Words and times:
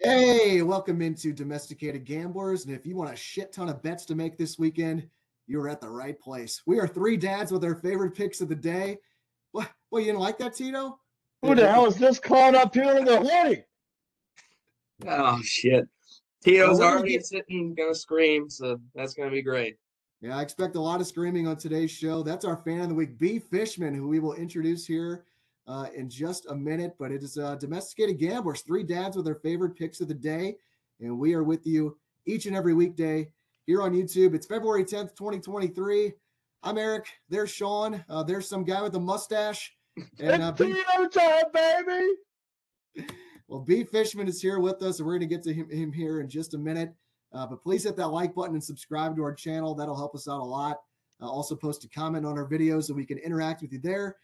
Hey, 0.00 0.62
welcome 0.62 1.02
into 1.02 1.32
Domesticated 1.32 2.04
Gamblers. 2.04 2.64
And 2.64 2.74
if 2.74 2.86
you 2.86 2.94
want 2.94 3.12
a 3.12 3.16
shit 3.16 3.52
ton 3.52 3.68
of 3.68 3.82
bets 3.82 4.04
to 4.06 4.14
make 4.14 4.38
this 4.38 4.58
weekend, 4.58 5.08
you're 5.46 5.68
at 5.68 5.80
the 5.80 5.88
right 5.88 6.18
place. 6.20 6.62
We 6.66 6.78
are 6.78 6.86
three 6.86 7.16
dads 7.16 7.50
with 7.50 7.64
our 7.64 7.74
favorite 7.74 8.14
picks 8.14 8.40
of 8.40 8.48
the 8.48 8.54
day. 8.54 8.98
What? 9.52 9.70
Well, 9.90 10.00
you 10.00 10.06
didn't 10.06 10.20
like 10.20 10.38
that, 10.38 10.54
Tito? 10.54 11.00
Who 11.42 11.54
the 11.54 11.68
hell 11.70 11.86
is 11.86 11.96
this 11.96 12.20
clown 12.20 12.54
up 12.54 12.74
here 12.74 12.96
in 12.96 13.04
the 13.04 13.18
hoodie? 13.20 13.64
Oh 15.06 15.40
shit! 15.42 15.88
Tito's 16.44 16.78
Well, 16.78 16.88
already 16.88 17.12
get- 17.12 17.26
sitting, 17.26 17.74
gonna 17.74 17.94
scream, 17.94 18.50
so 18.50 18.80
that's 18.94 19.14
gonna 19.14 19.30
be 19.30 19.42
great. 19.42 19.78
Yeah, 20.20 20.36
I 20.36 20.42
expect 20.42 20.74
a 20.76 20.80
lot 20.80 21.00
of 21.00 21.06
screaming 21.06 21.46
on 21.46 21.56
today's 21.56 21.90
show. 21.92 22.22
That's 22.22 22.44
our 22.44 22.56
fan 22.56 22.80
of 22.80 22.88
the 22.88 22.94
week, 22.94 23.18
B. 23.18 23.38
Fishman, 23.38 23.94
who 23.94 24.08
we 24.08 24.18
will 24.18 24.34
introduce 24.34 24.84
here 24.86 25.24
uh, 25.68 25.86
in 25.94 26.08
just 26.08 26.46
a 26.46 26.54
minute. 26.54 26.94
But 26.98 27.12
it 27.12 27.22
is 27.22 27.38
uh, 27.38 27.54
Domesticated 27.56 28.18
Gamblers, 28.18 28.62
three 28.62 28.82
dads 28.82 29.16
with 29.16 29.24
their 29.24 29.36
favorite 29.36 29.76
picks 29.76 30.00
of 30.00 30.08
the 30.08 30.14
day. 30.14 30.56
And 31.00 31.18
we 31.18 31.34
are 31.34 31.44
with 31.44 31.66
you 31.66 31.96
each 32.26 32.46
and 32.46 32.56
every 32.56 32.74
weekday 32.74 33.28
here 33.66 33.82
on 33.82 33.92
YouTube. 33.92 34.34
It's 34.34 34.46
February 34.46 34.84
10th, 34.84 35.14
2023. 35.14 36.12
I'm 36.62 36.78
Eric. 36.78 37.06
There's 37.28 37.50
Sean. 37.50 38.04
Uh, 38.08 38.22
there's 38.22 38.48
some 38.48 38.64
guy 38.64 38.82
with 38.82 38.96
a 38.96 39.00
mustache. 39.00 39.72
And 40.18 40.42
uh, 40.42 40.52
time, 40.52 41.44
baby. 41.52 43.10
well, 43.48 43.60
B. 43.60 43.84
Fishman 43.84 44.28
is 44.28 44.40
here 44.40 44.58
with 44.58 44.82
us, 44.82 44.98
and 44.98 45.06
we're 45.06 45.18
going 45.18 45.28
to 45.28 45.34
get 45.34 45.42
to 45.44 45.52
him, 45.52 45.68
him 45.70 45.92
here 45.92 46.20
in 46.20 46.28
just 46.28 46.54
a 46.54 46.58
minute. 46.58 46.92
Uh, 47.32 47.46
but 47.46 47.62
please 47.62 47.84
hit 47.84 47.96
that 47.96 48.08
like 48.08 48.34
button 48.34 48.54
and 48.54 48.64
subscribe 48.64 49.16
to 49.16 49.22
our 49.22 49.34
channel. 49.34 49.74
That'll 49.74 49.96
help 49.96 50.14
us 50.14 50.28
out 50.28 50.40
a 50.40 50.44
lot. 50.44 50.78
Uh, 51.20 51.28
also, 51.28 51.54
post 51.54 51.84
a 51.84 51.88
comment 51.88 52.24
on 52.24 52.38
our 52.38 52.48
videos 52.48 52.84
so 52.84 52.94
we 52.94 53.04
can 53.04 53.18
interact 53.18 53.60
with 53.60 53.72
you 53.72 53.80
there. 53.80 54.16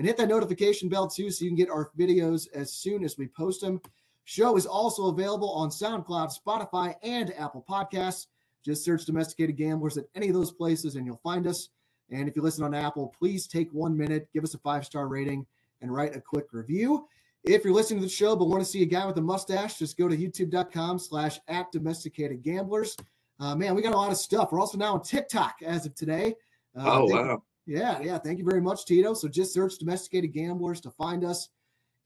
And 0.00 0.06
hit 0.06 0.16
that 0.16 0.30
notification 0.30 0.88
bell 0.88 1.06
too 1.06 1.30
so 1.30 1.44
you 1.44 1.50
can 1.50 1.58
get 1.58 1.68
our 1.68 1.90
videos 1.94 2.48
as 2.54 2.72
soon 2.72 3.04
as 3.04 3.18
we 3.18 3.28
post 3.28 3.60
them. 3.60 3.82
Show 4.24 4.56
is 4.56 4.64
also 4.64 5.08
available 5.08 5.50
on 5.50 5.68
SoundCloud, 5.68 6.32
Spotify, 6.34 6.94
and 7.02 7.34
Apple 7.36 7.66
Podcasts. 7.68 8.28
Just 8.64 8.82
search 8.82 9.04
Domesticated 9.04 9.58
Gamblers 9.58 9.98
at 9.98 10.06
any 10.14 10.28
of 10.28 10.34
those 10.34 10.52
places 10.52 10.96
and 10.96 11.04
you'll 11.04 11.20
find 11.22 11.46
us. 11.46 11.68
And 12.10 12.30
if 12.30 12.34
you 12.34 12.40
listen 12.40 12.64
on 12.64 12.72
Apple, 12.72 13.14
please 13.18 13.46
take 13.46 13.70
one 13.74 13.94
minute, 13.94 14.26
give 14.32 14.42
us 14.42 14.54
a 14.54 14.58
five 14.60 14.86
star 14.86 15.06
rating, 15.06 15.44
and 15.82 15.92
write 15.92 16.16
a 16.16 16.20
quick 16.22 16.46
review. 16.52 17.06
If 17.44 17.62
you're 17.62 17.74
listening 17.74 18.00
to 18.00 18.06
the 18.06 18.10
show 18.10 18.34
but 18.34 18.46
want 18.46 18.62
to 18.64 18.70
see 18.70 18.82
a 18.82 18.86
guy 18.86 19.04
with 19.04 19.18
a 19.18 19.20
mustache, 19.20 19.78
just 19.78 19.98
go 19.98 20.08
to 20.08 20.16
youtube.com 20.16 20.98
slash 20.98 21.38
at 21.46 21.70
domesticated 21.72 22.42
gamblers. 22.42 22.96
Uh, 23.38 23.54
man, 23.54 23.74
we 23.74 23.82
got 23.82 23.92
a 23.92 23.98
lot 23.98 24.10
of 24.10 24.16
stuff. 24.16 24.50
We're 24.50 24.60
also 24.60 24.78
now 24.78 24.94
on 24.94 25.02
TikTok 25.02 25.56
as 25.62 25.84
of 25.84 25.94
today. 25.94 26.36
Uh, 26.74 26.84
oh 26.86 27.04
wow! 27.04 27.42
Yeah, 27.70 28.00
yeah. 28.00 28.18
Thank 28.18 28.40
you 28.40 28.44
very 28.44 28.60
much, 28.60 28.84
Tito. 28.84 29.14
So 29.14 29.28
just 29.28 29.54
search 29.54 29.78
domesticated 29.78 30.32
gamblers 30.32 30.80
to 30.80 30.90
find 30.90 31.22
us. 31.22 31.50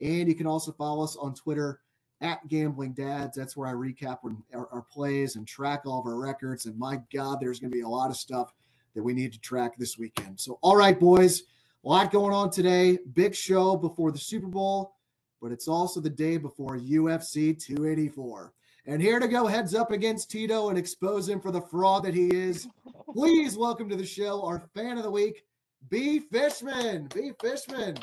And 0.02 0.28
you 0.28 0.34
can 0.34 0.46
also 0.46 0.72
follow 0.72 1.02
us 1.02 1.16
on 1.16 1.32
Twitter 1.34 1.80
at 2.20 2.46
Gambling 2.48 2.92
Dads. 2.92 3.34
That's 3.34 3.56
where 3.56 3.66
I 3.66 3.72
recap 3.72 4.18
our, 4.52 4.68
our 4.70 4.84
plays 4.92 5.36
and 5.36 5.48
track 5.48 5.86
all 5.86 6.00
of 6.00 6.06
our 6.06 6.20
records. 6.20 6.66
And 6.66 6.78
my 6.78 7.00
God, 7.10 7.38
there's 7.40 7.60
going 7.60 7.70
to 7.70 7.74
be 7.74 7.80
a 7.80 7.88
lot 7.88 8.10
of 8.10 8.16
stuff 8.18 8.52
that 8.94 9.02
we 9.02 9.14
need 9.14 9.32
to 9.32 9.40
track 9.40 9.78
this 9.78 9.96
weekend. 9.96 10.38
So, 10.38 10.58
all 10.60 10.76
right, 10.76 11.00
boys, 11.00 11.44
a 11.82 11.88
lot 11.88 12.12
going 12.12 12.34
on 12.34 12.50
today. 12.50 12.98
Big 13.14 13.34
show 13.34 13.74
before 13.74 14.12
the 14.12 14.18
Super 14.18 14.48
Bowl, 14.48 14.96
but 15.40 15.50
it's 15.50 15.66
also 15.66 15.98
the 15.98 16.10
day 16.10 16.36
before 16.36 16.78
UFC 16.78 17.58
284. 17.58 18.52
And 18.84 19.00
here 19.00 19.18
to 19.18 19.28
go 19.28 19.46
heads 19.46 19.74
up 19.74 19.92
against 19.92 20.30
Tito 20.30 20.68
and 20.68 20.76
expose 20.76 21.26
him 21.26 21.40
for 21.40 21.50
the 21.50 21.62
fraud 21.62 22.04
that 22.04 22.12
he 22.12 22.26
is. 22.26 22.68
Please 23.14 23.56
welcome 23.56 23.88
to 23.88 23.96
the 23.96 24.04
show 24.04 24.44
our 24.44 24.68
fan 24.74 24.98
of 24.98 25.04
the 25.04 25.10
week, 25.10 25.42
B. 25.90 26.20
Fishman. 26.20 27.08
B. 27.14 27.32
Fishman. 27.40 27.96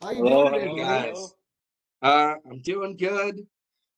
How 0.00 0.10
you 0.10 0.24
Hello, 0.24 0.50
doing, 0.50 0.76
today, 0.76 0.82
guys. 0.82 1.34
Uh, 2.00 2.34
I'm 2.50 2.60
doing 2.62 2.96
good. 2.96 3.40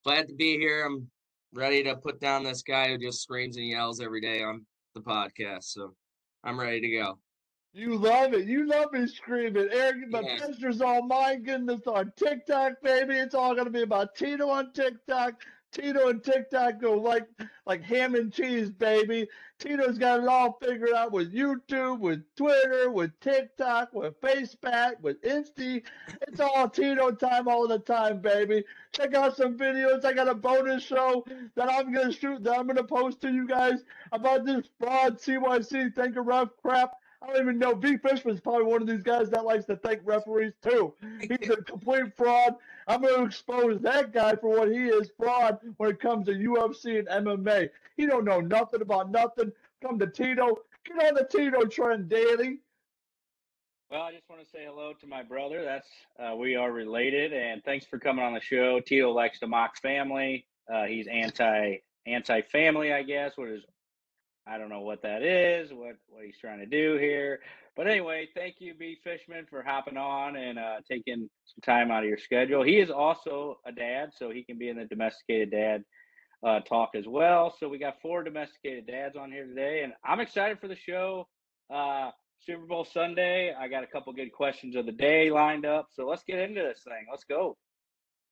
Glad 0.05 0.29
to 0.29 0.35
be 0.35 0.59
here. 0.59 0.85
I'm 0.85 1.09
ready 1.55 1.83
to 1.85 1.97
put 1.97 2.21
down 2.21 2.45
this 2.45 2.63
guy 2.63 2.89
who 2.89 2.99
just 2.99 3.23
screams 3.23 3.57
and 3.57 3.67
yells 3.67 4.01
every 4.01 4.21
day 4.21 4.43
on 4.43 4.67
the 4.95 5.01
podcast. 5.01 5.65
So 5.65 5.95
I'm 6.43 6.59
ready 6.59 6.81
to 6.81 6.91
go. 6.91 7.19
You 7.73 7.97
love 7.97 8.35
it. 8.35 8.47
You 8.47 8.67
love 8.67 8.93
me 8.93 9.07
screaming. 9.07 9.69
Eric, 9.73 10.09
my 10.11 10.21
Yeah. 10.21 10.39
pictures 10.47 10.81
all 10.81 11.03
mine. 11.07 11.43
Goodness 11.43 11.81
on 11.87 12.13
TikTok, 12.17 12.75
baby. 12.83 13.15
It's 13.15 13.35
all 13.35 13.55
gonna 13.55 13.71
be 13.71 13.83
about 13.83 14.15
Tito 14.15 14.49
on 14.49 14.73
TikTok. 14.73 15.41
Tito 15.75 16.09
and 16.09 16.23
TikTok 16.23 16.81
go 16.81 16.95
like 16.95 17.29
like 17.67 17.83
ham 17.83 18.15
and 18.15 18.33
cheese, 18.33 18.71
baby. 18.71 19.29
Tito's 19.59 19.99
got 19.99 20.21
it 20.21 20.29
all 20.29 20.57
figured 20.63 20.93
out 20.95 21.11
with 21.11 21.35
YouTube, 21.35 21.99
with 21.99 22.23
Twitter, 22.37 22.91
with 22.91 23.19
TikTok, 23.21 23.93
with 23.93 24.21
FacePack, 24.21 25.01
with 25.01 25.21
Insta. 25.23 25.83
It's 26.29 26.41
all 26.41 26.69
Tito 26.69 27.11
time 27.11 27.49
all 27.49 27.67
the 27.67 27.81
time, 27.81 28.21
baby. 28.21 28.63
Check 28.93 29.15
out 29.15 29.37
some 29.37 29.59
videos. 29.59 30.05
I 30.05 30.13
got 30.13 30.29
a 30.29 30.35
bonus 30.35 30.83
show 30.85 31.25
that 31.57 31.69
I'm 31.69 31.93
gonna 31.93 32.13
shoot 32.13 32.45
that 32.45 32.57
I'm 32.57 32.69
gonna 32.69 32.85
post 32.85 33.21
to 33.23 33.33
you 33.33 33.47
guys 33.47 33.85
about 34.13 34.45
this 34.45 34.69
fraud 34.79 35.19
CYC 35.19 35.95
thank 35.95 36.15
you 36.15 36.21
rough 36.21 36.51
crap. 36.63 36.93
I 37.25 37.33
don't 37.33 37.43
even 37.43 37.59
know. 37.59 37.75
B. 37.75 37.97
Fishman's 37.97 38.41
probably 38.41 38.65
one 38.65 38.83
of 38.83 38.89
these 38.89 39.03
guys 39.03 39.31
that 39.31 39.45
likes 39.45 39.65
to 39.67 39.77
thank 39.77 40.01
referees 40.05 40.53
too. 40.63 40.93
He's 41.21 41.49
a 41.49 41.57
complete 41.57 42.15
fraud. 42.17 42.55
I'm 42.87 43.01
going 43.01 43.17
to 43.17 43.25
expose 43.25 43.81
that 43.81 44.13
guy 44.13 44.37
for 44.37 44.59
what 44.59 44.71
he 44.71 44.85
is 44.85 45.11
fraud 45.17 45.59
when 45.79 45.91
it 45.91 46.01
comes 46.01 46.27
to 46.27 46.33
UFC 46.33 46.99
and 46.99 47.27
MMA. 47.27 47.71
He 47.97 48.07
don't 48.07 48.25
know 48.25 48.41
nothing 48.41 48.83
about 48.83 49.11
nothing. 49.11 49.53
Come 49.83 49.99
to 50.01 50.07
Tito. 50.07 50.59
Get 50.85 51.07
on 51.07 51.15
the 51.15 51.27
Tito 51.31 51.65
trend 51.65 52.09
daily. 52.09 52.59
Well, 53.91 54.03
I 54.03 54.13
just 54.13 54.29
want 54.29 54.43
to 54.43 54.51
say 54.51 54.65
hello 54.67 54.93
to 55.01 55.07
my 55.07 55.23
brother. 55.23 55.63
That's 55.63 55.89
uh, 56.19 56.37
we 56.37 56.57
are 56.57 56.73
related, 56.73 57.33
and 57.33 57.63
thanks 57.65 57.87
for 57.87 57.99
coming 57.99 58.25
on 58.25 58.35
the 58.35 58.41
show. 58.41 58.81
Tito 58.81 59.13
likes 59.13 59.39
to 59.41 59.47
mock 59.47 59.81
family. 59.81 60.47
Uh, 60.73 60.85
he's 60.85 61.07
anti 61.07 61.77
anti 62.07 62.43
family, 62.43 62.93
I 62.93 63.03
guess. 63.03 63.37
What 63.37 63.49
is 63.49 63.63
I 64.47 64.59
don't 64.59 64.69
know 64.69 64.81
what 64.81 65.03
that 65.03 65.23
is. 65.23 65.73
What 65.73 65.97
what 66.09 66.25
he's 66.25 66.39
trying 66.39 66.59
to 66.59 66.67
do 66.67 66.97
here. 66.99 67.41
But 67.77 67.89
anyway, 67.89 68.29
thank 68.35 68.57
you, 68.61 68.75
B 68.75 68.99
Fishman, 69.03 69.47
for 69.49 69.63
hopping 69.63 69.97
on 69.97 70.37
and 70.37 70.59
uh, 70.59 70.77
taking 70.89 71.29
some 71.45 71.61
time 71.65 71.91
out 71.91 72.03
of 72.03 72.09
your 72.09 72.19
schedule. 72.19 72.63
He 72.63 72.79
is 72.79 72.91
also 72.91 73.59
a 73.67 73.73
dad, 73.73 74.11
so 74.17 74.31
he 74.31 74.45
can 74.45 74.59
be 74.59 74.69
in 74.69 74.77
the 74.77 74.85
domesticated 74.85 75.51
dad 75.51 75.85
uh, 76.47 76.61
talk 76.61 76.91
as 76.95 77.07
well. 77.09 77.55
So 77.59 77.69
we 77.69 77.79
got 77.79 78.01
four 78.01 78.23
domesticated 78.23 78.87
dads 78.87 79.17
on 79.17 79.33
here 79.33 79.47
today, 79.47 79.83
and 79.83 79.93
I'm 80.05 80.21
excited 80.21 80.61
for 80.61 80.69
the 80.69 80.77
show. 80.77 81.27
Uh, 81.73 82.11
Super 82.41 82.67
Bowl 82.67 82.85
Sunday. 82.85 83.55
I 83.59 83.69
got 83.69 83.85
a 83.85 83.87
couple 83.87 84.13
good 84.13 84.33
questions 84.33 84.77
of 84.77 84.87
the 84.87 84.93
day 84.93 85.31
lined 85.31 85.65
up. 85.65 85.89
So 85.93 86.07
let's 86.07 86.25
get 86.25 86.39
into 86.39 86.61
this 86.61 86.83
thing. 86.85 87.07
Let's 87.11 87.25
go. 87.25 87.57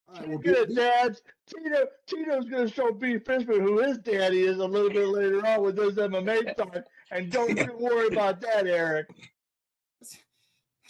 All 0.09 0.15
right, 0.17 0.29
well, 0.29 0.37
Look 0.39 0.47
at 0.47 0.69
B- 0.69 0.73
it, 0.73 0.77
dads. 0.77 1.23
Tito, 1.47 1.87
Tito's 2.07 2.45
going 2.49 2.69
to 2.69 2.73
show 2.73 2.93
B. 2.93 3.19
Fishman 3.19 3.61
who 3.61 3.79
his 3.83 3.99
daddy 3.99 4.43
is 4.43 4.59
a 4.59 4.65
little 4.67 4.91
bit 4.91 5.09
later 5.09 5.47
on 5.47 5.63
with 5.63 5.79
his 5.79 5.95
MMA 5.97 6.57
talk. 6.57 6.77
And 7.11 7.31
don't 7.31 7.57
you 7.57 7.75
worry 7.79 8.09
about 8.09 8.41
that, 8.43 8.67
Eric. 8.67 9.09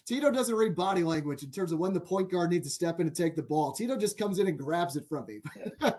Tito 0.05 0.31
doesn't 0.33 0.55
read 0.55 0.75
body 0.75 1.05
language 1.05 1.45
in 1.45 1.51
terms 1.51 1.71
of 1.71 1.79
when 1.79 1.93
the 1.93 2.01
point 2.01 2.31
guard 2.31 2.51
needs 2.51 2.67
to 2.67 2.73
step 2.73 2.99
in 2.99 3.07
and 3.07 3.15
take 3.15 3.37
the 3.37 3.43
ball. 3.43 3.73
Tito 3.73 3.97
just 3.97 4.19
comes 4.19 4.41
in 4.41 4.49
and 4.49 4.59
grabs 4.59 4.97
it 4.97 5.05
from 5.09 5.27
me. 5.27 5.41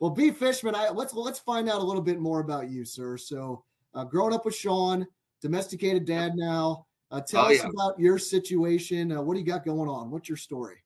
well, 0.00 0.10
B. 0.10 0.32
Fishman, 0.32 0.74
I 0.74 0.88
let's 0.90 1.14
let's 1.14 1.38
find 1.38 1.68
out 1.68 1.80
a 1.80 1.84
little 1.84 2.02
bit 2.02 2.18
more 2.18 2.40
about 2.40 2.68
you, 2.70 2.84
sir. 2.84 3.16
So, 3.16 3.62
uh, 3.94 4.02
growing 4.04 4.34
up 4.34 4.44
with 4.44 4.54
Sean, 4.56 5.06
domesticated 5.40 6.04
dad 6.04 6.32
now. 6.34 6.86
Uh, 7.12 7.20
tell 7.20 7.44
Oh, 7.44 7.52
us 7.52 7.58
yeah. 7.62 7.68
about 7.68 7.98
your 8.00 8.18
situation. 8.18 9.12
Uh, 9.12 9.22
what 9.22 9.34
do 9.34 9.40
you 9.40 9.46
got 9.46 9.64
going 9.64 9.88
on? 9.88 10.10
What's 10.10 10.28
your 10.28 10.36
story? 10.38 10.82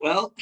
Well, 0.00 0.34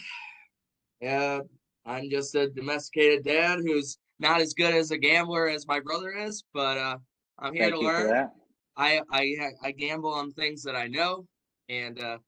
yeah, 1.00 1.40
I'm 1.86 2.10
just 2.10 2.34
a 2.34 2.48
domesticated 2.50 3.24
dad 3.24 3.60
who's 3.60 3.98
not 4.18 4.40
as 4.40 4.54
good 4.54 4.74
as 4.74 4.90
a 4.90 4.98
gambler 4.98 5.48
as 5.48 5.66
my 5.66 5.80
brother 5.80 6.10
is, 6.10 6.44
but 6.52 6.76
uh, 6.76 6.98
I'm 7.38 7.54
here 7.54 7.70
Thank 7.70 7.74
to 7.76 7.80
learn. 7.80 8.28
I 8.76 9.00
I 9.10 9.36
I 9.62 9.70
gamble 9.72 10.12
on 10.12 10.32
things 10.32 10.62
that 10.62 10.76
I 10.76 10.86
know, 10.86 11.26
and 11.68 12.00
uh, 12.00 12.18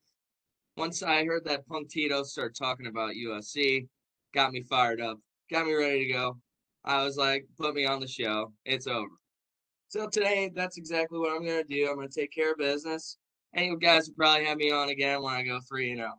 once 0.77 1.03
I 1.03 1.25
heard 1.25 1.45
that 1.45 1.67
Punk 1.67 1.91
Tito 1.91 2.23
start 2.23 2.57
talking 2.57 2.87
about 2.87 3.15
UFC, 3.15 3.87
got 4.35 4.53
me 4.53 4.63
fired 4.63 5.01
up, 5.01 5.19
got 5.51 5.67
me 5.67 5.75
ready 5.75 6.07
to 6.07 6.13
go. 6.13 6.39
I 6.85 7.05
was 7.05 7.17
like, 7.17 7.45
put 7.59 7.75
me 7.75 7.85
on 7.85 8.01
the 8.01 8.09
show. 8.09 8.53
It's 8.65 8.87
over. 8.87 9.11
So 9.89 10.09
today, 10.09 10.51
that's 10.55 10.79
exactly 10.79 11.19
what 11.19 11.33
I'm 11.33 11.45
gonna 11.45 11.65
do. 11.65 11.89
I'm 11.89 11.97
gonna 11.97 12.09
take 12.09 12.33
care 12.33 12.53
of 12.53 12.59
business, 12.59 13.19
and 13.53 13.67
you 13.67 13.79
guys 13.79 14.09
will 14.09 14.15
probably 14.15 14.47
have 14.47 14.57
me 14.57 14.71
on 14.71 14.89
again 14.89 15.23
when 15.23 15.35
I 15.35 15.43
go 15.43 15.61
three 15.69 15.93
and 15.93 16.01
oh. 16.01 16.05
zero. 16.05 16.15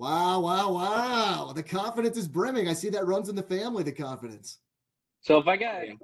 Wow, 0.00 0.40
wow, 0.40 0.72
wow. 0.72 1.52
The 1.54 1.62
confidence 1.62 2.16
is 2.16 2.26
brimming. 2.26 2.68
I 2.68 2.72
see 2.72 2.88
that 2.88 3.06
runs 3.06 3.28
in 3.28 3.36
the 3.36 3.42
family, 3.42 3.82
the 3.82 3.92
confidence. 3.92 4.56
So 5.20 5.36
if 5.36 5.46
I 5.46 5.58
got 5.58 5.82
a 5.82 5.98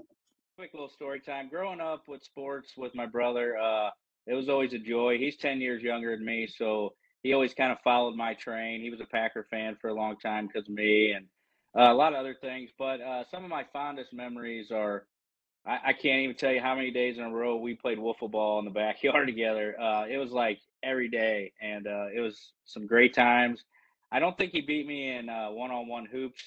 quick 0.58 0.74
little 0.74 0.90
story 0.90 1.18
time, 1.18 1.48
growing 1.48 1.80
up 1.80 2.02
with 2.06 2.22
sports 2.22 2.74
with 2.76 2.94
my 2.94 3.06
brother, 3.06 3.56
uh, 3.56 3.88
it 4.26 4.34
was 4.34 4.50
always 4.50 4.74
a 4.74 4.78
joy. 4.78 5.16
He's 5.16 5.38
ten 5.38 5.62
years 5.62 5.82
younger 5.82 6.14
than 6.14 6.26
me, 6.26 6.46
so 6.46 6.92
he 7.22 7.32
always 7.32 7.54
kind 7.54 7.72
of 7.72 7.78
followed 7.82 8.16
my 8.16 8.34
train. 8.34 8.82
He 8.82 8.90
was 8.90 9.00
a 9.00 9.06
Packer 9.06 9.46
fan 9.50 9.78
for 9.80 9.88
a 9.88 9.94
long 9.94 10.18
time 10.18 10.46
because 10.46 10.68
of 10.68 10.74
me 10.74 11.12
and 11.12 11.24
uh, 11.74 11.90
a 11.90 11.94
lot 11.94 12.12
of 12.12 12.18
other 12.18 12.36
things. 12.38 12.68
But 12.78 13.00
uh, 13.00 13.24
some 13.30 13.44
of 13.44 13.48
my 13.48 13.64
fondest 13.72 14.12
memories 14.12 14.70
are 14.70 15.06
I, 15.66 15.78
I 15.86 15.92
can't 15.94 16.20
even 16.20 16.36
tell 16.36 16.52
you 16.52 16.60
how 16.60 16.74
many 16.74 16.90
days 16.90 17.16
in 17.16 17.24
a 17.24 17.30
row 17.30 17.56
we 17.56 17.72
played 17.72 17.96
wiffle 17.96 18.30
ball 18.30 18.58
in 18.58 18.66
the 18.66 18.70
backyard 18.72 19.26
together. 19.26 19.74
Uh, 19.80 20.04
it 20.06 20.18
was 20.18 20.32
like 20.32 20.58
every 20.82 21.08
day, 21.08 21.54
and 21.62 21.86
uh, 21.86 22.08
it 22.14 22.20
was 22.20 22.52
some 22.66 22.86
great 22.86 23.14
times. 23.14 23.64
I 24.12 24.20
don't 24.20 24.36
think 24.38 24.52
he 24.52 24.62
beat 24.62 24.86
me 24.86 25.16
in 25.16 25.28
uh, 25.28 25.50
one-on-one 25.50 26.06
hoops 26.06 26.44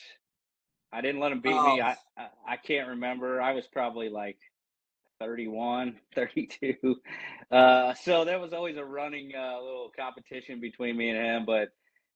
I 0.91 1.01
didn't 1.01 1.21
let 1.21 1.31
him 1.31 1.41
beat 1.41 1.51
Oh. 1.53 1.75
me. 1.75 1.81
I, 1.81 1.97
I 2.17 2.27
I 2.47 2.57
can't 2.57 2.89
remember. 2.89 3.41
I 3.41 3.53
was 3.53 3.67
probably 3.67 4.09
like 4.09 4.39
31, 5.19 5.99
32. 6.15 6.95
Uh, 7.51 7.93
so 7.95 8.25
there 8.25 8.39
was 8.39 8.53
always 8.53 8.77
a 8.77 8.85
running 8.85 9.33
uh, 9.35 9.61
little 9.61 9.91
competition 9.97 10.59
between 10.59 10.97
me 10.97 11.09
and 11.09 11.19
him. 11.19 11.45
But 11.45 11.69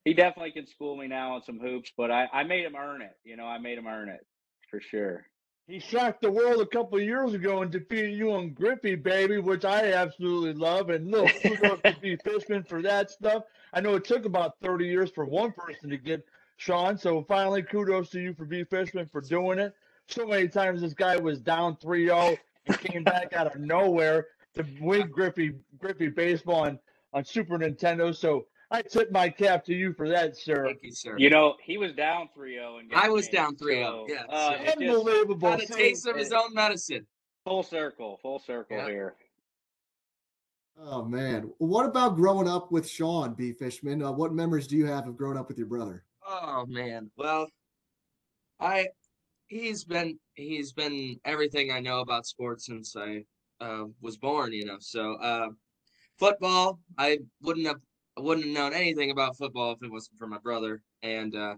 he 0.05 0.13
definitely 0.13 0.51
can 0.51 0.67
school 0.67 0.97
me 0.97 1.07
now 1.07 1.35
on 1.35 1.43
some 1.43 1.59
hoops. 1.59 1.91
But 1.97 2.11
I, 2.11 2.27
I 2.33 2.43
made 2.43 2.65
him 2.65 2.75
earn 2.75 3.01
it. 3.01 3.17
You 3.23 3.37
know, 3.37 3.45
I 3.45 3.59
made 3.59 3.77
him 3.77 3.87
earn 3.87 4.09
it 4.09 4.25
for 4.69 4.81
sure. 4.81 5.27
He 5.67 5.79
shocked 5.79 6.21
the 6.21 6.31
world 6.31 6.61
a 6.61 6.65
couple 6.65 6.97
of 6.97 7.05
years 7.05 7.33
ago 7.33 7.61
and 7.61 7.71
defeated 7.71 8.17
you 8.17 8.33
on 8.33 8.49
Griffey, 8.49 8.95
baby, 8.95 9.37
which 9.37 9.63
I 9.63 9.93
absolutely 9.93 10.53
love. 10.53 10.89
And 10.89 11.09
look, 11.09 11.29
kudos 11.41 11.79
to 11.85 11.95
B. 12.01 12.17
Fishman 12.17 12.63
for 12.63 12.81
that 12.81 13.09
stuff. 13.11 13.43
I 13.73 13.79
know 13.79 13.95
it 13.95 14.03
took 14.03 14.25
about 14.25 14.59
30 14.61 14.85
years 14.85 15.09
for 15.09 15.23
one 15.23 15.53
person 15.53 15.89
to 15.89 15.97
get 15.97 16.25
Sean. 16.57 16.97
So 16.97 17.23
finally, 17.23 17.63
kudos 17.63 18.09
to 18.09 18.19
you 18.19 18.33
for 18.33 18.43
B. 18.43 18.65
Fishman 18.65 19.07
for 19.07 19.21
doing 19.21 19.57
it. 19.57 19.73
So 20.07 20.27
many 20.27 20.49
times 20.49 20.81
this 20.81 20.93
guy 20.93 21.15
was 21.15 21.39
down 21.39 21.77
3 21.77 22.07
0 22.07 22.35
and 22.67 22.79
came 22.79 23.03
back 23.05 23.31
out 23.31 23.47
of 23.47 23.55
nowhere 23.61 24.27
to 24.55 24.65
win 24.81 25.07
Griffey, 25.07 25.53
Griffey 25.79 26.09
baseball 26.09 26.65
on, 26.65 26.79
on 27.13 27.23
Super 27.23 27.57
Nintendo. 27.57 28.13
So 28.13 28.47
I 28.73 28.81
tip 28.81 29.11
my 29.11 29.29
cap 29.29 29.63
to 29.65 29.73
you 29.75 29.93
for 29.93 30.09
that, 30.09 30.35
sir. 30.35 30.65
Thank 30.65 30.79
you, 30.81 30.91
sir. 30.91 31.15
You 31.19 31.29
know, 31.29 31.55
he 31.61 31.77
was 31.77 31.93
down 31.93 32.27
3-0 32.35 32.79
and 32.79 32.91
I 32.95 33.07
was 33.07 33.27
down 33.27 33.55
3-0, 33.55 34.07
yeah, 34.09 34.23
Uh, 34.27 34.57
so- 34.57 34.63
just 34.63 34.77
Unbelievable. 34.77 35.35
Got 35.49 35.61
a 35.61 35.67
taste 35.67 36.07
of 36.07 36.15
his 36.17 36.31
own 36.31 36.53
medicine. 36.55 37.05
full 37.45 37.61
circle, 37.61 38.17
full 38.21 38.39
circle 38.39 38.77
Yeah. 38.77 38.87
here. 38.87 39.15
Oh 40.75 41.03
man, 41.05 41.53
what 41.59 41.85
about 41.85 42.15
growing 42.15 42.47
up 42.47 42.71
with 42.71 42.89
Sean 42.89 43.35
B. 43.35 43.51
Fishman? 43.53 44.01
Uh, 44.01 44.11
what 44.11 44.33
memories 44.33 44.65
do 44.65 44.75
you 44.75 44.87
have 44.87 45.07
of 45.07 45.15
growing 45.17 45.37
up 45.37 45.47
with 45.47 45.57
your 45.59 45.67
brother? 45.67 46.03
Oh 46.27 46.65
man. 46.65 47.11
Well, 47.15 47.47
I 48.59 48.87
he's 49.47 49.83
been 49.83 50.17
he's 50.33 50.73
been 50.73 51.19
everything 51.25 51.71
I 51.71 51.79
know 51.79 51.99
about 51.99 52.25
sports 52.25 52.65
since 52.65 52.95
I 52.95 53.23
uh, 53.59 53.85
was 54.01 54.17
born. 54.17 54.51
You 54.51 54.65
know, 54.65 54.77
so 54.79 55.13
uh, 55.17 55.49
football. 56.17 56.79
I 56.97 57.19
wouldn't 57.41 57.67
have 57.67 57.81
I 58.17 58.21
wouldn't 58.21 58.45
have 58.45 58.55
known 58.55 58.73
anything 58.73 59.11
about 59.11 59.37
football 59.37 59.71
if 59.71 59.81
it 59.81 59.91
wasn't 59.91 60.17
for 60.17 60.27
my 60.27 60.37
brother. 60.37 60.81
And 61.01 61.35
uh, 61.35 61.55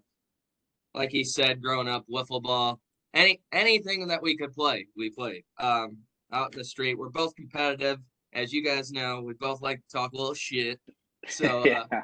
like 0.93 1.11
he 1.11 1.23
said, 1.23 1.61
growing 1.61 1.87
up, 1.87 2.05
wiffle 2.11 2.41
ball, 2.41 2.79
any 3.13 3.41
anything 3.51 4.07
that 4.07 4.21
we 4.21 4.37
could 4.37 4.53
play, 4.53 4.87
we 4.95 5.09
played. 5.09 5.43
Um, 5.59 5.97
out 6.31 6.53
in 6.53 6.59
the 6.59 6.65
street, 6.65 6.97
we're 6.97 7.09
both 7.09 7.35
competitive. 7.35 7.99
As 8.33 8.51
you 8.51 8.63
guys 8.63 8.91
know, 8.91 9.21
we 9.21 9.33
both 9.33 9.61
like 9.61 9.77
to 9.77 9.97
talk 9.97 10.13
a 10.13 10.17
little 10.17 10.33
shit. 10.33 10.79
So 11.27 11.61
uh, 11.61 11.63
yeah. 11.65 12.01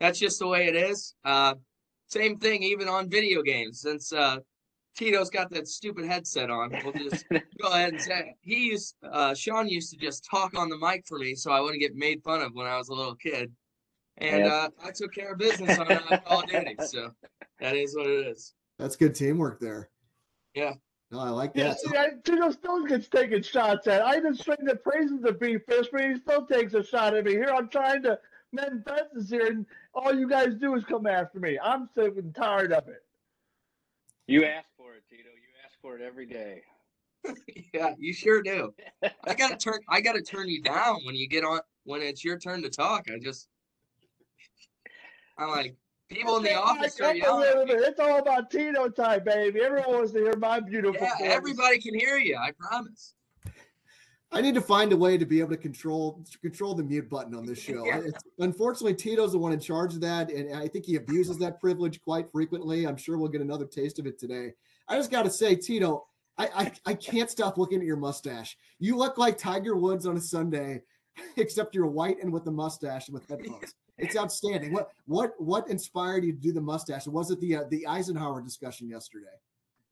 that's 0.00 0.18
just 0.18 0.40
the 0.40 0.48
way 0.48 0.66
it 0.66 0.74
is. 0.74 1.14
Uh, 1.24 1.54
same 2.08 2.38
thing 2.38 2.64
even 2.64 2.88
on 2.88 3.08
video 3.08 3.40
games. 3.40 3.82
Since 3.82 4.12
uh, 4.12 4.38
Tito's 4.96 5.30
got 5.30 5.48
that 5.50 5.68
stupid 5.68 6.06
headset 6.06 6.50
on, 6.50 6.74
we'll 6.82 6.92
just 6.92 7.24
go 7.62 7.68
ahead 7.68 7.92
and 7.92 8.02
say 8.02 8.18
it. 8.18 8.34
he 8.40 8.66
used. 8.66 8.96
Uh, 9.08 9.32
Sean 9.32 9.68
used 9.68 9.92
to 9.92 9.96
just 9.96 10.26
talk 10.28 10.58
on 10.58 10.68
the 10.68 10.76
mic 10.78 11.04
for 11.06 11.20
me, 11.20 11.36
so 11.36 11.52
I 11.52 11.60
wouldn't 11.60 11.80
get 11.80 11.94
made 11.94 12.20
fun 12.24 12.42
of 12.42 12.50
when 12.52 12.66
I 12.66 12.76
was 12.76 12.88
a 12.88 12.94
little 12.94 13.14
kid. 13.14 13.52
And 14.18 14.44
Yeah. 14.44 14.52
uh, 14.52 14.68
I 14.82 14.90
took 14.90 15.12
care 15.14 15.32
of 15.32 15.38
business 15.38 15.78
on 15.78 15.90
uh, 15.90 16.18
Call 16.24 16.40
of 16.40 16.48
Duty, 16.48 16.76
so 16.86 17.10
that 17.60 17.76
is 17.76 17.96
what 17.96 18.06
it 18.06 18.26
is. 18.26 18.54
That's 18.78 18.96
good 18.96 19.14
teamwork 19.14 19.58
there. 19.60 19.90
Yeah. 20.54 20.74
No, 21.10 21.18
I 21.20 21.28
like 21.30 21.52
Yeah, 21.54 21.68
that. 21.68 21.80
see, 21.80 21.96
I, 21.96 22.10
Tito 22.24 22.50
still 22.50 22.84
gets 22.86 23.08
taken 23.08 23.42
shots 23.42 23.86
at. 23.86 24.02
I 24.04 24.20
just 24.20 24.44
sing 24.44 24.56
the 24.62 24.76
praises 24.76 25.24
of 25.24 25.38
B. 25.38 25.58
Fishman. 25.58 26.14
He 26.14 26.20
still 26.20 26.46
takes 26.46 26.74
a 26.74 26.82
shot 26.82 27.14
at 27.14 27.24
me. 27.24 27.32
Here, 27.32 27.52
I'm 27.54 27.68
trying 27.68 28.02
to 28.04 28.18
mend 28.52 28.84
fences 28.86 29.28
here, 29.30 29.46
and 29.46 29.66
all 29.94 30.14
you 30.14 30.28
guys 30.28 30.54
do 30.54 30.74
is 30.74 30.84
come 30.84 31.06
after 31.06 31.38
me. 31.38 31.58
I'm 31.62 31.88
sick 31.94 32.14
and 32.16 32.34
tired 32.34 32.72
of 32.72 32.88
it. 32.88 33.04
You 34.26 34.44
ask 34.44 34.66
for 34.76 34.94
it, 34.94 35.02
Tito. 35.10 35.28
You 35.28 35.48
ask 35.66 35.74
for 35.82 35.96
it 35.96 36.02
every 36.02 36.26
day. 36.26 36.62
Yeah, 37.72 37.94
you 37.98 38.12
sure 38.12 38.42
do. 38.42 38.74
I 39.24 39.34
gotta 39.34 39.56
turn. 39.56 39.78
I 39.88 40.00
gotta 40.02 40.20
turn 40.22 40.48
you 40.48 40.60
down 40.60 40.98
when 41.04 41.14
you 41.14 41.26
get 41.28 41.44
on. 41.44 41.60
When 41.84 42.02
it's 42.02 42.22
your 42.24 42.38
turn 42.38 42.62
to 42.62 42.68
talk, 42.70 43.06
I 43.10 43.18
just. 43.18 43.48
I'm 45.38 45.48
like 45.50 45.76
people 46.08 46.36
in 46.36 46.44
the 46.44 46.54
office 46.54 47.00
are 47.00 47.14
yelling. 47.14 47.44
at 47.48 47.56
little 47.58 47.66
me. 47.66 47.74
bit. 47.74 47.88
It's 47.88 48.00
all 48.00 48.18
about 48.18 48.50
Tito 48.50 48.88
time, 48.88 49.24
baby. 49.24 49.60
Everyone 49.60 49.92
wants 49.92 50.12
to 50.12 50.18
hear 50.18 50.36
my 50.36 50.60
beautiful 50.60 51.00
Yeah, 51.00 51.16
voice. 51.18 51.28
everybody 51.30 51.78
can 51.80 51.98
hear 51.98 52.18
you. 52.18 52.36
I 52.36 52.52
promise. 52.58 53.14
I 54.34 54.40
need 54.40 54.54
to 54.54 54.62
find 54.62 54.92
a 54.92 54.96
way 54.96 55.18
to 55.18 55.26
be 55.26 55.40
able 55.40 55.50
to 55.50 55.56
control 55.58 56.24
to 56.30 56.38
control 56.38 56.74
the 56.74 56.82
mute 56.82 57.08
button 57.10 57.34
on 57.34 57.44
this 57.44 57.58
show. 57.62 57.84
Yeah. 57.84 58.00
It's, 58.04 58.22
unfortunately, 58.38 58.94
Tito's 58.94 59.32
the 59.32 59.38
one 59.38 59.52
in 59.52 59.60
charge 59.60 59.94
of 59.94 60.00
that, 60.02 60.30
and 60.30 60.54
I 60.56 60.68
think 60.68 60.86
he 60.86 60.96
abuses 60.96 61.38
that 61.38 61.60
privilege 61.60 62.00
quite 62.00 62.30
frequently. 62.30 62.86
I'm 62.86 62.96
sure 62.96 63.18
we'll 63.18 63.28
get 63.28 63.42
another 63.42 63.66
taste 63.66 63.98
of 63.98 64.06
it 64.06 64.18
today. 64.18 64.52
I 64.88 64.96
just 64.96 65.10
got 65.10 65.24
to 65.24 65.30
say, 65.30 65.54
Tito, 65.54 66.06
I, 66.38 66.48
I 66.54 66.72
I 66.86 66.94
can't 66.94 67.28
stop 67.30 67.58
looking 67.58 67.80
at 67.80 67.84
your 67.86 67.96
mustache. 67.98 68.56
You 68.78 68.96
look 68.96 69.18
like 69.18 69.36
Tiger 69.36 69.76
Woods 69.76 70.06
on 70.06 70.16
a 70.16 70.20
Sunday, 70.20 70.82
except 71.36 71.74
you're 71.74 71.86
white 71.86 72.16
and 72.22 72.32
with 72.32 72.46
a 72.46 72.50
mustache 72.50 73.08
and 73.08 73.14
with 73.14 73.28
headphones. 73.28 73.74
It's 73.98 74.16
outstanding. 74.16 74.72
What 74.72 74.90
what 75.06 75.32
what 75.38 75.68
inspired 75.68 76.24
you 76.24 76.32
to 76.32 76.38
do 76.38 76.52
the 76.52 76.60
mustache? 76.60 77.06
Was 77.06 77.30
it 77.30 77.40
the 77.40 77.56
uh, 77.56 77.64
the 77.70 77.86
Eisenhower 77.86 78.40
discussion 78.42 78.88
yesterday? 78.88 79.26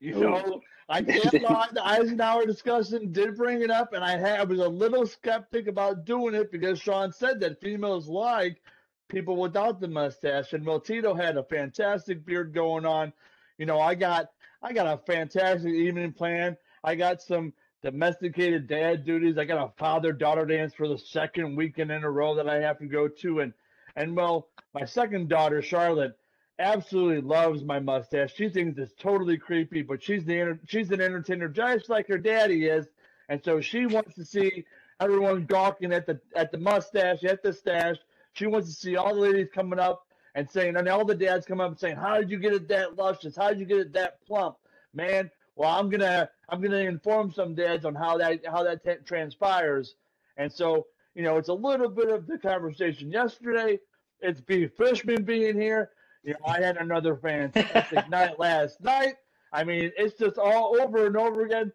You 0.00 0.14
Oh. 0.16 0.20
know, 0.30 0.60
I 0.88 1.02
can't 1.02 1.42
lie. 1.42 1.68
The 1.72 1.86
Eisenhower 1.86 2.46
discussion 2.46 3.12
did 3.12 3.36
bring 3.36 3.60
it 3.60 3.70
up, 3.70 3.92
and 3.92 4.02
I, 4.02 4.16
had, 4.16 4.40
I 4.40 4.44
was 4.44 4.58
a 4.58 4.66
little 4.68 5.06
skeptic 5.06 5.66
about 5.66 6.06
doing 6.06 6.34
it 6.34 6.50
because 6.50 6.80
Sean 6.80 7.12
said 7.12 7.38
that 7.40 7.60
females 7.60 8.08
like 8.08 8.62
people 9.08 9.36
without 9.36 9.78
the 9.78 9.88
mustache, 9.88 10.54
and 10.54 10.64
well, 10.64 10.80
Tito 10.80 11.12
had 11.12 11.36
a 11.36 11.44
fantastic 11.44 12.24
beard 12.24 12.54
going 12.54 12.86
on. 12.86 13.12
You 13.58 13.66
know, 13.66 13.78
I 13.78 13.94
got 13.94 14.30
I 14.62 14.72
got 14.72 14.86
a 14.86 14.96
fantastic 15.04 15.72
evening 15.74 16.12
plan. 16.14 16.56
I 16.82 16.94
got 16.94 17.20
some 17.20 17.52
domesticated 17.82 18.66
dad 18.66 19.04
duties. 19.04 19.38
I 19.38 19.44
got 19.44 19.64
a 19.64 19.72
father 19.78 20.12
daughter 20.12 20.44
dance 20.44 20.74
for 20.74 20.88
the 20.88 20.98
second 20.98 21.56
weekend 21.56 21.90
in 21.90 22.04
a 22.04 22.10
row 22.10 22.34
that 22.34 22.48
I 22.48 22.56
have 22.56 22.78
to 22.78 22.86
go 22.86 23.08
to, 23.08 23.40
and 23.40 23.52
and 23.96 24.16
well, 24.16 24.48
my 24.74 24.84
second 24.84 25.28
daughter 25.28 25.62
Charlotte 25.62 26.16
absolutely 26.58 27.22
loves 27.22 27.64
my 27.64 27.80
mustache. 27.80 28.34
She 28.34 28.48
thinks 28.48 28.78
it's 28.78 28.92
totally 29.00 29.38
creepy, 29.38 29.82
but 29.82 30.02
she's 30.02 30.24
the 30.24 30.58
she's 30.66 30.90
an 30.90 31.00
entertainer 31.00 31.48
just 31.48 31.88
like 31.88 32.06
her 32.08 32.18
daddy 32.18 32.66
is, 32.66 32.86
and 33.28 33.42
so 33.42 33.60
she 33.60 33.86
wants 33.86 34.14
to 34.14 34.24
see 34.24 34.64
everyone 35.00 35.46
gawking 35.46 35.92
at 35.92 36.06
the 36.06 36.20
at 36.36 36.52
the 36.52 36.58
mustache, 36.58 37.24
at 37.24 37.42
the 37.42 37.52
stash. 37.52 37.96
She 38.34 38.46
wants 38.46 38.68
to 38.68 38.74
see 38.74 38.96
all 38.96 39.14
the 39.14 39.20
ladies 39.20 39.48
coming 39.52 39.78
up 39.78 40.06
and 40.34 40.48
saying, 40.48 40.76
and 40.76 40.88
all 40.88 41.04
the 41.04 41.14
dads 41.14 41.46
come 41.46 41.60
up 41.60 41.70
and 41.70 41.78
saying, 41.78 41.96
"How 41.96 42.18
did 42.18 42.30
you 42.30 42.38
get 42.38 42.52
it 42.52 42.68
that 42.68 42.96
luscious? 42.96 43.34
How 43.34 43.48
did 43.48 43.58
you 43.58 43.66
get 43.66 43.78
it 43.78 43.92
that 43.94 44.24
plump, 44.26 44.56
man?" 44.94 45.30
Well, 45.60 45.78
I'm 45.78 45.90
gonna 45.90 46.26
I'm 46.48 46.62
gonna 46.62 46.78
inform 46.78 47.30
some 47.32 47.54
dads 47.54 47.84
on 47.84 47.94
how 47.94 48.16
that 48.16 48.46
how 48.46 48.62
that 48.62 48.82
t- 48.82 49.04
transpires, 49.04 49.94
and 50.38 50.50
so 50.50 50.86
you 51.14 51.22
know 51.22 51.36
it's 51.36 51.50
a 51.50 51.52
little 51.52 51.90
bit 51.90 52.08
of 52.08 52.26
the 52.26 52.38
conversation 52.38 53.12
yesterday. 53.12 53.78
It's 54.20 54.40
B 54.40 54.68
Fishman 54.68 55.22
being 55.22 55.60
here. 55.60 55.90
You 56.22 56.32
know, 56.32 56.46
I 56.46 56.62
had 56.62 56.78
another 56.78 57.14
fantastic 57.14 58.08
night 58.08 58.38
last 58.38 58.80
night. 58.80 59.16
I 59.52 59.64
mean, 59.64 59.92
it's 59.98 60.18
just 60.18 60.38
all 60.38 60.80
over 60.80 61.06
and 61.06 61.14
over 61.18 61.44
again. 61.44 61.70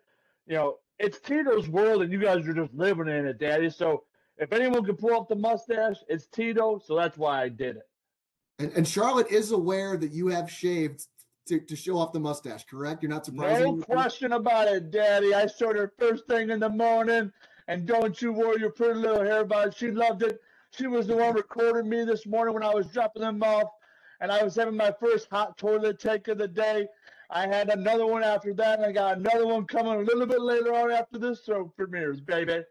You 0.48 0.56
know, 0.56 0.78
it's 0.98 1.20
Tito's 1.20 1.70
world, 1.70 2.02
and 2.02 2.12
you 2.12 2.18
guys 2.18 2.48
are 2.48 2.56
just 2.56 2.74
living 2.74 3.08
in 3.08 3.28
it, 3.28 3.38
Daddy. 3.38 3.70
So 3.70 4.06
if 4.40 4.52
anyone 4.52 4.84
can 4.84 4.96
pull 4.96 5.14
up 5.14 5.30
the 5.30 5.36
mustache, 5.36 5.98
it's 6.10 6.26
Tito. 6.26 6.82
So 6.84 6.96
that's 6.96 7.20
why 7.20 7.44
I 7.44 7.50
did 7.50 7.76
it. 7.76 7.88
And, 8.58 8.72
and 8.72 8.88
Charlotte 8.88 9.30
is 9.30 9.52
aware 9.52 9.96
that 9.96 10.12
you 10.12 10.30
have 10.30 10.50
shaved 10.50 11.06
to, 11.48 11.60
to 11.60 11.76
show 11.76 11.98
off 11.98 12.12
the 12.12 12.20
mustache, 12.20 12.66
correct? 12.66 13.04
You're 13.04 13.12
not 13.12 13.26
surprised. 13.26 13.64
No 13.64 13.78
question 13.78 14.34
about 14.34 14.68
it, 14.68 14.92
Daddy. 14.92 15.34
I 15.34 15.48
showed 15.48 15.76
her 15.76 15.94
first 15.98 16.26
thing 16.28 16.50
in 16.50 16.60
the 16.60 16.70
morning, 16.70 17.32
and 17.68 17.86
don't 17.86 18.22
you 18.22 18.32
worry 18.32 18.60
your 18.60 18.72
pretty 18.72 19.00
little 19.00 19.24
hair 19.24 19.42
about 19.42 19.70
it. 19.70 19.76
She 19.76 19.92
loved 19.92 20.24
it. 20.24 20.40
She 20.72 20.88
was 20.88 21.08
the 21.08 21.16
one 21.16 21.36
recording 21.36 21.90
me 21.90 22.04
this 22.04 22.26
morning 22.26 22.54
when 22.54 22.64
I 22.64 22.74
was 22.74 22.88
dropping 22.88 23.22
them 23.22 23.42
off, 23.44 23.70
and 24.20 24.32
I 24.32 24.44
was 24.44 24.56
having 24.56 24.76
my 24.76 24.94
first 25.00 25.28
hot 25.30 25.58
toilet 25.58 26.00
take 26.00 26.28
of 26.28 26.38
the 26.38 26.48
day. 26.48 26.88
I 27.30 27.48
had 27.48 27.70
another 27.70 28.06
one 28.06 28.24
after 28.24 28.54
that, 28.54 28.80
and 28.80 28.86
I 28.86 28.92
got 28.92 29.18
another 29.18 29.48
one 29.48 29.66
coming 29.66 29.94
a 29.94 30.00
little 30.00 30.26
bit 30.26 30.42
later 30.42 30.74
on 30.74 30.92
after 30.92 31.18
this 31.18 31.44
show 31.44 31.72
premieres, 31.76 32.22
baby. 32.22 32.64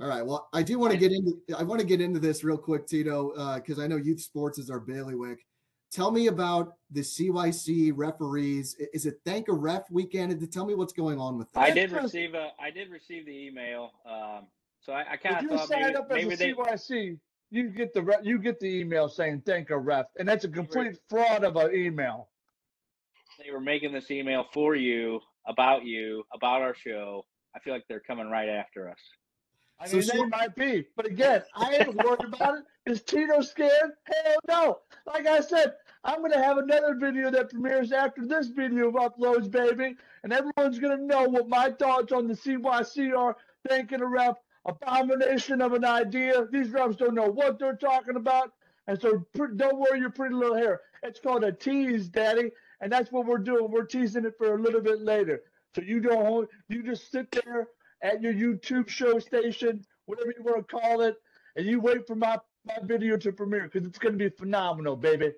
All 0.00 0.08
right. 0.08 0.24
Well, 0.24 0.48
I 0.52 0.62
do 0.62 0.78
want 0.78 0.92
to 0.92 0.98
get 0.98 1.12
into 1.12 1.36
I 1.56 1.62
want 1.62 1.80
to 1.80 1.86
get 1.86 2.00
into 2.00 2.18
this 2.18 2.42
real 2.42 2.56
quick, 2.56 2.86
Tito, 2.86 3.30
uh, 3.32 3.56
because 3.56 3.78
I 3.78 3.86
know 3.86 3.96
youth 3.96 4.20
sports 4.20 4.58
is 4.58 4.70
our 4.70 4.80
bailiwick. 4.80 5.44
Tell 5.90 6.12
me 6.12 6.28
about 6.28 6.74
the 6.92 7.00
CYC 7.00 7.92
referees. 7.96 8.76
Is 8.94 9.06
it 9.06 9.20
thank 9.24 9.48
a 9.48 9.52
ref 9.52 9.90
weekend? 9.90 10.52
Tell 10.52 10.64
me 10.64 10.74
what's 10.74 10.92
going 10.92 11.18
on 11.18 11.36
with 11.36 11.50
that. 11.52 11.60
I 11.60 11.70
did 11.72 11.90
receive 11.90 12.34
a 12.34 12.50
I 12.60 12.70
did 12.70 12.90
receive 12.90 13.26
the 13.26 13.46
email. 13.46 13.90
Um, 14.06 14.46
so 14.80 14.92
I, 14.92 15.00
I 15.00 15.14
If 15.14 15.22
kind 15.22 15.42
you 15.42 15.50
of 15.50 15.58
thought 15.60 15.68
sign 15.68 15.82
maybe, 15.82 15.96
up 15.96 16.06
as 16.10 16.16
maybe 16.16 16.34
a 16.34 16.36
they 16.36 16.52
CYC, 16.52 17.18
you 17.50 17.70
get 17.70 17.92
the 17.92 18.18
you 18.22 18.38
get 18.38 18.60
the 18.60 18.68
email 18.68 19.08
saying 19.08 19.42
thank 19.44 19.70
a 19.70 19.78
ref, 19.78 20.06
and 20.16 20.28
that's 20.28 20.44
a 20.44 20.48
complete 20.48 20.96
fraud 21.08 21.42
of 21.42 21.56
an 21.56 21.74
email. 21.74 22.28
they 23.44 23.50
were 23.50 23.60
making 23.60 23.92
this 23.92 24.12
email 24.12 24.46
for 24.54 24.76
you 24.76 25.18
about 25.48 25.84
you 25.84 26.22
about 26.32 26.62
our 26.62 26.74
show. 26.74 27.26
I 27.56 27.58
feel 27.58 27.72
like 27.72 27.84
they're 27.88 27.98
coming 27.98 28.30
right 28.30 28.48
after 28.48 28.88
us. 28.88 28.98
I 29.80 29.86
So 29.86 29.96
mean, 29.96 30.02
she- 30.02 30.10
they 30.18 30.24
might 30.26 30.54
be, 30.54 30.86
but 30.94 31.06
again, 31.06 31.42
I 31.54 31.74
ain't 31.76 31.94
worried 31.94 32.24
about 32.24 32.58
it. 32.58 32.64
Is 32.86 33.02
Tito 33.02 33.40
scared? 33.40 33.92
Hell 34.04 34.36
no. 34.46 34.80
Like 35.06 35.26
I 35.26 35.40
said, 35.40 35.74
I'm 36.04 36.20
gonna 36.20 36.42
have 36.42 36.58
another 36.58 36.94
video 36.94 37.30
that 37.30 37.50
premieres 37.50 37.90
after 37.92 38.26
this 38.26 38.48
video 38.48 38.90
uploads, 38.92 39.50
baby, 39.50 39.96
and 40.22 40.32
everyone's 40.32 40.78
gonna 40.78 40.98
know 40.98 41.24
what 41.28 41.48
my 41.48 41.70
thoughts 41.70 42.12
on 42.12 42.26
the 42.26 42.34
CYC 42.36 43.12
are. 43.16 43.36
Thinking 43.68 44.00
a 44.00 44.06
ref 44.06 44.36
abomination 44.66 45.60
of 45.62 45.72
an 45.72 45.84
idea. 45.84 46.46
These 46.50 46.68
refs 46.68 46.96
don't 46.96 47.14
know 47.14 47.30
what 47.30 47.58
they're 47.58 47.76
talking 47.76 48.16
about, 48.16 48.52
and 48.86 49.00
so 49.00 49.26
don't 49.34 49.78
worry 49.78 50.00
your 50.00 50.10
pretty 50.10 50.34
little 50.34 50.56
hair. 50.56 50.80
It's 51.02 51.20
called 51.20 51.44
a 51.44 51.52
tease, 51.52 52.08
Daddy, 52.08 52.52
and 52.80 52.90
that's 52.92 53.12
what 53.12 53.26
we're 53.26 53.38
doing. 53.38 53.70
We're 53.70 53.84
teasing 53.84 54.24
it 54.24 54.36
for 54.38 54.54
a 54.54 54.58
little 54.60 54.80
bit 54.80 55.00
later. 55.00 55.42
So 55.74 55.82
you 55.82 56.00
don't 56.00 56.48
you 56.68 56.82
just 56.82 57.10
sit 57.10 57.30
there 57.30 57.68
at 58.02 58.22
your 58.22 58.32
YouTube 58.32 58.88
show 58.88 59.18
station, 59.18 59.84
whatever 60.06 60.32
you 60.36 60.42
want 60.42 60.68
to 60.68 60.76
call 60.76 61.02
it, 61.02 61.16
and 61.56 61.66
you 61.66 61.80
wait 61.80 62.06
for 62.06 62.14
my 62.14 62.38
my 62.64 62.76
video 62.82 63.16
to 63.16 63.32
premiere 63.32 63.70
because 63.72 63.86
it's 63.86 63.98
going 63.98 64.12
to 64.12 64.18
be 64.18 64.28
phenomenal, 64.36 64.96
baby. 64.96 65.32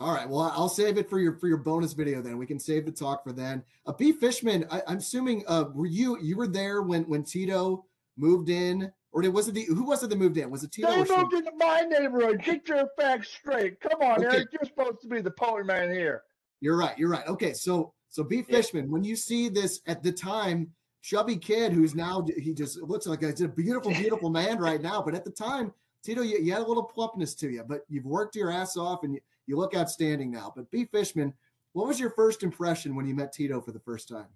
All 0.00 0.14
right. 0.14 0.28
Well, 0.28 0.50
I'll 0.54 0.68
save 0.68 0.96
it 0.96 1.10
for 1.10 1.18
your 1.18 1.34
for 1.34 1.46
your 1.46 1.58
bonus 1.58 1.92
video. 1.92 2.22
Then 2.22 2.38
we 2.38 2.46
can 2.46 2.58
save 2.58 2.86
the 2.86 2.92
talk 2.92 3.22
for 3.22 3.32
then. 3.32 3.62
Uh, 3.86 3.92
B 3.92 4.12
Fishman, 4.12 4.64
I, 4.70 4.82
am 4.88 4.96
assuming 4.96 5.44
uh, 5.46 5.64
were 5.74 5.86
you 5.86 6.18
you 6.20 6.36
were 6.36 6.46
there 6.46 6.82
when 6.82 7.04
when 7.04 7.22
Tito 7.22 7.84
moved 8.16 8.48
in, 8.48 8.90
or 9.12 9.28
was 9.30 9.48
it 9.48 9.54
the 9.54 9.64
who 9.64 9.84
was 9.84 10.02
it 10.02 10.08
that 10.08 10.16
moved 10.16 10.38
in? 10.38 10.50
Was 10.50 10.64
it 10.64 10.72
Tito? 10.72 10.90
They 10.90 11.16
moved 11.16 11.34
into 11.34 11.52
my 11.56 11.82
neighborhood. 11.82 12.42
Get 12.42 12.66
your 12.66 12.88
facts 12.98 13.28
straight. 13.28 13.78
Come 13.80 14.00
on, 14.00 14.24
okay. 14.24 14.36
Eric. 14.36 14.48
You're 14.52 14.64
supposed 14.64 15.02
to 15.02 15.08
be 15.08 15.20
the 15.20 15.32
poet 15.32 15.66
man 15.66 15.90
here. 15.90 16.22
You're 16.62 16.78
right. 16.78 16.98
You're 16.98 17.10
right. 17.10 17.26
Okay. 17.26 17.52
So 17.52 17.92
so 18.08 18.24
B 18.24 18.40
Fishman, 18.40 18.86
yeah. 18.86 18.90
when 18.90 19.04
you 19.04 19.16
see 19.16 19.50
this 19.50 19.82
at 19.86 20.02
the 20.02 20.12
time, 20.12 20.70
chubby 21.02 21.36
kid 21.36 21.72
who's 21.72 21.94
now 21.94 22.24
he 22.36 22.52
just 22.52 22.80
looks 22.82 23.06
like 23.06 23.22
a, 23.22 23.28
a 23.28 23.48
beautiful, 23.48 23.90
beautiful 23.92 24.30
man 24.30 24.58
right 24.58 24.80
now, 24.80 25.02
but 25.02 25.14
at 25.14 25.24
the 25.24 25.30
time, 25.30 25.72
Tito, 26.02 26.22
you, 26.22 26.38
you 26.38 26.52
had 26.52 26.62
a 26.62 26.66
little 26.66 26.82
plumpness 26.82 27.34
to 27.36 27.50
you, 27.50 27.62
but 27.66 27.84
you've 27.88 28.06
worked 28.06 28.34
your 28.34 28.50
ass 28.50 28.76
off 28.76 29.02
and 29.04 29.14
you, 29.14 29.20
you 29.46 29.56
look 29.56 29.74
outstanding 29.74 30.30
now. 30.30 30.52
But 30.54 30.70
B 30.70 30.86
Fishman, 30.86 31.34
what 31.72 31.86
was 31.86 32.00
your 32.00 32.10
first 32.10 32.42
impression 32.42 32.94
when 32.94 33.06
you 33.06 33.14
met 33.14 33.32
Tito 33.32 33.60
for 33.60 33.72
the 33.72 33.80
first 33.80 34.08
time? 34.08 34.28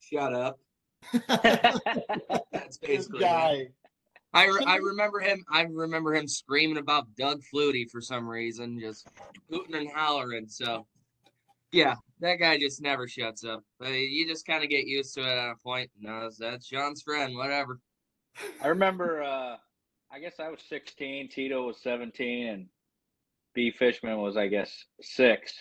Shut 0.00 0.32
up. 0.32 0.58
That's 2.52 2.78
basically 2.78 3.20
guy. 3.20 3.68
I, 4.32 4.46
re- 4.46 4.64
I 4.66 4.76
remember 4.76 5.20
him. 5.20 5.44
I 5.50 5.62
remember 5.62 6.14
him 6.14 6.28
screaming 6.28 6.76
about 6.76 7.06
Doug 7.16 7.42
Flutie 7.42 7.90
for 7.90 8.00
some 8.00 8.28
reason, 8.28 8.78
just 8.78 9.08
hooting 9.50 9.74
and 9.74 9.90
hollering. 9.90 10.46
So, 10.48 10.86
yeah, 11.76 11.94
that 12.20 12.36
guy 12.36 12.58
just 12.58 12.80
never 12.82 13.06
shuts 13.06 13.44
up. 13.44 13.62
But 13.78 13.92
you 13.92 14.26
just 14.26 14.46
kind 14.46 14.64
of 14.64 14.70
get 14.70 14.86
used 14.86 15.14
to 15.14 15.20
it 15.20 15.26
at 15.26 15.50
a 15.50 15.56
point. 15.62 15.90
No, 15.98 16.28
that's 16.38 16.66
Sean's 16.66 17.02
friend. 17.02 17.36
Whatever. 17.36 17.80
I 18.62 18.68
remember. 18.68 19.22
uh 19.22 19.56
I 20.10 20.20
guess 20.20 20.34
I 20.38 20.48
was 20.48 20.60
16. 20.68 21.28
Tito 21.30 21.66
was 21.66 21.82
17, 21.82 22.46
and 22.46 22.66
B. 23.54 23.70
Fishman 23.70 24.18
was, 24.18 24.36
I 24.36 24.46
guess, 24.46 24.72
six. 25.02 25.52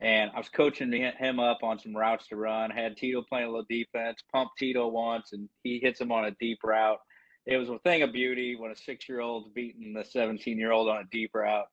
And 0.00 0.30
I 0.34 0.38
was 0.38 0.48
coaching 0.48 0.92
him 0.92 1.38
up 1.38 1.58
on 1.62 1.78
some 1.78 1.94
routes 1.96 2.26
to 2.28 2.36
run. 2.36 2.70
Had 2.70 2.96
Tito 2.96 3.22
playing 3.28 3.46
a 3.46 3.50
little 3.50 3.66
defense, 3.68 4.22
pumped 4.32 4.54
Tito 4.58 4.88
once, 4.88 5.32
and 5.32 5.48
he 5.62 5.78
hits 5.78 6.00
him 6.00 6.10
on 6.10 6.24
a 6.24 6.30
deep 6.40 6.58
route. 6.64 6.98
It 7.46 7.58
was 7.58 7.68
a 7.68 7.78
thing 7.80 8.02
of 8.02 8.12
beauty 8.12 8.56
when 8.56 8.70
a 8.70 8.76
six 8.76 9.08
year 9.08 9.20
old's 9.20 9.50
beating 9.54 9.92
the 9.92 10.04
17 10.04 10.58
year 10.58 10.72
old 10.72 10.88
on 10.88 11.02
a 11.02 11.08
deep 11.12 11.30
route. 11.34 11.66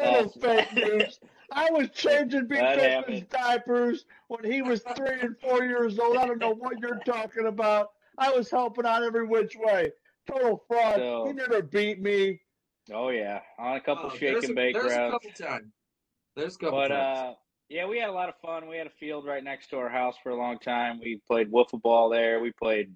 Oh, 0.00 0.28
fake 0.28 0.72
news. 0.74 1.20
I 1.52 1.70
was 1.70 1.88
changing 1.90 2.46
B. 2.48 2.56
Fishman's 2.56 3.24
diapers 3.28 4.04
when 4.28 4.44
he 4.44 4.62
was 4.62 4.82
three 4.96 5.20
and 5.20 5.36
four 5.38 5.64
years 5.64 5.98
old. 5.98 6.16
I 6.16 6.26
don't 6.26 6.38
know 6.38 6.54
what 6.54 6.78
you're 6.78 7.00
talking 7.04 7.46
about. 7.46 7.90
I 8.18 8.30
was 8.30 8.50
helping 8.50 8.86
out 8.86 9.02
every 9.02 9.26
which 9.26 9.56
way. 9.56 9.90
Total 10.28 10.62
fraud. 10.68 10.96
So, 10.96 11.26
he 11.26 11.32
never 11.32 11.62
beat 11.62 12.00
me. 12.00 12.40
Oh 12.92 13.10
yeah, 13.10 13.40
on 13.58 13.76
a 13.76 13.80
couple 13.80 14.10
oh, 14.12 14.16
shake 14.16 14.42
and 14.44 14.54
bake 14.54 14.74
there's 14.74 14.86
routes. 14.86 15.18
There's 15.22 15.40
a 15.40 15.42
couple 15.42 15.46
times. 15.46 15.72
There's 16.36 16.54
a 16.54 16.58
couple 16.58 16.78
but, 16.78 16.88
times. 16.88 17.18
uh, 17.18 17.34
yeah, 17.68 17.86
we 17.86 17.98
had 17.98 18.08
a 18.08 18.12
lot 18.12 18.28
of 18.28 18.34
fun. 18.42 18.68
We 18.68 18.76
had 18.76 18.86
a 18.86 18.92
field 18.98 19.26
right 19.26 19.42
next 19.42 19.68
to 19.70 19.76
our 19.76 19.88
house 19.88 20.16
for 20.22 20.30
a 20.30 20.36
long 20.36 20.58
time. 20.58 20.98
We 21.00 21.20
played 21.26 21.52
wiffle 21.52 21.80
ball 21.80 22.08
there. 22.08 22.40
We 22.40 22.52
played 22.52 22.92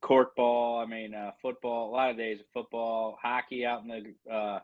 court 0.00 0.36
ball. 0.36 0.78
I 0.78 0.86
mean, 0.86 1.14
uh, 1.14 1.32
football. 1.40 1.90
A 1.90 1.92
lot 1.92 2.10
of 2.10 2.16
days 2.16 2.40
of 2.40 2.46
football, 2.52 3.18
hockey 3.20 3.64
out 3.64 3.82
in 3.82 3.88
the 3.88 4.32
uh, 4.32 4.60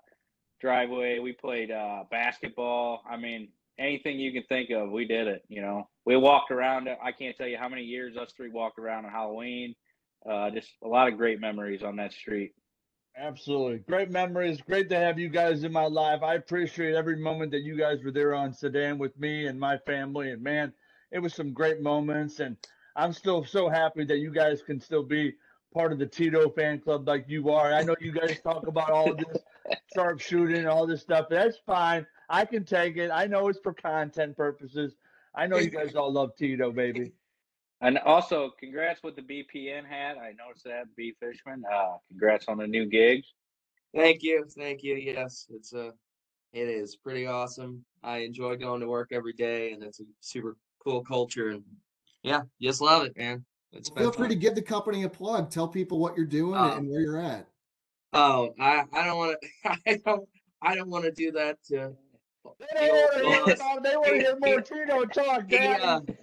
driveway. 0.60 1.18
We 1.18 1.32
played 1.32 1.70
uh, 1.70 2.04
basketball. 2.10 3.02
I 3.08 3.16
mean, 3.16 3.48
anything 3.78 4.18
you 4.18 4.32
can 4.32 4.44
think 4.44 4.70
of, 4.70 4.90
we 4.90 5.06
did 5.06 5.26
it. 5.28 5.42
You 5.48 5.62
know, 5.62 5.88
we 6.04 6.16
walked 6.16 6.50
around. 6.50 6.88
I 6.88 7.12
can't 7.12 7.36
tell 7.36 7.48
you 7.48 7.58
how 7.58 7.68
many 7.68 7.82
years 7.82 8.16
us 8.16 8.32
three 8.36 8.50
walked 8.50 8.78
around 8.78 9.04
on 9.04 9.12
Halloween. 9.12 9.74
Uh, 10.28 10.50
just 10.50 10.68
a 10.82 10.88
lot 10.88 11.08
of 11.08 11.16
great 11.16 11.40
memories 11.40 11.82
on 11.82 11.96
that 11.96 12.12
street. 12.12 12.52
Absolutely. 13.16 13.78
Great 13.78 14.10
memories. 14.10 14.60
Great 14.60 14.88
to 14.90 14.96
have 14.96 15.18
you 15.18 15.28
guys 15.28 15.64
in 15.64 15.72
my 15.72 15.86
life. 15.86 16.22
I 16.22 16.34
appreciate 16.34 16.94
every 16.94 17.16
moment 17.16 17.50
that 17.50 17.62
you 17.62 17.76
guys 17.76 18.02
were 18.04 18.12
there 18.12 18.34
on 18.34 18.52
Sedan 18.52 18.98
with 18.98 19.18
me 19.18 19.46
and 19.46 19.58
my 19.58 19.78
family. 19.78 20.30
And 20.30 20.42
man, 20.42 20.72
it 21.10 21.18
was 21.18 21.34
some 21.34 21.52
great 21.52 21.80
moments. 21.80 22.38
And 22.38 22.56
I'm 22.94 23.12
still 23.12 23.44
so 23.44 23.68
happy 23.68 24.04
that 24.04 24.18
you 24.18 24.32
guys 24.32 24.62
can 24.62 24.80
still 24.80 25.02
be 25.02 25.34
part 25.72 25.92
of 25.92 25.98
the 25.98 26.06
Tito 26.06 26.48
fan 26.50 26.80
club 26.80 27.06
like 27.06 27.24
you 27.28 27.50
are. 27.50 27.72
I 27.72 27.82
know 27.82 27.96
you 28.00 28.12
guys 28.12 28.40
talk 28.42 28.66
about 28.66 28.90
all 28.90 29.14
this 29.14 29.42
sharpshooting 29.94 30.58
and 30.58 30.66
all 30.66 30.86
this 30.86 31.02
stuff. 31.02 31.26
That's 31.28 31.58
fine. 31.66 32.06
I 32.28 32.44
can 32.44 32.64
take 32.64 32.96
it. 32.96 33.10
I 33.10 33.26
know 33.26 33.48
it's 33.48 33.58
for 33.60 33.72
content 33.72 34.36
purposes. 34.36 34.96
I 35.34 35.46
know 35.46 35.58
you 35.58 35.70
guys 35.70 35.94
all 35.94 36.12
love 36.12 36.36
Tito, 36.36 36.72
baby. 36.72 37.12
And 37.80 37.98
also, 37.98 38.50
congrats 38.58 39.02
with 39.04 39.14
the 39.14 39.22
BPN 39.22 39.86
hat. 39.86 40.16
I 40.18 40.32
noticed 40.32 40.64
that, 40.64 40.86
B 40.96 41.14
Fishman. 41.20 41.62
Uh, 41.72 41.96
congrats 42.08 42.46
on 42.48 42.58
the 42.58 42.66
new 42.66 42.86
gig. 42.86 43.22
Thank 43.94 44.22
you, 44.22 44.44
thank 44.56 44.82
you. 44.82 44.96
Yes, 44.96 45.46
it's 45.50 45.72
a, 45.72 45.88
uh, 45.88 45.90
it 46.52 46.68
is 46.68 46.96
pretty 46.96 47.26
awesome. 47.26 47.84
I 48.02 48.18
enjoy 48.18 48.56
going 48.56 48.80
to 48.80 48.88
work 48.88 49.10
every 49.12 49.32
day, 49.32 49.72
and 49.72 49.82
it's 49.82 50.00
a 50.00 50.04
super 50.20 50.56
cool 50.82 51.04
culture. 51.04 51.50
And 51.50 51.62
yeah, 52.22 52.42
just 52.60 52.80
love 52.80 53.04
it, 53.04 53.16
man. 53.16 53.44
It's 53.72 53.90
feel 53.90 54.12
free 54.12 54.28
to 54.28 54.34
give 54.34 54.54
the 54.54 54.62
company 54.62 55.02
a 55.02 55.08
plug. 55.08 55.50
Tell 55.50 55.68
people 55.68 55.98
what 55.98 56.16
you're 56.16 56.26
doing 56.26 56.54
uh, 56.54 56.76
and 56.76 56.88
where 56.88 57.00
you're 57.00 57.20
at. 57.20 57.46
Oh, 58.12 58.54
I, 58.58 58.84
I 58.92 59.04
don't 59.04 59.18
want 59.18 59.36
to. 59.40 59.78
I 59.86 60.00
don't. 60.04 60.28
I 60.62 60.74
don't 60.74 60.90
want 60.90 61.04
to 61.04 61.12
do 61.12 61.30
that. 61.32 61.58
To, 61.68 61.92
they 62.80 62.90
want 62.90 63.84
to 63.84 64.14
hear 64.14 64.38
more 64.40 64.60
Tito 64.60 65.04
talk. 65.04 65.50
He, 65.50 66.14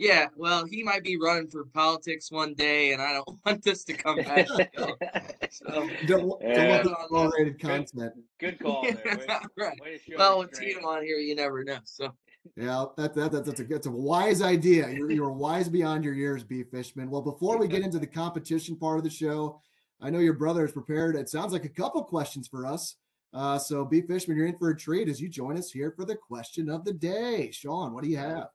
yeah, 0.00 0.28
well, 0.34 0.64
he 0.64 0.82
might 0.82 1.04
be 1.04 1.18
running 1.18 1.48
for 1.48 1.66
politics 1.66 2.32
one 2.32 2.54
day, 2.54 2.94
and 2.94 3.02
I 3.02 3.12
don't 3.12 3.38
want 3.44 3.62
this 3.62 3.84
to 3.84 3.92
come 3.92 4.16
back. 4.16 4.48
so, 4.48 5.90
don't, 6.06 6.40
yeah. 6.40 6.82
don't 6.82 7.12
want 7.12 7.34
rated 7.38 7.60
content. 7.60 8.14
Good, 8.38 8.58
call. 8.58 8.82
There. 8.82 9.20
right. 9.58 9.78
well, 10.16 10.38
with 10.38 10.58
Tito 10.58 10.80
on 10.88 11.04
here, 11.04 11.18
you 11.18 11.34
never 11.34 11.62
know. 11.62 11.80
So. 11.84 12.14
Yeah, 12.56 12.86
that, 12.96 13.14
that, 13.14 13.32
that, 13.32 13.44
that's 13.44 13.60
a 13.60 13.64
that's 13.64 13.86
a 13.86 13.90
wise 13.90 14.42
idea. 14.42 14.88
You're 14.90 15.10
you're 15.10 15.30
wise 15.46 15.68
beyond 15.68 16.04
your 16.04 16.14
years, 16.14 16.42
B 16.42 16.62
Fishman. 16.62 17.10
Well, 17.10 17.22
before 17.22 17.58
we 17.58 17.68
get 17.68 17.82
into 17.82 17.98
the 17.98 18.06
competition 18.06 18.76
part 18.76 18.98
of 18.98 19.04
the 19.04 19.10
show, 19.10 19.60
I 20.00 20.10
know 20.10 20.18
your 20.20 20.34
brother 20.34 20.64
is 20.64 20.72
prepared. 20.72 21.16
It 21.16 21.28
sounds 21.28 21.52
like 21.52 21.64
a 21.64 21.68
couple 21.68 22.02
questions 22.02 22.48
for 22.48 22.66
us. 22.66 22.96
Uh, 23.32 23.58
so 23.58 23.84
B 23.84 24.00
Fishman, 24.02 24.36
you're 24.36 24.46
in 24.46 24.58
for 24.58 24.70
a 24.70 24.76
treat 24.76 25.08
as 25.08 25.20
you 25.20 25.28
join 25.28 25.56
us 25.56 25.70
here 25.70 25.92
for 25.96 26.04
the 26.04 26.16
question 26.16 26.68
of 26.68 26.84
the 26.84 26.92
day. 26.92 27.50
Sean, 27.52 27.92
what 27.92 28.02
do 28.02 28.10
you 28.10 28.16
have? 28.16 28.48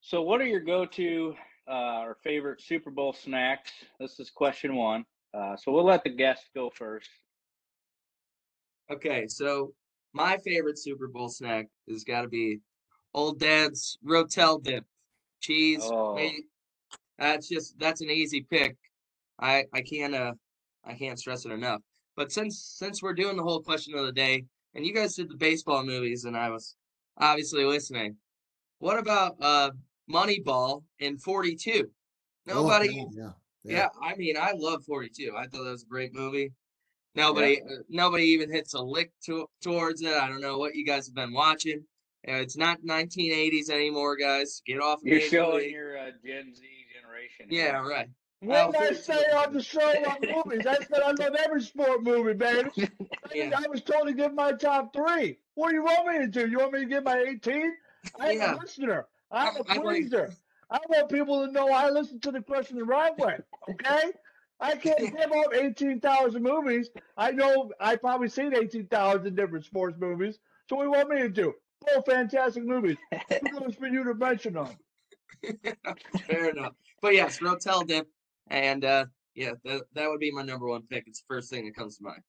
So, 0.00 0.22
what 0.22 0.40
are 0.40 0.46
your 0.46 0.60
go-to 0.60 1.34
uh, 1.68 2.02
or 2.02 2.16
favorite 2.22 2.60
Super 2.60 2.90
Bowl 2.90 3.12
snacks? 3.12 3.72
This 3.98 4.20
is 4.20 4.30
question 4.30 4.76
one. 4.76 5.04
Uh, 5.34 5.56
so 5.56 5.72
we'll 5.72 5.84
let 5.84 6.04
the 6.04 6.10
guest 6.10 6.44
go 6.54 6.70
first. 6.70 7.10
Okay, 8.90 9.26
so 9.26 9.72
my 10.16 10.38
favorite 10.38 10.78
Super 10.78 11.08
Bowl 11.08 11.28
snack 11.28 11.66
has 11.88 12.02
got 12.02 12.22
to 12.22 12.28
be 12.28 12.60
Old 13.12 13.38
Dad's 13.38 13.98
Rotel 14.04 14.62
dip, 14.62 14.84
cheese. 15.40 15.82
Oh. 15.82 16.18
That's 17.18 17.48
just 17.48 17.78
that's 17.78 18.00
an 18.00 18.10
easy 18.10 18.42
pick. 18.42 18.76
I 19.38 19.64
I 19.72 19.82
can't 19.82 20.14
uh 20.14 20.32
I 20.84 20.94
can't 20.94 21.18
stress 21.18 21.44
it 21.44 21.52
enough. 21.52 21.82
But 22.16 22.32
since 22.32 22.74
since 22.78 23.02
we're 23.02 23.14
doing 23.14 23.36
the 23.36 23.42
whole 23.42 23.62
question 23.62 23.96
of 23.96 24.06
the 24.06 24.12
day, 24.12 24.44
and 24.74 24.84
you 24.84 24.94
guys 24.94 25.14
did 25.14 25.30
the 25.30 25.36
baseball 25.36 25.84
movies, 25.84 26.24
and 26.24 26.36
I 26.36 26.50
was 26.50 26.76
obviously 27.18 27.64
listening. 27.64 28.16
What 28.78 28.98
about 28.98 29.36
uh 29.40 29.70
Moneyball 30.10 30.82
in 30.98 31.18
42. 31.18 31.90
Nobody, 32.46 33.00
oh, 33.00 33.10
yeah, 33.12 33.30
yeah. 33.64 33.76
yeah, 33.76 33.88
I 34.02 34.14
mean, 34.14 34.36
I 34.36 34.52
love 34.54 34.84
42. 34.84 35.34
I 35.36 35.46
thought 35.46 35.64
that 35.64 35.70
was 35.70 35.82
a 35.82 35.86
great 35.86 36.14
movie. 36.14 36.52
Nobody, 37.16 37.62
yeah. 37.66 37.76
uh, 37.76 37.78
nobody 37.88 38.24
even 38.24 38.52
hits 38.52 38.74
a 38.74 38.80
lick 38.80 39.10
to, 39.24 39.48
towards 39.62 40.02
it. 40.02 40.12
I 40.12 40.28
don't 40.28 40.40
know 40.42 40.58
what 40.58 40.74
you 40.74 40.84
guys 40.84 41.06
have 41.06 41.14
been 41.14 41.32
watching. 41.32 41.82
Uh, 42.28 42.34
it's 42.34 42.56
not 42.56 42.78
1980s 42.82 43.70
anymore, 43.70 44.16
guys. 44.16 44.62
Get 44.66 44.80
off. 44.80 45.00
You're 45.02 45.20
showing 45.20 45.70
your 45.70 45.96
uh, 45.96 46.10
Gen 46.24 46.54
Z 46.54 46.62
generation. 46.94 47.46
Yeah, 47.48 47.78
right. 47.86 48.08
What 48.40 48.72
did 48.72 48.82
I 48.82 48.92
say 48.92 49.24
on 49.34 49.54
the 49.54 49.62
show 49.62 49.80
on 49.80 50.18
movies? 50.20 50.66
I 50.66 50.76
said 50.76 51.02
I 51.02 51.12
love 51.12 51.34
every 51.42 51.62
sport 51.62 52.02
movie, 52.02 52.34
baby. 52.34 52.70
yeah. 53.34 53.50
I 53.56 53.66
was 53.68 53.82
told 53.82 54.08
to 54.08 54.12
give 54.12 54.34
my 54.34 54.52
top 54.52 54.92
three. 54.92 55.38
What 55.54 55.70
do 55.70 55.76
you 55.76 55.84
want 55.84 56.06
me 56.06 56.18
to 56.18 56.26
do? 56.26 56.48
You 56.48 56.58
want 56.58 56.74
me 56.74 56.80
to 56.80 56.86
give 56.86 57.04
my 57.04 57.18
18? 57.18 57.72
I'm 58.20 58.36
yeah. 58.36 58.54
a 58.54 58.58
listener. 58.58 59.06
I'm 59.30 59.56
a 59.56 59.64
pleaser. 59.64 60.32
I 60.70 60.78
want 60.88 61.10
people 61.10 61.46
to 61.46 61.52
know 61.52 61.68
I 61.68 61.88
listen 61.90 62.20
to 62.20 62.30
the 62.30 62.42
question 62.42 62.76
the 62.76 62.84
right 62.84 63.16
way. 63.18 63.38
Okay? 63.70 64.12
I 64.60 64.76
can't 64.76 64.98
give 65.16 65.32
up 65.32 65.54
18,000 65.54 66.42
movies. 66.42 66.90
I 67.16 67.30
know 67.30 67.70
I 67.80 67.96
probably 67.96 68.28
seen 68.28 68.54
18,000 68.54 69.34
different 69.34 69.64
sports 69.64 69.96
movies. 69.98 70.38
So 70.68 70.76
what 70.76 70.82
do 70.82 70.88
you 70.88 70.92
want 70.92 71.10
me 71.10 71.18
to 71.18 71.28
do? 71.28 71.52
Both 71.94 72.06
fantastic 72.06 72.64
movies. 72.64 72.96
Who 73.30 73.60
knows 73.60 73.74
for 73.74 73.86
you 73.86 74.04
to 74.04 74.14
mention 74.14 74.54
them? 74.54 74.68
Fair 76.26 76.50
enough. 76.50 76.72
But 77.02 77.14
yes, 77.14 77.38
Rotel 77.38 77.86
Dip, 77.86 78.08
and 78.48 78.84
uh, 78.84 79.06
yeah, 79.34 79.52
that 79.64 79.82
that 79.92 80.08
would 80.08 80.18
be 80.18 80.32
my 80.32 80.42
number 80.42 80.66
one 80.66 80.82
pick. 80.82 81.04
It's 81.06 81.20
the 81.20 81.26
first 81.28 81.50
thing 81.50 81.66
that 81.66 81.76
comes 81.76 81.98
to 81.98 82.04
mind. 82.04 82.22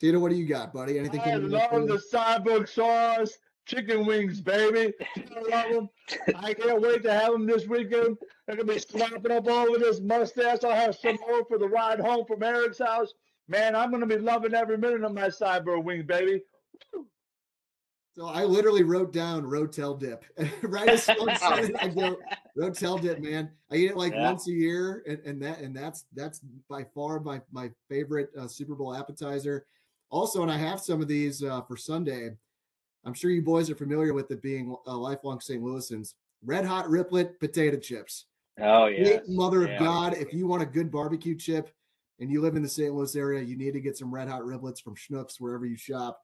Tito, 0.00 0.18
what 0.18 0.30
do 0.30 0.36
you 0.36 0.46
got, 0.46 0.72
buddy? 0.72 0.98
Anything? 0.98 1.20
I 1.20 1.30
coming 1.30 1.54
up 1.54 1.70
for 1.70 1.80
love 1.80 1.88
the 1.88 2.02
Syberg 2.12 2.68
sauce, 2.68 3.38
chicken 3.70 4.04
wings, 4.04 4.40
baby. 4.40 4.92
I 5.16 5.40
love 5.50 5.72
them. 5.72 5.88
I 6.36 6.54
can't 6.54 6.80
wait 6.82 7.02
to 7.04 7.12
have 7.12 7.32
them 7.32 7.46
this 7.46 7.66
weekend. 7.66 8.16
They're 8.46 8.56
gonna 8.56 8.72
be 8.72 8.78
slapping 8.80 9.30
up 9.30 9.46
all 9.48 9.72
of 9.74 9.80
this 9.80 10.00
mustache. 10.00 10.58
I'll 10.64 10.72
have 10.74 10.96
some 10.96 11.16
more 11.28 11.44
for 11.46 11.56
the 11.58 11.68
ride 11.68 12.00
home 12.00 12.24
from 12.26 12.42
Eric's 12.42 12.80
house. 12.80 13.12
Man, 13.48 13.76
I'm 13.76 13.90
gonna 13.90 14.06
be 14.06 14.18
loving 14.18 14.54
every 14.54 14.76
minute 14.76 15.04
of 15.04 15.12
my 15.12 15.28
Syberg 15.28 15.84
wings, 15.84 16.04
baby. 16.04 16.42
So 18.16 18.26
I 18.26 18.44
literally 18.44 18.82
wrote 18.82 19.12
down 19.12 19.44
Rotel 19.44 19.98
Dip. 19.98 20.24
right 20.62 20.88
as 20.88 21.04
someone 21.04 21.36
said 21.36 21.70
it, 21.70 21.76
I 21.80 21.88
go 21.94 22.16
Rotel 22.58 23.00
Dip, 23.00 23.20
man. 23.20 23.50
I 23.70 23.76
eat 23.76 23.90
it 23.92 23.96
like 23.96 24.12
Yeah. 24.12 24.24
once 24.24 24.48
a 24.48 24.52
year, 24.52 25.04
and, 25.06 25.20
and 25.24 25.40
that 25.42 25.60
and 25.60 25.74
that's 25.74 26.06
that's 26.14 26.40
by 26.68 26.84
far 26.92 27.20
my 27.20 27.40
my 27.52 27.70
favorite 27.88 28.30
uh, 28.38 28.48
Super 28.48 28.74
Bowl 28.74 28.94
appetizer. 28.94 29.64
Also, 30.10 30.42
and 30.42 30.50
I 30.50 30.56
have 30.56 30.80
some 30.80 31.00
of 31.00 31.06
these 31.06 31.44
uh, 31.44 31.62
for 31.62 31.76
Sunday. 31.76 32.30
I'm 33.04 33.14
sure 33.14 33.30
you 33.30 33.42
boys 33.42 33.70
are 33.70 33.74
familiar 33.74 34.12
with 34.12 34.30
it 34.30 34.42
being 34.42 34.76
uh, 34.86 34.96
lifelong 34.96 35.40
St. 35.40 35.62
Louisans. 35.62 36.14
Red 36.44 36.64
hot 36.64 36.88
riplet 36.88 37.38
potato 37.40 37.78
chips. 37.78 38.26
Oh 38.60 38.86
Great 38.86 39.06
yeah. 39.06 39.18
mother 39.28 39.64
of 39.64 39.70
Yeah. 39.70 39.78
God, 39.78 40.14
if 40.14 40.32
you 40.32 40.46
want 40.46 40.62
a 40.62 40.66
good 40.66 40.90
barbecue 40.90 41.34
chip 41.34 41.70
and 42.18 42.30
you 42.30 42.42
live 42.42 42.56
in 42.56 42.62
the 42.62 42.68
St. 42.68 42.92
Louis 42.94 43.14
area, 43.16 43.42
you 43.42 43.56
need 43.56 43.72
to 43.72 43.80
get 43.80 43.96
some 43.96 44.12
red 44.12 44.28
hot 44.28 44.42
riplets 44.42 44.82
from 44.82 44.94
Schnucks 44.96 45.36
wherever 45.40 45.64
you 45.64 45.76
shop. 45.76 46.20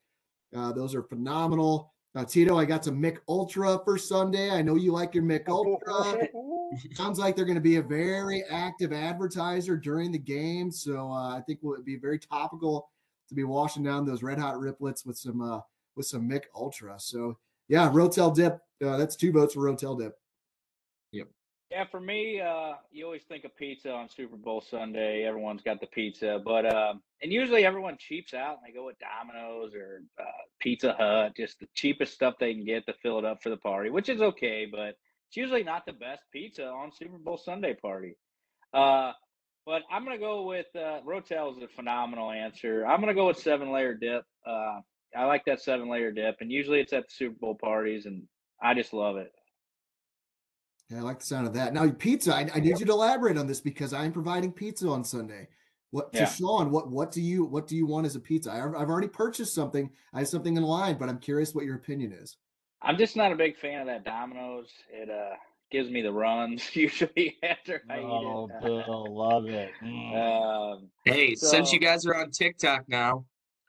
Uh, 0.55 0.73
those 0.73 0.95
are 0.95 1.03
phenomenal. 1.03 1.93
Uh, 2.15 2.25
Tito, 2.25 2.57
I 2.59 2.65
got 2.65 2.85
some 2.85 2.99
Mich 2.99 3.19
Ultra 3.29 3.79
for 3.85 3.99
Sunday. 3.99 4.51
I 4.51 4.63
know 4.63 4.77
you 4.77 4.91
like 4.91 5.15
your 5.15 5.25
Mich 5.25 5.43
Ultra. 5.49 6.29
Sounds 6.95 7.19
like 7.19 7.37
they're 7.37 7.45
going 7.45 7.57
to 7.57 7.61
be 7.61 7.77
a 7.77 7.83
very 7.83 8.43
active 8.51 8.93
advertiser 8.93 9.77
during 9.77 10.13
the 10.13 10.19
game. 10.19 10.71
So 10.71 11.11
uh, 11.11 11.37
I 11.37 11.43
think 11.47 11.61
it 11.63 11.67
would 11.67 11.85
be 11.85 11.97
very 11.97 12.19
topical 12.19 12.89
to 13.29 13.35
be 13.35 13.45
washing 13.45 13.83
down 13.83 14.07
those 14.07 14.23
red 14.23 14.39
hot 14.39 14.55
riplets 14.55 15.05
with 15.05 15.19
some 15.19 15.43
uh, 15.43 15.61
with 15.97 16.07
some 16.07 16.29
Mich 16.29 16.45
Ultra. 16.55 16.99
So 16.99 17.39
yeah, 17.69 17.91
Rotel 17.91 18.35
Dip. 18.35 18.61
Uh, 18.85 18.97
that's 18.97 19.17
two 19.17 19.33
votes 19.33 19.55
for 19.55 19.61
Rotel 19.61 19.99
Dip. 19.99 20.17
Yep. 21.13 21.29
Yeah, 21.71 21.85
for 21.91 22.01
me, 22.01 22.41
uh, 22.41 22.75
you 22.93 23.05
always 23.05 23.25
think 23.29 23.45
of 23.45 23.57
pizza 23.57 23.91
on 23.91 24.09
Super 24.09 24.37
Bowl 24.37 24.61
Sunday. 24.61 25.25
Everyone's 25.25 25.63
got 25.63 25.81
the 25.81 25.89
pizza, 25.89 26.41
but 26.45 26.73
um, 26.73 27.03
and 27.23 27.33
usually 27.33 27.65
everyone 27.65 27.97
cheaps 27.99 28.35
out 28.35 28.59
and 28.59 28.67
they 28.67 28.79
go 28.79 28.87
with 28.87 28.97
Domino's 28.99 29.75
or 29.75 30.03
uh, 30.21 30.25
Pizza 30.61 30.95
Hut, 30.97 31.33
just 31.37 31.59
the 31.59 31.67
cheapest 31.75 32.15
stuff 32.15 32.35
they 32.39 32.55
can 32.55 32.65
get 32.65 32.87
to 32.87 32.95
fill 33.03 33.19
it 33.19 33.25
up 33.25 33.43
for 33.43 33.51
the 33.51 33.57
party, 33.57 33.91
which 33.91 34.09
is 34.09 34.21
okay, 34.21 34.69
but 34.71 34.97
it's 35.29 35.37
usually 35.37 35.65
not 35.65 35.85
the 35.87 35.93
best 35.93 36.23
pizza 36.33 36.67
on 36.67 36.93
Super 36.93 37.19
Bowl 37.19 37.37
Sunday 37.37 37.75
party. 37.75 38.17
Uh, 38.73 39.13
but 39.65 39.83
I'm 39.91 40.05
gonna 40.05 40.19
go 40.19 40.43
with 40.43 40.67
uh, 40.77 41.01
Rotel 41.05 41.57
is 41.57 41.63
a 41.63 41.69
phenomenal 41.75 42.31
answer. 42.31 42.87
I'm 42.87 43.01
gonna 43.01 43.15
go 43.15 43.27
with 43.27 43.39
seven 43.39 43.73
layer 43.73 43.95
dip. 43.95 44.23
Uh, 44.47 44.81
I 45.17 45.25
like 45.25 45.45
that 45.47 45.61
seven 45.63 45.89
layer 45.89 46.11
dip, 46.13 46.37
and 46.41 46.51
usually 46.53 46.81
it's 46.81 46.93
at 46.93 47.05
the 47.09 47.15
Super 47.15 47.37
Bowl 47.41 47.55
parties, 47.55 48.07
and 48.07 48.23
I 48.63 48.75
just 48.75 48.93
love 48.93 49.17
it. 49.17 49.33
Yeah, 50.91 50.99
I 50.99 51.03
like 51.03 51.19
the 51.21 51.27
sound 51.27 51.47
of 51.47 51.55
that. 51.55 51.75
Now, 51.75 51.89
pizza. 51.91 52.35
I, 52.35 52.49
I 52.55 52.61
need 52.61 52.79
you 52.79 52.87
to 52.87 52.93
elaborate 52.93 53.37
on 53.37 53.47
this 53.47 53.61
because 53.61 53.93
I'm 53.93 54.13
providing 54.13 54.53
pizza 54.53 54.89
on 54.89 55.03
Sunday. 55.03 55.49
What 55.91 56.13
to 56.13 56.21
Yeah. 56.21 56.27
Sean? 56.27 56.71
What 56.71 56.91
what 56.91 57.11
do 57.11 57.21
you 57.23 57.45
what 57.45 57.67
do 57.67 57.77
you 57.77 57.87
want 57.87 58.07
as 58.07 58.15
a 58.17 58.21
pizza? 58.21 58.51
I, 58.53 58.59
I've 58.59 58.89
already 58.91 59.09
purchased 59.09 59.55
something. 59.55 59.91
I 60.13 60.21
have 60.21 60.29
something 60.29 60.57
in 60.57 60.63
line, 60.63 60.97
but 60.99 61.09
I'm 61.09 61.19
curious 61.19 61.55
what 61.55 61.65
your 61.65 61.77
opinion 61.77 62.13
is. 62.13 62.37
I'm 62.83 62.99
just 62.99 63.17
not 63.17 63.33
a 63.33 63.37
big 63.37 63.57
fan 63.57 63.81
of 63.81 63.87
that 63.87 64.05
Domino's. 64.05 64.71
It 64.93 65.11
uh 65.11 65.35
gives 65.73 65.91
me 65.91 66.03
the 66.03 66.13
runs 66.13 66.75
usually 66.77 67.37
after 67.43 67.83
I 67.91 67.99
Oh, 67.99 68.49
eat 68.49 68.55
it. 68.55 68.63
Bill, 68.63 69.07
love 69.17 69.47
it. 69.47 69.71
Mm. 69.83 70.75
Um, 70.75 70.91
Hey, 71.05 71.35
since 71.35 71.73
you 71.73 71.81
guys 71.81 72.07
are 72.07 72.15
on 72.15 72.31
TikTok 72.31 72.89
now, 72.89 73.25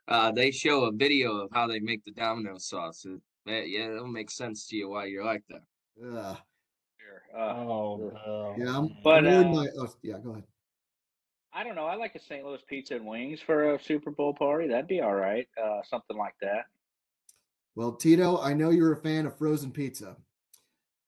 uh, 0.08 0.32
they 0.32 0.50
show 0.50 0.84
a 0.84 0.92
video 0.92 1.36
of 1.36 1.50
how 1.52 1.66
they 1.66 1.80
make 1.80 2.04
the 2.04 2.12
Domino 2.12 2.58
sauce. 2.58 3.04
It, 3.04 3.20
that- 3.46 3.68
yeah, 3.68 3.86
it'll 3.92 4.06
make 4.06 4.30
sense 4.30 4.66
to 4.68 4.76
you 4.76 4.90
why 4.90 5.06
you're 5.06 5.24
like 5.24 5.42
that. 5.48 5.62
Uh, 6.04 6.36
sure. 6.98 7.22
Uh, 7.40 7.54
Oh, 7.56 7.96
Bill. 7.98 8.54
yeah, 8.58 8.76
I'm, 8.76 8.88
But, 9.02 9.26
I'm 9.26 9.46
uh, 9.46 9.52
my, 9.52 9.68
oh, 9.78 9.94
yeah, 10.02 10.18
go 10.22 10.32
ahead. 10.32 10.44
I 11.52 11.64
don't 11.64 11.74
know. 11.74 11.86
I 11.86 11.96
like 11.96 12.14
a 12.14 12.20
St. 12.20 12.44
Louis 12.44 12.60
pizza 12.68 12.94
and 12.96 13.06
wings 13.06 13.40
for 13.40 13.74
a 13.74 13.82
Super 13.82 14.10
Bowl 14.10 14.34
party. 14.34 14.68
That'd 14.68 14.86
be 14.86 15.00
all 15.00 15.14
right. 15.14 15.48
Uh, 15.60 15.80
something 15.88 16.16
like 16.16 16.34
that. 16.42 16.66
Well, 17.74 17.92
Tito, 17.92 18.38
I 18.40 18.52
know 18.52 18.70
you're 18.70 18.92
a 18.92 19.00
fan 19.02 19.26
of 19.26 19.36
frozen 19.38 19.72
pizza. 19.72 20.16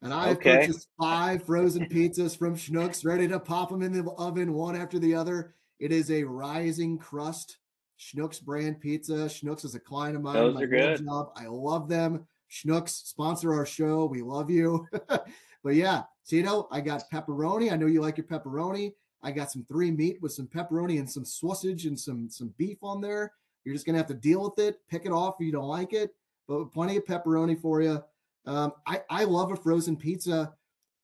And 0.02 0.14
I've 0.14 0.38
Okay. 0.38 0.56
purchased 0.56 0.88
five 0.98 1.44
frozen 1.44 1.86
pizzas 1.86 2.36
from 2.36 2.56
Schnucks, 2.56 3.04
ready 3.04 3.28
to 3.28 3.38
pop 3.38 3.68
them 3.68 3.82
in 3.82 3.92
the 3.92 4.10
oven 4.12 4.54
one 4.54 4.74
after 4.74 4.98
the 4.98 5.14
other. 5.14 5.54
It 5.78 5.92
is 5.92 6.10
a 6.10 6.24
rising 6.24 6.96
crust 6.98 7.58
Schnucks 8.00 8.42
brand 8.42 8.80
pizza. 8.80 9.12
Schnucks 9.12 9.64
is 9.64 9.74
a 9.74 9.80
client 9.80 10.16
of 10.16 10.22
mine. 10.22 10.34
Those 10.34 10.54
my 10.54 10.62
are 10.62 10.66
good. 10.66 11.04
Job. 11.04 11.32
I 11.36 11.46
love 11.46 11.88
them. 11.88 12.26
Schnucks 12.50 13.06
sponsor 13.06 13.52
our 13.52 13.66
show. 13.66 14.06
We 14.06 14.22
love 14.22 14.50
you. 14.50 14.86
but 15.08 15.74
yeah, 15.74 16.04
Tito, 16.26 16.66
I 16.70 16.80
got 16.80 17.10
pepperoni. 17.12 17.70
I 17.70 17.76
know 17.76 17.86
you 17.86 18.00
like 18.00 18.16
your 18.16 18.26
pepperoni. 18.26 18.94
I 19.22 19.32
got 19.32 19.50
some 19.50 19.64
three 19.68 19.90
meat 19.90 20.18
with 20.22 20.32
some 20.32 20.46
pepperoni 20.46 20.98
and 20.98 21.08
some 21.08 21.26
sausage 21.26 21.84
and 21.84 21.98
some 21.98 22.30
some 22.30 22.54
beef 22.56 22.78
on 22.82 23.02
there. 23.02 23.32
You're 23.64 23.74
just 23.74 23.84
gonna 23.84 23.98
have 23.98 24.06
to 24.06 24.14
deal 24.14 24.42
with 24.42 24.58
it. 24.58 24.80
Pick 24.88 25.04
it 25.04 25.12
off 25.12 25.36
if 25.38 25.46
you 25.46 25.52
don't 25.52 25.68
like 25.68 25.92
it, 25.92 26.14
but 26.48 26.72
plenty 26.72 26.96
of 26.96 27.04
pepperoni 27.04 27.60
for 27.60 27.82
you. 27.82 28.02
Um, 28.46 28.72
I 28.86 29.02
I 29.10 29.24
love 29.24 29.52
a 29.52 29.56
frozen 29.56 29.96
pizza. 29.96 30.54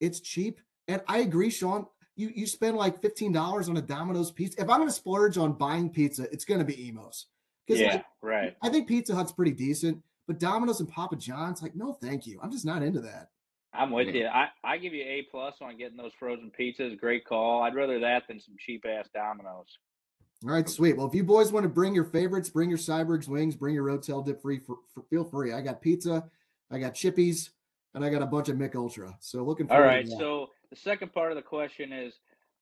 It's 0.00 0.20
cheap, 0.20 0.61
and 0.88 1.02
I 1.06 1.18
agree, 1.18 1.50
Sean. 1.50 1.87
You 2.16 2.33
you 2.35 2.46
spend 2.46 2.76
like 2.76 3.00
fifteen 3.00 3.33
dollars 3.33 3.68
on 3.68 3.76
a 3.76 3.83
Domino's 3.83 4.31
pizza. 4.31 4.61
If 4.61 4.68
I'm 4.68 4.79
gonna 4.81 4.90
splurge 4.90 5.38
on 5.38 5.52
buying 5.52 5.90
pizza, 5.90 6.26
it's 6.33 6.44
gonna 6.44 6.64
be 6.64 6.88
Imo's. 6.88 7.26
Because 7.66 7.81
Yeah, 7.81 8.02
right. 8.22 8.57
I 8.62 8.68
think 8.68 8.88
Pizza 8.88 9.14
Hut's 9.14 9.33
pretty 9.33 9.50
decent, 9.50 10.02
but 10.26 10.38
Domino's 10.38 10.81
and 10.81 10.88
Papa 10.88 11.16
John's, 11.16 11.62
like, 11.62 11.74
no, 11.74 11.94
thank 11.94 12.26
you. 12.26 12.38
I'm 12.42 12.50
just 12.50 12.64
not 12.64 12.83
into 12.83 13.00
that. 13.00 13.31
I'm 13.74 13.90
with 13.90 14.14
you. 14.14 14.26
I, 14.26 14.48
I 14.64 14.79
give 14.79 14.94
you 14.94 15.05
A 15.05 15.26
plus 15.31 15.57
on 15.61 15.76
getting 15.76 15.96
those 15.96 16.12
frozen 16.18 16.50
pizzas. 16.59 16.98
Great 16.98 17.26
call. 17.26 17.62
I'd 17.62 17.74
rather 17.74 17.98
that 18.00 18.22
than 18.29 18.40
some 18.40 18.55
cheap 18.59 18.87
ass 18.87 19.09
Domino's. 19.12 19.66
All 20.44 20.50
right, 20.50 20.68
sweet. 20.68 20.96
Well, 20.96 21.07
if 21.07 21.14
you 21.14 21.24
boys 21.24 21.52
want 21.52 21.64
to 21.64 21.68
bring 21.68 21.94
your 21.94 22.05
favorites, 22.05 22.48
bring 22.48 22.68
your 22.70 22.79
Syberg's 22.79 23.29
wings, 23.29 23.57
bring 23.57 23.74
your 23.74 23.85
Rotel 23.85 24.24
dip 24.24 24.40
free 24.40 24.59
for, 24.59 24.76
for 24.94 25.02
feel 25.11 25.24
free. 25.24 25.52
I 25.52 25.61
got 25.61 25.83
pizza, 25.83 26.24
I 26.70 26.79
got 26.79 26.94
chippies, 26.94 27.50
and 27.94 28.05
I 28.05 28.11
got 28.11 28.22
a 28.22 28.26
bunch 28.26 28.48
of 28.48 28.57
Mich 28.57 28.74
Ultra. 28.74 29.16
So 29.20 29.42
looking 29.42 29.68
All 29.70 29.76
forward 29.76 29.88
right. 29.88 30.05
to 30.05 30.11
that. 30.11 30.18
So 30.18 30.50
the 30.70 30.76
second 30.76 31.12
part 31.12 31.33
of 31.33 31.37
the 31.37 31.42
question 31.42 31.92
is, 31.92 32.14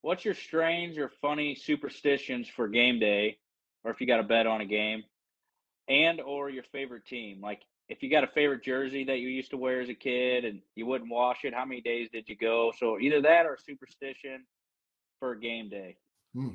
what's 0.02 0.24
your 0.24 0.34
strange 0.34 0.98
or 0.98 1.10
funny 1.20 1.54
superstitions 1.54 2.48
for 2.48 2.68
game 2.68 2.98
day, 2.98 3.38
or 3.84 3.90
if 3.90 4.00
you 4.00 4.06
got 4.06 4.20
a 4.20 4.24
bet 4.24 4.46
on 4.46 4.60
a 4.60 4.66
game, 4.66 5.04
and 5.88 6.20
or 6.20 6.50
your 6.50 6.64
favorite 6.64 7.06
team? 7.06 7.40
Like 7.40 7.62
if 7.88 8.02
you 8.02 8.10
got 8.10 8.24
a 8.24 8.28
favorite 8.28 8.62
jersey 8.62 9.04
that 9.04 9.18
you 9.18 9.28
used 9.28 9.50
to 9.50 9.56
wear 9.56 9.80
as 9.80 9.88
a 9.88 9.94
kid 9.94 10.44
and 10.44 10.60
you 10.74 10.86
wouldn't 10.86 11.10
wash 11.10 11.44
it, 11.44 11.54
how 11.54 11.64
many 11.64 11.80
days 11.80 12.08
did 12.10 12.28
you 12.28 12.36
go? 12.36 12.72
So 12.78 12.98
either 12.98 13.20
that 13.22 13.46
or 13.46 13.58
superstition 13.58 14.44
for 15.18 15.34
game 15.34 15.68
day. 15.68 15.96
Hmm. 16.34 16.54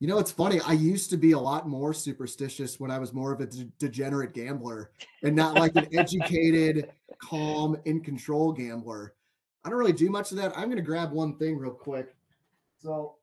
You 0.00 0.06
know, 0.06 0.18
it's 0.18 0.30
funny. 0.30 0.60
I 0.60 0.74
used 0.74 1.10
to 1.10 1.16
be 1.16 1.32
a 1.32 1.38
lot 1.38 1.68
more 1.68 1.92
superstitious 1.92 2.78
when 2.78 2.90
I 2.90 2.98
was 2.98 3.12
more 3.12 3.32
of 3.32 3.40
a 3.40 3.46
de- 3.46 3.64
degenerate 3.80 4.32
gambler 4.32 4.92
and 5.24 5.34
not 5.34 5.56
like 5.56 5.74
an 5.74 5.88
educated, 5.92 6.90
calm, 7.20 7.76
in 7.84 8.00
control 8.00 8.52
gambler. 8.52 9.14
I 9.68 9.70
don't 9.70 9.80
really 9.80 9.92
do 9.92 10.08
much 10.08 10.30
of 10.30 10.38
that. 10.38 10.56
I'm 10.56 10.64
going 10.64 10.76
to 10.78 10.82
grab 10.82 11.12
one 11.12 11.36
thing 11.36 11.58
real 11.58 11.70
quick. 11.72 12.16
So 12.78 13.16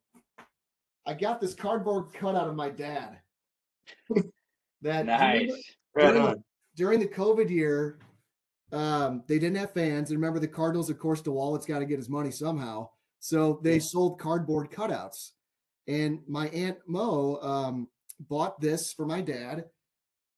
I 1.08 1.16
got 1.16 1.42
this 1.42 1.56
cardboard 1.56 2.14
cutout 2.14 2.48
of 2.48 2.56
my 2.56 2.70
dad. 2.70 3.18
that 4.84 5.08
Nice. 5.08 5.52
during, 5.98 6.14
the, 6.14 6.44
during 6.76 7.00
the 7.00 7.08
COVID 7.08 7.50
year, 7.50 7.98
um, 8.72 9.24
they 9.28 9.40
didn't 9.40 9.58
have 9.58 9.74
fans. 9.74 10.12
And 10.12 10.20
remember, 10.20 10.38
the 10.40 10.48
Cardinals, 10.48 10.92
of 10.92 11.00
course, 11.00 11.20
DeWallet's 11.24 11.66
got 11.66 11.80
to 11.80 11.86
get 11.86 11.98
his 11.98 12.10
money 12.10 12.30
somehow. 12.30 12.90
So 13.22 13.60
they 13.64 13.78
Yeah. 13.78 13.80
sold 13.80 14.20
cardboard 14.20 14.70
cutouts. 14.70 15.32
And 15.88 16.20
my 16.28 16.50
aunt 16.50 16.78
Mo 16.86 17.40
um, 17.42 17.88
bought 18.20 18.62
this 18.62 18.94
for 18.94 19.08
my 19.08 19.22
dad, 19.22 19.66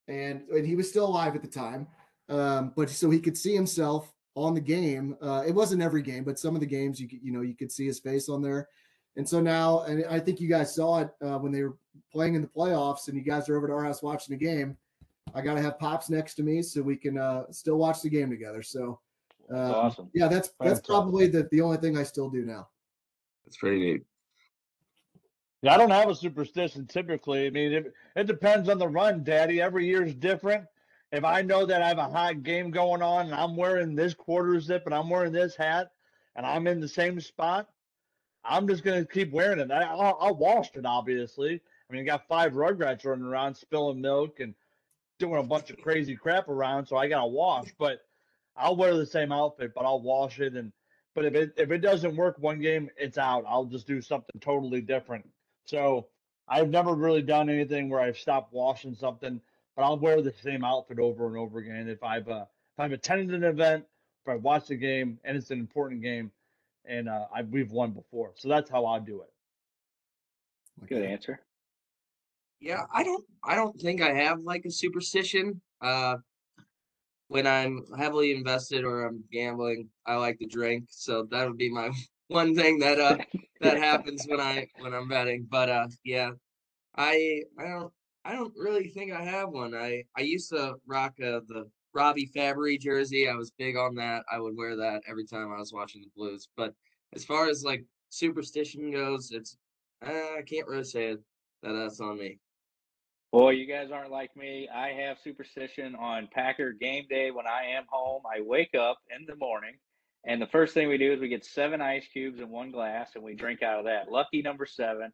and 0.07 0.43
and 0.51 0.65
he 0.65 0.75
was 0.77 0.89
still 0.89 1.05
alive 1.05 1.35
at 1.35 1.41
the 1.41 1.49
time. 1.49 1.87
Um, 2.29 2.71
but 2.77 2.89
so 2.89 3.09
he 3.09 3.19
could 3.19 3.37
see 3.37 3.53
himself 3.53 4.13
on 4.37 4.53
the 4.53 4.61
game. 4.61 5.17
Uh, 5.19 5.43
it 5.45 5.51
wasn't 5.51 5.81
every 5.81 6.03
game, 6.03 6.23
but 6.23 6.37
some 6.37 6.53
of 6.53 6.61
the 6.61 6.67
games 6.67 7.01
you 7.01 7.09
could, 7.09 7.19
you 7.23 7.33
know 7.33 7.41
you 7.41 7.55
could 7.55 7.71
see 7.71 7.85
his 7.85 7.99
face 7.99 8.29
on 8.29 8.41
there. 8.41 8.69
And 9.15 9.27
so 9.27 9.41
now, 9.41 9.81
and 9.81 10.05
I 10.05 10.19
think 10.19 10.39
you 10.39 10.47
guys 10.47 10.75
saw 10.75 10.99
it 10.99 11.09
uh, 11.25 11.39
when 11.39 11.51
they 11.51 11.63
were 11.63 11.75
playing 12.13 12.35
in 12.35 12.43
the 12.43 12.47
playoffs, 12.47 13.07
and 13.07 13.17
you 13.17 13.23
guys 13.23 13.49
are 13.49 13.57
over 13.57 13.67
at 13.67 13.73
our 13.73 13.83
house 13.83 14.03
watching 14.03 14.37
the 14.37 14.45
game. 14.45 14.77
I 15.33 15.41
got 15.41 15.55
to 15.55 15.61
have 15.61 15.79
pops 15.79 16.09
next 16.11 16.35
to 16.35 16.43
me 16.43 16.61
so 16.61 16.83
we 16.83 16.95
can 16.95 17.17
uh, 17.17 17.45
still 17.51 17.77
watch 17.77 18.01
the 18.03 18.09
game 18.09 18.29
together. 18.29 18.61
So 18.61 18.99
That's 19.49 19.69
um, 19.69 19.75
awesome. 19.75 20.09
yeah, 20.13 20.27
that's 20.27 20.51
that's 20.59 20.81
probably 20.81 21.27
the, 21.27 21.49
the 21.51 21.61
only 21.61 21.77
thing 21.77 21.97
I 21.97 22.03
still 22.03 22.29
do 22.29 22.45
now. 22.45 22.67
That's 23.43 23.57
pretty 23.57 23.79
neat. 23.79 24.03
Yeah, 25.63 25.73
I 25.73 25.77
don't 25.77 25.89
have 25.89 26.09
a 26.09 26.15
superstition 26.15 26.85
typically. 26.85 27.47
I 27.47 27.49
mean, 27.49 27.73
it, 27.73 27.93
it 28.15 28.27
depends 28.27 28.69
on 28.69 28.77
the 28.77 28.87
run, 28.87 29.23
Daddy. 29.23 29.59
Every 29.59 29.87
year 29.87 30.03
is 30.03 30.13
different. 30.13 30.65
If 31.11 31.23
I 31.23 31.41
know 31.41 31.65
that 31.65 31.81
I 31.81 31.87
have 31.87 31.97
a 31.97 32.09
hot 32.09 32.43
game 32.43 32.69
going 32.69 33.01
on 33.01 33.27
and 33.27 33.35
I'm 33.35 33.55
wearing 33.55 33.95
this 33.95 34.13
quarter 34.13 34.59
zip 34.59 34.83
and 34.85 34.93
I'm 34.93 35.09
wearing 35.09 35.31
this 35.31 35.55
hat 35.55 35.91
and 36.35 36.45
I'm 36.45 36.67
in 36.67 36.81
the 36.81 36.87
same 36.87 37.19
spot, 37.21 37.69
I'm 38.43 38.67
just 38.67 38.83
gonna 38.83 39.05
keep 39.05 39.31
wearing 39.31 39.59
it. 39.59 39.71
I, 39.71 39.83
I'll, 39.83 40.17
I'll 40.19 40.35
wash 40.35 40.69
it, 40.75 40.85
obviously. 40.85 41.61
I 41.89 41.93
mean, 41.93 42.01
I 42.01 42.05
got 42.05 42.27
five 42.27 42.53
rugrats 42.53 43.05
running 43.05 43.25
around 43.25 43.55
spilling 43.55 44.01
milk 44.01 44.39
and 44.39 44.53
doing 45.19 45.39
a 45.39 45.43
bunch 45.43 45.69
of 45.69 45.77
crazy 45.77 46.15
crap 46.15 46.49
around, 46.49 46.85
so 46.85 46.97
I 46.97 47.07
gotta 47.07 47.27
wash. 47.27 47.73
But 47.77 48.01
I'll 48.55 48.75
wear 48.75 48.95
the 48.95 49.05
same 49.05 49.31
outfit, 49.31 49.73
but 49.73 49.85
I'll 49.85 50.01
wash 50.01 50.39
it. 50.39 50.53
And 50.53 50.71
but 51.15 51.25
if 51.25 51.35
it 51.35 51.53
if 51.57 51.71
it 51.71 51.79
doesn't 51.79 52.15
work 52.15 52.35
one 52.39 52.59
game, 52.59 52.89
it's 52.97 53.17
out. 53.17 53.45
I'll 53.47 53.65
just 53.65 53.87
do 53.87 54.01
something 54.01 54.39
totally 54.41 54.81
different. 54.81 55.27
So 55.65 56.07
I've 56.47 56.69
never 56.69 56.93
really 56.93 57.21
done 57.21 57.49
anything 57.49 57.89
where 57.89 57.99
I've 57.99 58.17
stopped 58.17 58.53
washing 58.53 58.95
something, 58.95 59.41
but 59.77 59.83
I'll 59.83 59.99
wear 59.99 60.21
the 60.21 60.33
same 60.43 60.65
outfit 60.65 60.97
over 60.99 61.27
and 61.27 61.37
over 61.37 61.59
again. 61.59 61.87
If 61.87 62.03
I've 62.03 62.27
uh, 62.27 62.45
if 62.73 62.79
I've 62.79 62.91
attended 62.91 63.33
an 63.33 63.43
event, 63.43 63.85
if 64.25 64.33
I've 64.33 64.41
watched 64.41 64.71
a 64.71 64.75
game 64.75 65.19
and 65.23 65.37
it's 65.37 65.51
an 65.51 65.59
important 65.59 66.01
game, 66.01 66.31
and 66.83 67.07
uh, 67.07 67.27
I, 67.33 67.43
we've 67.43 67.71
won 67.71 67.91
before, 67.91 68.33
so 68.35 68.49
that's 68.49 68.69
how 68.69 68.87
I 68.87 68.99
do 68.99 69.21
it. 69.21 70.87
Good 70.87 71.03
answer. 71.03 71.39
Yeah, 72.59 72.85
I 72.91 73.03
don't 73.03 73.23
I 73.43 73.55
don't 73.55 73.79
think 73.79 74.01
I 74.01 74.13
have 74.13 74.39
like 74.39 74.65
a 74.65 74.71
superstition. 74.71 75.61
Uh 75.79 76.17
when 77.29 77.45
I'm 77.45 77.83
heavily 77.97 78.31
invested 78.31 78.83
or 78.83 79.05
I'm 79.05 79.23
gambling, 79.31 79.89
I 80.05 80.15
like 80.15 80.39
to 80.39 80.47
drink. 80.47 80.85
So 80.89 81.27
that 81.29 81.47
would 81.47 81.57
be 81.57 81.69
my 81.69 81.91
one 82.29 82.55
thing 82.55 82.79
that 82.79 82.99
uh 82.99 83.17
that 83.61 83.77
happens 83.89 84.25
when 84.27 84.39
I 84.39 84.67
when 84.79 84.93
I'm 84.93 85.07
betting. 85.07 85.47
But 85.49 85.69
uh 85.69 85.87
yeah. 86.03 86.31
I 86.95 87.43
I 87.59 87.63
don't 87.67 87.93
I 88.27 88.33
don't 88.33 88.53
really 88.57 88.89
think 88.89 89.13
I 89.13 89.23
have 89.23 89.51
one. 89.51 89.73
I 89.73 90.03
I 90.17 90.21
used 90.21 90.49
to 90.49 90.75
rock 90.85 91.13
uh, 91.21 91.39
the 91.47 91.69
Robby 91.93 92.29
Fabbri 92.35 92.77
jersey. 92.77 93.29
I 93.29 93.35
was 93.35 93.51
big 93.57 93.77
on 93.77 93.95
that. 93.95 94.23
I 94.29 94.37
would 94.39 94.57
wear 94.57 94.75
that 94.75 95.01
every 95.07 95.25
time 95.25 95.53
I 95.53 95.59
was 95.59 95.71
watching 95.71 96.01
the 96.01 96.09
Blues. 96.13 96.49
But 96.57 96.73
as 97.15 97.23
far 97.23 97.47
as 97.47 97.63
like 97.63 97.85
superstition 98.09 98.91
goes, 98.91 99.31
it's 99.31 99.57
uh, 100.05 100.09
I 100.09 100.41
can't 100.45 100.67
really 100.67 100.83
say 100.83 101.05
it, 101.11 101.21
that 101.63 101.71
that's 101.71 102.01
on 102.01 102.19
me. 102.19 102.37
Boy, 103.31 103.51
you 103.51 103.65
guys 103.65 103.91
aren't 103.91 104.11
like 104.11 104.35
me. 104.35 104.67
I 104.75 104.89
have 104.89 105.19
superstition 105.23 105.95
on 105.95 106.27
Packer 106.33 106.73
game 106.73 107.05
day 107.09 107.31
when 107.31 107.47
I 107.47 107.77
am 107.77 107.85
home. 107.87 108.23
I 108.25 108.41
wake 108.41 108.75
up 108.75 108.97
in 109.17 109.25
the 109.25 109.37
morning, 109.37 109.75
and 110.25 110.41
the 110.41 110.47
first 110.47 110.73
thing 110.73 110.89
we 110.89 110.97
do 110.97 111.13
is 111.13 111.21
we 111.21 111.29
get 111.29 111.45
seven 111.45 111.79
ice 111.79 112.07
cubes 112.11 112.41
in 112.41 112.49
one 112.49 112.71
glass 112.71 113.11
and 113.15 113.23
we 113.23 113.35
drink 113.35 113.63
out 113.63 113.79
of 113.79 113.85
that. 113.85 114.11
Lucky 114.11 114.41
number 114.41 114.65
seven. 114.65 115.13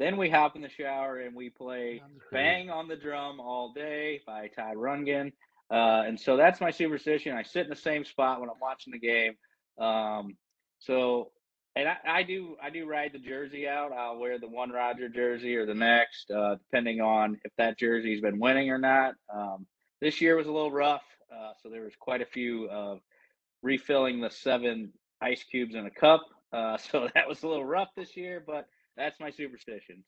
Then 0.00 0.16
we 0.16 0.30
hop 0.30 0.56
in 0.56 0.62
the 0.62 0.70
shower 0.70 1.18
and 1.18 1.36
we 1.36 1.50
play 1.50 2.00
Bang 2.32 2.70
on 2.70 2.88
the 2.88 2.96
Drum 2.96 3.38
All 3.38 3.70
Day 3.74 4.22
by 4.26 4.48
Todd 4.48 4.76
Rundgren. 4.76 5.30
Uh, 5.70 6.04
and 6.06 6.18
so 6.18 6.38
that's 6.38 6.58
my 6.58 6.70
superstition. 6.70 7.36
I 7.36 7.42
sit 7.42 7.64
in 7.64 7.68
the 7.68 7.76
same 7.76 8.06
spot 8.06 8.40
when 8.40 8.48
I'm 8.48 8.58
watching 8.62 8.94
the 8.94 8.98
game. 8.98 9.34
Um, 9.78 10.38
so 10.78 11.32
and 11.76 11.86
I, 11.86 11.96
I, 12.06 12.22
do 12.22 12.56
I 12.62 12.70
do 12.70 12.86
ride 12.88 13.12
the 13.12 13.18
jersey 13.18 13.68
out. 13.68 13.92
I'll 13.92 14.18
wear 14.18 14.38
the 14.38 14.48
one 14.48 14.70
Roger 14.70 15.10
jersey 15.10 15.54
or 15.54 15.66
the 15.66 15.74
next, 15.74 16.30
uh, 16.30 16.54
depending 16.54 17.02
on 17.02 17.38
if 17.44 17.52
that 17.58 17.78
jersey's 17.78 18.22
been 18.22 18.40
winning 18.40 18.70
or 18.70 18.78
not. 18.78 19.16
Um, 19.30 19.66
this 20.00 20.22
year 20.22 20.34
was 20.34 20.46
a 20.46 20.52
little 20.52 20.72
rough, 20.72 21.04
uh, 21.30 21.52
so 21.62 21.68
there 21.68 21.82
was 21.82 21.92
quite 22.00 22.22
a 22.22 22.26
few 22.26 22.70
of 22.70 23.00
refilling 23.62 24.22
the 24.22 24.30
seven 24.30 24.94
ice 25.20 25.44
cubes 25.44 25.74
in 25.74 25.84
a 25.84 25.90
cup. 25.90 26.22
Uh, 26.54 26.78
so 26.90 27.10
that 27.14 27.28
was 27.28 27.42
a 27.42 27.46
little 27.46 27.66
rough 27.66 27.90
this 27.94 28.16
year, 28.16 28.42
but 28.44 28.66
that's 29.00 29.18
my 29.18 29.30
superstitions. 29.30 30.06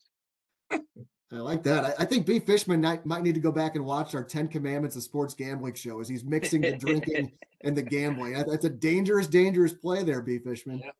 I 0.71 1.37
like 1.37 1.63
that. 1.63 1.83
I, 1.83 2.03
I, 2.03 2.05
think 2.05 2.27
B. 2.27 2.39
Fishman 2.39 2.79
might, 2.81 3.05
might 3.07 3.23
need 3.23 3.33
to 3.33 3.41
go 3.41 3.51
back 3.51 3.75
and 3.75 3.83
watch 3.83 4.13
our 4.13 4.23
Ten 4.23 4.47
Commandments 4.47 4.95
of 4.95 5.01
Sports 5.01 5.33
Gambling 5.33 5.73
show 5.73 5.99
as 5.99 6.07
he's 6.07 6.23
mixing 6.23 6.61
the 6.61 6.77
drinking 6.77 7.31
and 7.61 7.75
the 7.75 7.81
gambling. 7.81 8.33
That's 8.33 8.65
a 8.65 8.69
dangerous, 8.69 9.25
dangerous 9.25 9.73
play 9.73 10.03
there, 10.03 10.21
B. 10.21 10.37
Fishman. 10.37 10.79
Yeah. 10.83 10.91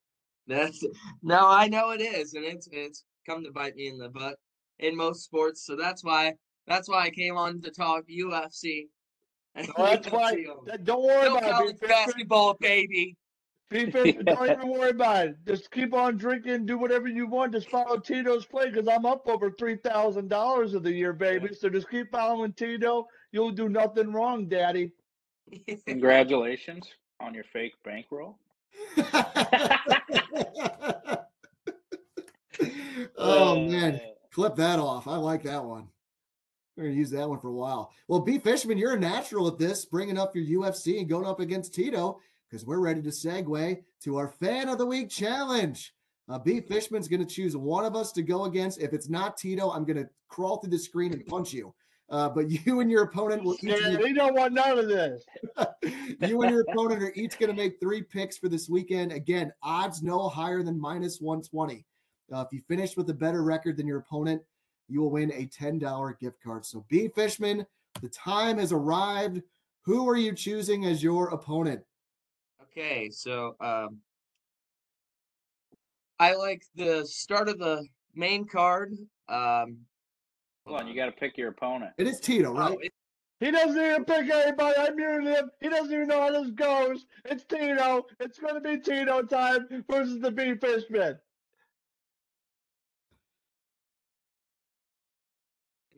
That's 0.47 0.83
no, 1.21 1.47
I 1.47 1.67
know 1.67 1.91
it 1.91 2.01
is, 2.01 2.33
and 2.33 2.43
it's 2.43 2.67
it's 2.71 3.05
come 3.25 3.43
to 3.45 3.51
bite 3.51 3.75
me 3.75 3.87
in 3.87 3.97
the 3.97 4.09
butt 4.09 4.37
in 4.79 4.97
most 4.97 5.23
sports. 5.23 5.65
So 5.65 5.77
that's 5.77 6.03
why 6.03 6.33
that's 6.67 6.89
why 6.89 7.03
I 7.03 7.09
came 7.11 7.37
on 7.37 7.61
to 7.61 7.71
talk 7.71 8.03
UFC. 8.09 8.87
No, 9.55 9.63
that's 9.77 10.11
why. 10.11 10.35
Don't 10.83 11.03
worry 11.03 11.29
no 11.29 11.37
about 11.37 11.67
it. 11.67 11.79
Basketball, 11.79 12.55
baby. 12.59 13.15
don't 13.71 14.49
even 14.49 14.67
worry 14.67 14.91
about 14.91 15.27
it. 15.27 15.37
Just 15.47 15.71
keep 15.71 15.93
on 15.93 16.17
drinking, 16.17 16.65
do 16.65 16.77
whatever 16.77 17.07
you 17.07 17.25
want. 17.25 17.53
Just 17.53 17.69
follow 17.69 17.97
Tito's 17.97 18.45
play 18.45 18.69
because 18.69 18.87
I'm 18.87 19.05
up 19.05 19.27
over 19.27 19.49
three 19.51 19.77
thousand 19.77 20.27
dollars 20.29 20.73
of 20.73 20.83
the 20.83 20.91
year, 20.91 21.13
baby. 21.13 21.49
So 21.53 21.69
just 21.69 21.89
keep 21.89 22.11
following 22.11 22.53
Tito. 22.53 23.07
You'll 23.31 23.51
do 23.51 23.69
nothing 23.69 24.13
wrong, 24.13 24.47
Daddy. 24.47 24.91
Congratulations 25.87 26.87
on 27.19 27.33
your 27.33 27.45
fake 27.45 27.73
bankroll. 27.83 28.37
oh 33.17 33.51
uh, 33.51 33.55
man, 33.55 34.01
clip 34.31 34.55
that 34.55 34.79
off. 34.79 35.07
I 35.07 35.15
like 35.17 35.43
that 35.43 35.63
one. 35.63 35.87
We're 36.75 36.85
gonna 36.85 36.95
use 36.95 37.11
that 37.11 37.29
one 37.29 37.39
for 37.39 37.49
a 37.49 37.53
while. 37.53 37.91
Well, 38.07 38.19
B 38.19 38.39
Fishman, 38.39 38.77
you're 38.77 38.93
a 38.93 38.99
natural 38.99 39.47
at 39.47 39.57
this, 39.57 39.85
bringing 39.85 40.17
up 40.17 40.35
your 40.35 40.61
UFC 40.61 40.99
and 40.99 41.07
going 41.07 41.25
up 41.25 41.39
against 41.39 41.73
Tito, 41.73 42.19
because 42.53 42.67
we're 42.67 42.79
ready 42.79 43.01
to 43.01 43.09
segue 43.09 43.81
to 44.03 44.15
our 44.15 44.27
Fan 44.27 44.69
of 44.69 44.77
the 44.77 44.85
Week 44.85 45.09
challenge. 45.09 45.91
Uh, 46.29 46.37
B 46.37 46.61
Fishman's 46.61 47.07
gonna 47.07 47.25
choose 47.25 47.57
one 47.57 47.83
of 47.83 47.95
us 47.95 48.11
to 48.11 48.21
go 48.21 48.45
against. 48.45 48.79
If 48.79 48.93
it's 48.93 49.09
not 49.09 49.37
Tito, 49.37 49.71
I'm 49.71 49.85
gonna 49.85 50.07
crawl 50.27 50.57
through 50.57 50.69
the 50.69 50.77
screen 50.77 51.13
and 51.13 51.25
punch 51.25 51.51
you. 51.51 51.73
Uh, 52.11 52.29
but 52.29 52.51
you 52.65 52.79
and 52.79 52.91
your 52.91 53.05
opponent 53.05 53.43
will 53.43 53.55
each. 53.55 53.81
Yeah, 53.81 53.97
we 53.97 54.13
don't 54.13 54.35
want 54.35 54.53
none 54.53 54.77
of 54.77 54.87
this. 54.87 55.25
you 56.19 56.43
and 56.43 56.51
your 56.51 56.61
opponent 56.69 57.01
are 57.01 57.11
each 57.15 57.39
going 57.39 57.49
to 57.49 57.55
make 57.55 57.79
three 57.79 58.03
picks 58.03 58.37
for 58.37 58.49
this 58.49 58.69
weekend. 58.69 59.11
Again, 59.11 59.51
odds 59.63 60.03
no 60.03 60.29
higher 60.29 60.61
than 60.61 60.79
minus 60.79 61.19
120. 61.21 61.83
Uh, 62.31 62.41
if 62.41 62.47
you 62.51 62.61
finish 62.67 62.95
with 62.95 63.09
a 63.09 63.13
better 63.15 63.41
record 63.41 63.77
than 63.77 63.87
your 63.87 63.97
opponent, 63.97 64.43
you 64.87 65.01
will 65.01 65.09
win 65.09 65.31
a 65.31 65.47
$10 65.47 66.19
gift 66.19 66.37
card. 66.43 66.65
So, 66.65 66.85
B. 66.87 67.07
Fishman, 67.07 67.65
the 68.01 68.09
time 68.09 68.59
has 68.59 68.71
arrived. 68.71 69.41
Who 69.85 70.07
are 70.07 70.17
you 70.17 70.33
choosing 70.33 70.85
as 70.85 71.01
your 71.01 71.29
opponent? 71.29 71.81
Okay, 72.75 73.11
so 73.11 73.55
um, 73.61 73.99
I 76.19 76.33
like 76.33 76.63
the 76.75 77.05
start 77.05 77.47
of 77.47 77.59
the 77.59 77.85
main 78.15 78.47
card. 78.47 78.93
Um, 79.29 79.77
Hold 80.65 80.81
on, 80.81 80.87
you 80.87 80.95
got 80.95 81.05
to 81.05 81.11
pick 81.11 81.37
your 81.37 81.49
opponent. 81.49 81.91
It 81.99 82.07
is 82.07 82.19
Tito, 82.19 82.49
oh, 82.49 82.53
right? 82.53 82.77
Oh, 82.81 82.87
he 83.39 83.51
doesn't 83.51 83.79
even 83.79 84.05
pick 84.05 84.27
anybody. 84.29 84.75
I 84.79 84.89
muted 84.89 85.27
him. 85.27 85.51
He 85.61 85.69
doesn't 85.69 85.93
even 85.93 86.07
know 86.07 86.21
how 86.21 86.31
this 86.31 86.49
goes. 86.51 87.05
It's 87.25 87.43
Tito. 87.43 88.07
It's 88.19 88.39
going 88.39 88.55
to 88.55 88.61
be 88.61 88.77
Tito 88.77 89.21
time 89.21 89.67
versus 89.91 90.19
the 90.19 90.31
B 90.31 90.55
Fishman. 90.55 91.19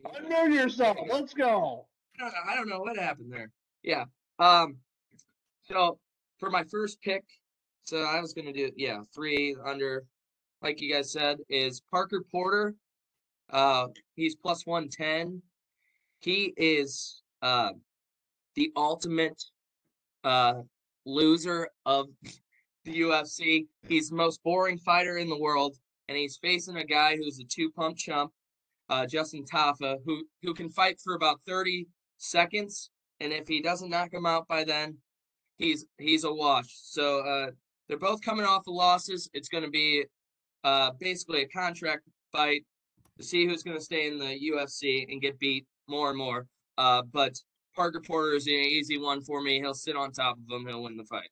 Unmute 0.04 0.54
yourself. 0.54 0.98
Let's 1.10 1.32
go. 1.32 1.86
I 2.18 2.22
don't, 2.22 2.32
know, 2.32 2.52
I 2.52 2.56
don't 2.56 2.68
know 2.68 2.80
what 2.80 2.98
happened 2.98 3.32
there. 3.32 3.50
Yeah. 3.82 4.04
Um. 4.38 4.76
So 5.62 5.98
for 6.38 6.50
my 6.50 6.64
first 6.64 7.00
pick, 7.02 7.24
so 7.84 8.02
I 8.02 8.20
was 8.20 8.32
gonna 8.32 8.52
do 8.52 8.70
yeah 8.76 9.00
three 9.14 9.56
under, 9.64 10.04
like 10.62 10.80
you 10.80 10.92
guys 10.92 11.12
said, 11.12 11.38
is 11.48 11.82
Parker 11.90 12.24
Porter 12.30 12.74
uh, 13.50 13.88
he's 14.14 14.34
plus 14.34 14.66
110. 14.66 15.42
He 16.20 16.52
is 16.56 17.22
uh, 17.42 17.70
the 18.54 18.72
ultimate 18.76 19.42
uh, 20.24 20.62
loser 21.04 21.68
of 21.84 22.06
the 22.84 23.00
UFC. 23.00 23.66
He's 23.88 24.10
the 24.10 24.16
most 24.16 24.42
boring 24.42 24.78
fighter 24.78 25.18
in 25.18 25.28
the 25.28 25.38
world, 25.38 25.76
and 26.08 26.16
he's 26.16 26.38
facing 26.38 26.76
a 26.76 26.84
guy 26.84 27.16
who's 27.16 27.38
a 27.38 27.44
two 27.44 27.70
pump 27.70 27.96
chump, 27.96 28.32
uh, 28.88 29.06
Justin 29.06 29.44
Tafa, 29.44 29.98
who 30.04 30.24
who 30.42 30.54
can 30.54 30.70
fight 30.70 31.00
for 31.02 31.14
about 31.14 31.40
30 31.46 31.86
seconds, 32.18 32.90
and 33.20 33.32
if 33.32 33.46
he 33.46 33.60
doesn't 33.60 33.90
knock 33.90 34.12
him 34.12 34.26
out 34.26 34.48
by 34.48 34.64
then, 34.64 34.96
he's 35.58 35.86
he's 35.98 36.24
a 36.24 36.32
wash. 36.32 36.68
So 36.68 37.20
uh, 37.20 37.50
they're 37.88 37.98
both 37.98 38.20
coming 38.20 38.46
off 38.46 38.64
the 38.64 38.72
losses. 38.72 39.28
It's 39.32 39.48
going 39.48 39.64
to 39.64 39.70
be 39.70 40.04
uh, 40.64 40.90
basically 40.98 41.42
a 41.42 41.48
contract 41.48 42.02
fight 42.32 42.64
to 43.18 43.24
see 43.24 43.46
who's 43.46 43.62
going 43.62 43.76
to 43.76 43.82
stay 43.84 44.08
in 44.08 44.18
the 44.18 44.38
UFC 44.52 45.10
and 45.10 45.20
get 45.20 45.38
beat 45.38 45.66
more 45.88 46.10
and 46.10 46.18
more. 46.18 46.46
Uh, 46.78 47.02
but 47.12 47.34
Parker 47.74 48.00
Porter 48.00 48.32
is 48.34 48.46
an 48.46 48.52
easy 48.52 48.98
one 48.98 49.22
for 49.22 49.40
me. 49.40 49.60
He'll 49.60 49.74
sit 49.74 49.96
on 49.96 50.12
top 50.12 50.36
of 50.36 50.54
him. 50.54 50.66
He'll 50.66 50.82
win 50.82 50.96
the 50.96 51.04
fight. 51.04 51.28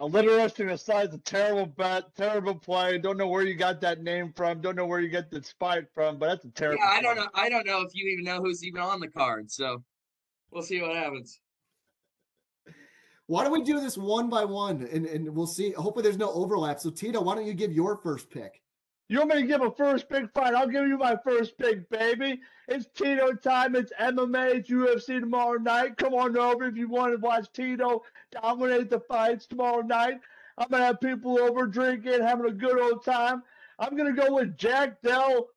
Alliteration 0.00 0.70
aside, 0.70 1.06
it's 1.06 1.14
a 1.14 1.18
terrible 1.18 1.66
bet, 1.66 2.14
terrible 2.16 2.54
play. 2.54 2.98
Don't 2.98 3.16
know 3.16 3.28
where 3.28 3.44
you 3.44 3.54
got 3.54 3.80
that 3.82 4.02
name 4.02 4.32
from. 4.32 4.60
Don't 4.60 4.74
know 4.74 4.86
where 4.86 4.98
you 4.98 5.08
get 5.08 5.30
the 5.30 5.40
spite 5.42 5.84
from, 5.94 6.18
but 6.18 6.26
that's 6.26 6.44
a 6.44 6.50
terrible. 6.50 6.82
Yeah, 6.82 6.90
I 6.90 7.00
don't 7.00 7.16
know. 7.16 7.28
I 7.32 7.48
don't 7.48 7.64
know 7.64 7.80
if 7.82 7.94
you 7.94 8.08
even 8.08 8.24
know 8.24 8.42
who's 8.42 8.64
even 8.64 8.80
on 8.80 8.98
the 8.98 9.06
card. 9.06 9.52
So 9.52 9.84
we'll 10.50 10.64
see 10.64 10.82
what 10.82 10.96
happens. 10.96 11.40
Why 13.26 13.42
don't 13.42 13.52
we 13.52 13.62
do 13.62 13.80
this 13.80 13.96
one 13.96 14.28
by 14.28 14.44
one, 14.44 14.86
and 14.92 15.06
and 15.06 15.34
we'll 15.34 15.46
see. 15.46 15.72
Hopefully, 15.72 16.02
there's 16.02 16.18
no 16.18 16.30
overlap. 16.32 16.80
So 16.80 16.90
Tito, 16.90 17.22
why 17.22 17.34
don't 17.34 17.46
you 17.46 17.54
give 17.54 17.72
your 17.72 17.96
first 17.96 18.30
pick? 18.30 18.60
You 19.08 19.18
want 19.18 19.34
me 19.34 19.42
to 19.42 19.46
give 19.46 19.60
a 19.60 19.70
first 19.70 20.08
pick? 20.08 20.32
Fine, 20.32 20.56
I'll 20.56 20.68
give 20.68 20.86
you 20.86 20.96
my 20.96 21.16
first 21.22 21.58
pick, 21.58 21.88
baby. 21.90 22.40
It's 22.68 22.86
Tito 22.94 23.34
time. 23.34 23.76
It's 23.76 23.92
MMA. 24.00 24.56
It's 24.56 24.70
UFC 24.70 25.20
tomorrow 25.20 25.58
night. 25.58 25.98
Come 25.98 26.14
on 26.14 26.36
over 26.36 26.64
if 26.64 26.76
you 26.76 26.88
want 26.88 27.12
to 27.12 27.18
watch 27.18 27.52
Tito 27.52 28.02
dominate 28.30 28.88
the 28.88 29.00
fights 29.00 29.46
tomorrow 29.46 29.82
night. 29.82 30.20
I'm 30.56 30.68
gonna 30.68 30.86
have 30.86 31.00
people 31.00 31.38
over 31.38 31.66
drinking, 31.66 32.22
having 32.22 32.46
a 32.46 32.52
good 32.52 32.80
old 32.80 33.04
time. 33.04 33.42
I'm 33.78 33.96
gonna 33.96 34.12
go 34.12 34.34
with 34.34 34.56
Jack 34.56 35.02
Del 35.02 35.48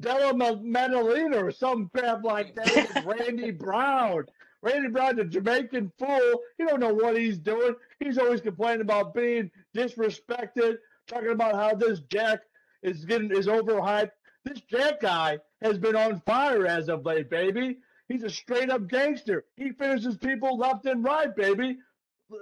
Della 0.00 0.34
Maddalena 0.34 1.38
or 1.44 1.50
some 1.50 1.88
crap 1.88 2.22
like 2.22 2.54
that. 2.56 3.04
Randy 3.06 3.50
Brown. 3.50 4.26
Randy 4.66 4.88
Brown, 4.88 5.14
the 5.14 5.24
Jamaican 5.24 5.92
fool. 5.96 6.40
He 6.58 6.64
don't 6.64 6.80
know 6.80 6.92
what 6.92 7.16
he's 7.16 7.38
doing. 7.38 7.76
He's 8.00 8.18
always 8.18 8.40
complaining 8.40 8.80
about 8.80 9.14
being 9.14 9.48
disrespected, 9.76 10.78
talking 11.06 11.30
about 11.30 11.54
how 11.54 11.76
this 11.76 12.00
Jack 12.10 12.40
is 12.82 13.04
getting 13.04 13.30
is 13.30 13.46
overhyped. 13.46 14.10
This 14.44 14.60
Jack 14.62 15.00
guy 15.00 15.38
has 15.62 15.78
been 15.78 15.94
on 15.94 16.20
fire 16.26 16.66
as 16.66 16.88
of 16.88 17.06
late, 17.06 17.30
baby. 17.30 17.78
He's 18.08 18.24
a 18.24 18.30
straight 18.30 18.68
up 18.68 18.88
gangster. 18.88 19.44
He 19.56 19.70
finishes 19.70 20.16
people 20.16 20.58
left 20.58 20.84
and 20.86 21.04
right, 21.04 21.34
baby. 21.34 21.78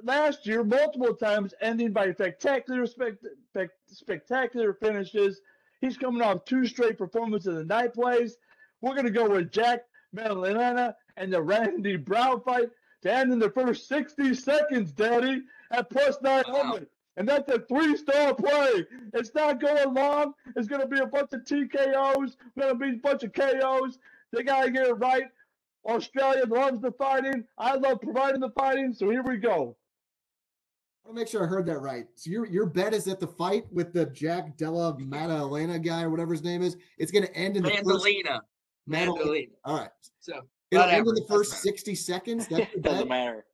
Last 0.03 0.47
year, 0.47 0.65
multiple 0.65 1.15
times, 1.15 1.53
ending 1.61 1.93
by 1.93 2.11
spectacular, 2.13 2.87
spect, 2.87 3.23
spectacular 3.89 4.73
finishes. 4.73 5.43
He's 5.83 5.99
coming 5.99 6.23
off 6.23 6.47
two 6.47 6.65
straight 6.67 6.97
performances 6.97 7.49
in 7.49 7.55
the 7.57 7.65
night 7.65 7.93
plays. 7.93 8.39
We're 8.81 8.95
gonna 8.95 9.11
go 9.11 9.29
with 9.29 9.53
Jack 9.53 9.83
Maddalena 10.15 10.97
and 11.17 11.33
the 11.33 11.43
Randy 11.43 11.97
Brown 11.97 12.41
fight 12.41 12.71
to 13.03 13.13
end 13.13 13.33
in 13.33 13.39
the 13.39 13.51
first 13.51 13.89
60 13.89 14.35
seconds, 14.35 14.93
Daddy, 14.93 15.43
at 15.71 15.91
plus 15.91 16.17
900. 16.23 16.55
Wow. 16.55 16.79
And 17.17 17.29
that's 17.29 17.49
a 17.51 17.61
three 17.61 17.97
star 17.97 18.35
play. 18.35 18.87
It's 19.13 19.35
not 19.35 19.61
going 19.61 19.95
long. 19.95 20.35
It's 20.57 20.67
going 20.67 20.81
to 20.81 20.89
be 20.89 20.99
a 20.99 21.07
bunch 21.07 21.33
of 21.33 21.43
TKOs, 21.43 22.37
going 22.59 22.73
to 22.73 22.75
be 22.75 22.91
a 22.91 22.97
bunch 22.97 23.23
of 23.23 23.33
KOs. 23.33 23.99
They 24.33 24.43
got 24.43 24.65
to 24.65 24.71
get 24.71 24.87
it 24.87 24.95
right. 24.95 25.25
Australia 25.87 26.45
loves 26.47 26.81
the 26.81 26.93
fighting. 26.93 27.45
I 27.59 27.77
love 27.77 28.01
providing 28.01 28.41
the 28.41 28.51
fighting. 28.51 28.93
So 28.93 29.11
here 29.11 29.23
we 29.23 29.37
go. 29.37 29.77
I 31.05 31.09
want 31.09 31.19
to 31.19 31.21
make 31.21 31.29
sure 31.29 31.45
I 31.45 31.47
heard 31.47 31.67
that 31.67 31.81
right. 31.81 32.07
So 32.15 32.31
your 32.31 32.47
your 32.47 32.67
bet 32.67 32.95
is 32.95 33.05
that 33.05 33.21
the 33.21 33.27
fight 33.27 33.67
with 33.71 33.93
the 33.93 34.07
Jack 34.07 34.57
Della 34.57 34.97
Maddalena 34.99 35.79
guy 35.79 36.03
or 36.03 36.11
whatever 36.11 36.33
his 36.33 36.43
name 36.43 36.63
is, 36.63 36.79
it's 36.97 37.13
going 37.13 37.27
to 37.27 37.37
end 37.37 37.59
in 37.59 37.63
the 37.63 37.71
Mandalena. 37.71 38.25
First... 38.27 38.43
Mandalena. 38.89 39.51
All 39.65 39.79
right. 39.79 39.91
So 40.21 40.41
it'll 40.71 40.85
end 40.85 41.07
in 41.07 41.15
the 41.15 41.25
first 41.29 41.55
sixty 41.63 41.95
seconds. 41.95 42.47
That 42.49 42.83
doesn't 42.83 43.09
matter. 43.09 43.45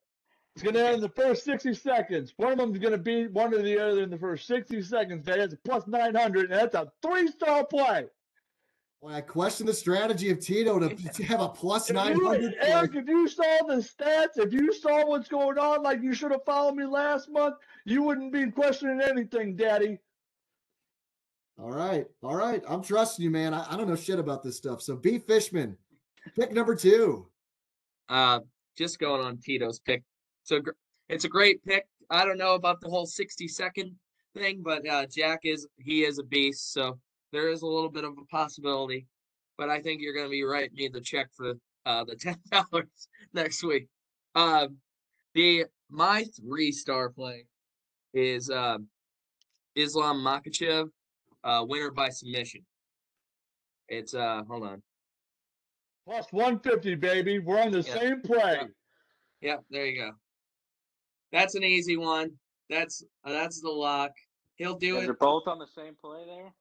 It's 0.57 0.65
going 0.65 0.75
to 0.75 0.85
end 0.85 0.97
in 0.97 1.01
the 1.01 1.09
first 1.11 1.45
60 1.45 1.75
seconds. 1.75 2.35
One 2.37 2.53
of 2.53 2.59
them 2.59 2.73
is 2.73 2.81
going 2.81 2.93
to 2.93 2.99
be 2.99 3.29
one 3.29 3.55
or 3.55 3.63
the 3.63 3.79
other 3.79 4.03
in 4.03 4.11
the 4.11 4.19
first 4.19 4.47
60 4.49 4.83
seconds. 4.83 5.25
That 5.25 5.39
is 5.39 5.55
plus 5.65 5.87
900, 5.87 6.51
and 6.51 6.61
that's 6.61 6.75
a 6.75 6.91
three 7.03 7.29
star 7.29 7.65
play. 7.65 8.07
Well, 9.01 9.15
I 9.15 9.23
question 9.23 9.65
the 9.65 9.73
strategy 9.73 10.29
of 10.31 10.41
Tito 10.41 10.79
to, 10.79 10.95
to 11.15 11.25
have 11.25 11.41
a 11.41 11.49
plus 11.49 11.89
if 11.89 11.97
900. 11.97 12.43
You, 12.43 12.53
Eric, 12.61 12.97
if 12.97 13.09
you 13.09 13.29
saw 13.29 13.59
the 13.67 13.77
stats, 13.77 14.37
if 14.37 14.53
you 14.53 14.73
saw 14.75 15.07
what's 15.07 15.29
going 15.29 15.57
on, 15.57 15.83
like 15.83 16.03
you 16.03 16.13
should 16.13 16.33
have 16.33 16.45
followed 16.45 16.75
me 16.75 16.85
last 16.85 17.31
month, 17.31 17.55
you 17.87 18.03
wouldn't 18.03 18.33
be 18.33 18.51
questioning 18.51 19.01
anything, 19.01 19.57
Daddy. 19.57 19.99
All 21.61 21.71
right. 21.73 22.07
All 22.23 22.37
right. 22.37 22.63
I'm 22.69 22.83
trusting 22.83 23.23
you, 23.23 23.31
man. 23.31 23.53
I, 23.53 23.67
I 23.71 23.77
don't 23.77 23.89
know 23.89 23.97
shit 23.97 24.19
about 24.19 24.43
this 24.43 24.57
stuff. 24.57 24.81
So, 24.81 24.97
B. 24.97 25.19
Fishman, 25.19 25.77
pick 26.39 26.53
number 26.53 26.75
two. 26.75 27.27
Uh, 28.09 28.41
just 28.77 28.99
going 28.99 29.21
on 29.21 29.39
Tito's 29.39 29.79
pick 29.79 30.03
so 30.51 30.61
it's 31.09 31.25
a 31.25 31.29
great 31.29 31.65
pick. 31.65 31.87
I 32.11 32.25
don't 32.25 32.39
know 32.39 32.55
about 32.55 32.81
the 32.81 32.89
whole 32.89 33.07
60 33.07 33.47
second 33.47 33.95
thing, 34.37 34.63
but 34.65 34.87
uh, 34.89 35.07
Jack 35.07 35.41
is 35.45 35.67
he 35.79 36.03
is 36.03 36.19
a 36.19 36.25
beast, 36.25 36.73
so 36.73 36.99
there 37.33 37.51
is 37.51 37.63
a 37.63 37.67
little 37.67 37.91
bit 37.91 38.03
of 38.03 38.15
a 38.21 38.25
possibility. 38.27 39.07
But 39.57 39.69
I 39.69 39.81
think 39.81 40.01
you're 40.01 40.15
going 40.15 40.27
to 40.27 40.31
be 40.31 40.43
right. 40.43 40.73
Need 40.73 40.93
the 40.93 41.01
check 41.01 41.29
for 41.37 41.55
uh, 41.87 42.05
the 42.05 42.17
ten 42.21 42.37
dollars 42.51 43.09
next 43.33 43.63
week. 43.63 43.87
Um, 44.35 44.79
the 45.35 45.67
my 45.89 46.25
three 46.41 46.73
star 46.73 47.11
play 47.11 47.45
is 48.13 48.51
uh, 48.51 48.79
Islam 49.77 50.17
Makhachev, 50.17 50.89
uh, 51.45 51.65
winner 51.69 51.91
by 51.91 52.09
submission. 52.09 52.63
It's 53.89 54.15
uh, 54.15 54.43
hold 54.49 54.65
on. 54.65 54.83
Plus 56.07 56.27
150, 56.31 56.95
baby. 56.97 57.39
We're 57.39 57.61
on 57.61 57.73
the 57.73 57.83
yeah. 57.83 57.95
same 57.95 58.21
play. 58.23 58.59
Yep. 58.61 58.71
yeah, 59.41 59.57
there 59.71 59.87
you 59.87 60.01
go. 60.01 60.13
That's 61.33 61.55
an 61.55 61.65
easy 61.65 61.97
one. 61.97 62.31
That's 62.69 63.03
uh, 63.25 63.33
that's 63.33 63.61
the 63.61 63.71
lock. 63.71 64.13
He'll 64.57 64.77
do 64.77 64.99
it. 64.99 65.03
They're 65.03 65.15
both 65.15 65.47
on 65.47 65.59
the 65.59 65.67
same 65.67 65.95
play 66.01 66.25
there. 66.27 66.53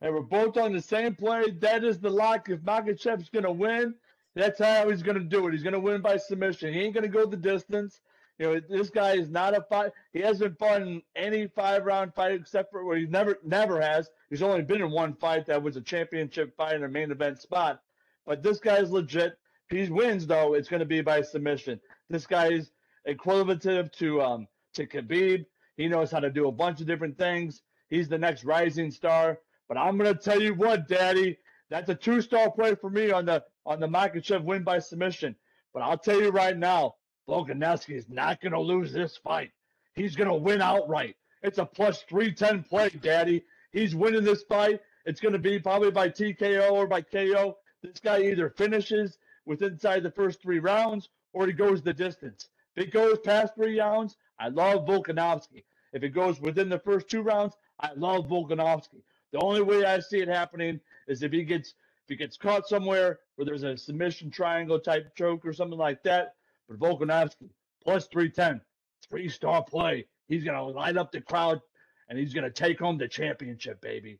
And 0.00 0.14
we're 0.14 0.20
both 0.20 0.56
on 0.56 0.72
the 0.72 0.80
same 0.80 1.14
play. 1.14 1.50
That 1.60 1.84
is 1.84 1.98
the 1.98 2.10
lock. 2.10 2.48
If 2.48 2.60
Makhachev's 2.60 3.30
going 3.30 3.44
to 3.44 3.52
win, 3.52 3.94
that's 4.34 4.60
how 4.60 4.88
he's 4.90 5.02
going 5.02 5.18
to 5.18 5.24
do 5.24 5.46
it. 5.48 5.52
He's 5.52 5.62
going 5.62 5.72
to 5.72 5.80
win 5.80 6.02
by 6.02 6.18
submission. 6.18 6.72
He 6.72 6.80
ain't 6.80 6.94
going 6.94 7.02
to 7.02 7.08
go 7.08 7.24
the 7.24 7.36
distance. 7.36 8.00
You 8.38 8.46
know, 8.54 8.60
this 8.68 8.90
guy 8.90 9.12
is 9.14 9.30
not 9.30 9.56
a 9.56 9.62
fight. 9.62 9.92
He 10.12 10.20
hasn't 10.20 10.58
fought 10.58 10.82
in 10.82 11.02
any 11.14 11.46
five 11.46 11.84
round 11.86 12.14
fight 12.14 12.32
except 12.32 12.70
for 12.70 12.84
where 12.84 12.98
he 12.98 13.06
never 13.06 13.38
never 13.42 13.80
has. 13.80 14.10
He's 14.28 14.42
only 14.42 14.62
been 14.62 14.82
in 14.82 14.90
one 14.90 15.14
fight 15.14 15.46
that 15.46 15.62
was 15.62 15.76
a 15.76 15.80
championship 15.80 16.54
fight 16.56 16.74
in 16.76 16.84
a 16.84 16.88
main 16.88 17.10
event 17.10 17.40
spot. 17.40 17.80
But 18.26 18.42
this 18.42 18.58
guy 18.58 18.76
is 18.76 18.90
legit. 18.90 19.38
If 19.70 19.88
he 19.88 19.92
wins, 19.92 20.26
though, 20.26 20.54
it's 20.54 20.68
going 20.68 20.80
to 20.80 20.86
be 20.86 21.00
by 21.00 21.22
submission. 21.22 21.80
This 22.10 22.26
guy 22.26 22.48
is 22.52 22.70
equivalent 23.06 23.62
to 23.62 24.20
um 24.20 24.46
to 24.74 24.86
Khabib. 24.86 25.46
He 25.76 25.88
knows 25.88 26.10
how 26.10 26.20
to 26.20 26.30
do 26.30 26.48
a 26.48 26.52
bunch 26.52 26.80
of 26.80 26.86
different 26.86 27.16
things. 27.16 27.62
He's 27.88 28.08
the 28.08 28.18
next 28.18 28.44
rising 28.44 28.90
star. 28.90 29.38
But 29.68 29.78
I'm 29.78 29.96
gonna 29.96 30.14
tell 30.14 30.40
you 30.40 30.54
what, 30.54 30.88
Daddy, 30.88 31.38
that's 31.70 31.88
a 31.88 31.94
two-star 31.94 32.50
play 32.52 32.74
for 32.74 32.90
me 32.90 33.10
on 33.10 33.24
the 33.26 33.42
on 33.64 33.80
the 33.80 33.88
Makhachev 33.88 34.44
win 34.44 34.62
by 34.62 34.78
submission. 34.78 35.34
But 35.72 35.82
I'll 35.82 35.98
tell 35.98 36.20
you 36.20 36.30
right 36.30 36.56
now, 36.56 36.94
Volkanovski 37.28 37.94
is 37.96 38.08
not 38.08 38.40
gonna 38.40 38.60
lose 38.60 38.92
this 38.92 39.16
fight. 39.16 39.50
He's 39.94 40.16
gonna 40.16 40.36
win 40.36 40.62
outright. 40.62 41.16
It's 41.42 41.58
a 41.58 41.66
plus 41.66 42.02
310 42.02 42.64
play, 42.64 42.88
Daddy. 42.88 43.44
He's 43.72 43.94
winning 43.94 44.24
this 44.24 44.42
fight. 44.44 44.80
It's 45.04 45.20
gonna 45.20 45.38
be 45.38 45.58
probably 45.58 45.90
by 45.90 46.08
TKO 46.08 46.72
or 46.72 46.86
by 46.86 47.02
KO. 47.02 47.56
This 47.82 48.00
guy 48.00 48.22
either 48.22 48.50
finishes 48.50 49.18
with 49.44 49.62
inside 49.62 50.02
the 50.02 50.10
first 50.10 50.42
three 50.42 50.58
rounds 50.58 51.08
or 51.32 51.46
he 51.46 51.52
goes 51.52 51.82
the 51.82 51.92
distance. 51.92 52.48
If 52.74 52.88
it 52.88 52.92
goes 52.92 53.18
past 53.20 53.54
three 53.54 53.78
rounds, 53.78 54.16
I 54.38 54.48
love 54.48 54.86
Volkanovski. 54.86 55.64
If 55.92 56.02
it 56.02 56.10
goes 56.10 56.40
within 56.40 56.68
the 56.68 56.78
first 56.78 57.08
two 57.08 57.22
rounds, 57.22 57.56
I 57.80 57.92
love 57.94 58.26
Volkanovski. 58.26 59.02
The 59.32 59.40
only 59.40 59.62
way 59.62 59.84
I 59.84 60.00
see 60.00 60.20
it 60.20 60.28
happening 60.28 60.80
is 61.08 61.22
if 61.22 61.32
he 61.32 61.44
gets 61.44 61.74
if 62.04 62.10
he 62.10 62.16
gets 62.16 62.36
caught 62.36 62.68
somewhere 62.68 63.18
where 63.34 63.44
there's 63.44 63.64
a 63.64 63.76
submission 63.76 64.30
triangle 64.30 64.78
type 64.78 65.14
choke 65.16 65.44
or 65.44 65.52
something 65.52 65.78
like 65.78 66.02
that. 66.04 66.34
But 66.68 66.78
Volkanovski 66.78 67.50
plus 67.82 68.06
310, 68.08 68.60
three 69.08 69.28
star 69.28 69.62
play. 69.62 70.06
He's 70.28 70.44
gonna 70.44 70.64
light 70.64 70.96
up 70.96 71.12
the 71.12 71.20
crowd 71.20 71.60
and 72.08 72.18
he's 72.18 72.34
gonna 72.34 72.50
take 72.50 72.78
home 72.78 72.98
the 72.98 73.08
championship, 73.08 73.80
baby. 73.80 74.18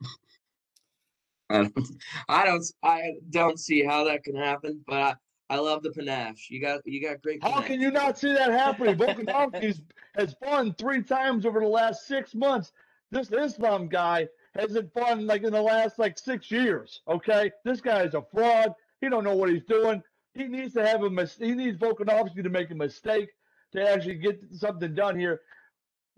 I 1.50 1.62
don't, 1.62 1.88
I 2.28 2.44
don't, 2.44 2.64
I 2.82 3.12
don't 3.30 3.58
see 3.58 3.82
how 3.82 4.04
that 4.04 4.22
can 4.22 4.36
happen, 4.36 4.84
but 4.86 5.16
I 5.50 5.56
love 5.56 5.82
the 5.82 5.90
panache. 5.90 6.50
You 6.50 6.60
got 6.60 6.86
you 6.86 7.02
got 7.02 7.22
great. 7.22 7.42
How 7.42 7.52
panache. 7.52 7.66
can 7.66 7.80
you 7.80 7.90
not 7.90 8.18
see 8.18 8.32
that 8.32 8.50
happening? 8.50 8.96
Volkanovski 8.98 9.80
has 10.16 10.34
won 10.42 10.74
three 10.74 11.02
times 11.02 11.46
over 11.46 11.60
the 11.60 11.66
last 11.66 12.06
six 12.06 12.34
months. 12.34 12.72
This 13.10 13.32
Islam 13.32 13.88
guy 13.88 14.28
hasn't 14.54 14.94
won 14.94 15.26
like 15.26 15.42
in 15.42 15.52
the 15.52 15.62
last 15.62 15.98
like 15.98 16.18
six 16.18 16.50
years. 16.50 17.00
Okay, 17.08 17.50
this 17.64 17.80
guy 17.80 18.02
is 18.02 18.14
a 18.14 18.22
fraud. 18.22 18.74
He 19.00 19.08
don't 19.08 19.24
know 19.24 19.34
what 19.34 19.48
he's 19.48 19.64
doing. 19.64 20.02
He 20.38 20.44
needs 20.46 20.72
to 20.74 20.86
have 20.86 21.02
a 21.02 21.10
mis- 21.10 21.36
he 21.36 21.52
needs 21.52 21.76
Volkanovski 21.78 22.44
to 22.44 22.48
make 22.48 22.70
a 22.70 22.74
mistake 22.74 23.30
to 23.72 23.90
actually 23.90 24.14
get 24.14 24.40
something 24.52 24.94
done 24.94 25.18
here. 25.18 25.40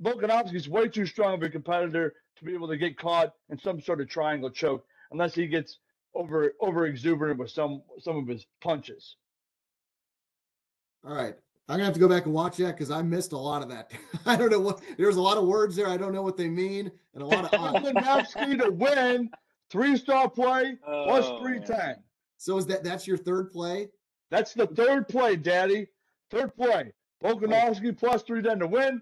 Volkanovski 0.02 0.56
is 0.56 0.68
way 0.68 0.88
too 0.88 1.06
strong 1.06 1.35
of 1.35 1.42
a 1.42 1.48
competitor 1.48 2.12
to 2.37 2.44
be 2.44 2.52
able 2.52 2.68
to 2.68 2.76
get 2.76 2.98
caught 2.98 3.33
in 3.48 3.59
some 3.59 3.80
sort 3.80 4.02
of 4.02 4.11
triangle 4.11 4.50
choke 4.50 4.85
unless 5.11 5.35
he 5.35 5.46
gets 5.46 5.78
over 6.14 6.52
over 6.61 6.85
exuberant 6.85 7.38
with 7.38 7.50
some 7.50 7.83
some 7.98 8.18
of 8.18 8.26
his 8.26 8.44
punches. 8.61 9.16
All 11.02 11.14
right. 11.14 11.35
I'm 11.66 11.76
gonna 11.76 11.85
have 11.85 11.94
to 11.94 12.00
go 12.00 12.09
back 12.09 12.26
and 12.26 12.35
watch 12.35 12.59
that 12.59 12.76
because 12.76 12.90
I 12.90 13.00
missed 13.00 13.33
a 13.33 13.38
lot 13.38 13.62
of 13.62 13.70
that. 13.70 13.90
I 14.26 14.37
don't 14.37 14.50
know 14.50 14.61
what 14.61 14.83
there's 14.98 15.16
a 15.16 15.22
lot 15.22 15.38
of 15.38 15.46
words 15.46 15.76
there. 15.76 15.88
I 15.88 15.96
don't 15.96 16.12
know 16.12 16.22
what 16.22 16.37
they 16.37 16.48
mean, 16.48 16.92
and 17.14 17.22
a 17.22 17.26
lot 17.26 17.46
of 17.46 17.50
Volkanovski 17.52 18.61
to 18.62 18.70
win 18.70 19.30
three 19.70 19.96
star 19.96 20.28
play 20.28 20.76
oh, 20.87 21.04
plus 21.06 21.40
three 21.40 21.61
ten. 21.61 21.96
So 22.37 22.59
is 22.59 22.66
that 22.66 22.85
that's 22.85 23.06
your 23.06 23.16
third 23.16 23.50
play? 23.50 23.88
That's 24.30 24.54
the 24.54 24.66
third 24.66 25.08
play, 25.08 25.36
Daddy. 25.36 25.88
Third 26.30 26.54
play. 26.54 26.92
Volkanovski 27.22 27.90
oh. 27.90 27.96
plus 27.98 28.22
three 28.22 28.42
ten 28.42 28.58
to 28.60 28.66
win. 28.66 29.00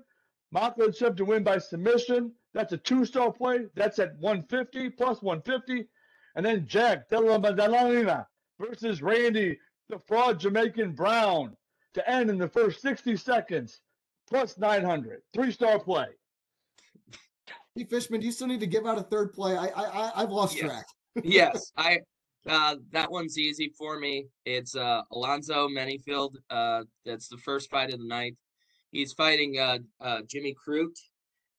Makhachev 0.55 1.17
to 1.17 1.25
win 1.25 1.45
by 1.45 1.59
submission. 1.59 2.33
That's 2.55 2.73
a 2.73 2.79
two 2.79 3.05
star 3.05 3.33
play. 3.33 3.67
That's 3.75 3.99
at 3.99 4.17
150 4.19 4.91
plus 4.91 5.23
150. 5.23 5.87
And 6.35 6.45
then 6.45 6.67
Jack 6.67 7.09
Della 7.09 7.39
Maddalena 7.39 8.27
versus 8.59 9.03
Randy, 9.03 9.59
the 9.89 9.99
fraud 9.99 10.41
Jamaican 10.41 10.93
Brown 10.93 11.57
to 11.95 12.11
end 12.11 12.31
in 12.31 12.39
the 12.39 12.49
first 12.49 12.81
60 12.81 13.17
seconds, 13.17 13.81
plus 14.29 14.57
900. 14.59 15.21
Three 15.35 15.53
star 15.53 15.79
play. 15.79 16.07
Hey, 17.75 17.85
Fishman, 17.85 18.21
do 18.21 18.27
you 18.27 18.33
still 18.33 18.47
need 18.49 18.61
to 18.61 18.67
give 18.67 18.87
out 18.87 18.99
a 18.99 19.03
third 19.03 19.33
play? 19.33 19.57
I 19.57 19.67
I, 19.67 19.85
I 19.85 20.13
I've 20.23 20.31
lost 20.31 20.57
Yes. 20.57 20.65
track. 20.65 20.87
yes, 21.25 21.73
I 21.77 22.01
uh 22.47 22.77
that 22.93 23.11
one's 23.11 23.39
easy 23.39 23.73
for 23.77 23.99
me. 23.99 24.27
It's 24.45 24.75
uh 24.77 25.03
Alonzo 25.13 25.69
Menifield. 25.69 26.35
Uh 26.51 26.85
that's 27.05 27.29
the 27.29 27.37
first 27.39 27.71
fight 27.71 27.93
of 27.93 27.99
the 27.99 28.07
night. 28.07 28.37
He's 28.91 29.13
fighting 29.13 29.59
uh 29.59 29.79
uh 30.01 30.21
Jimmy 30.27 30.55
Crute. 30.55 30.99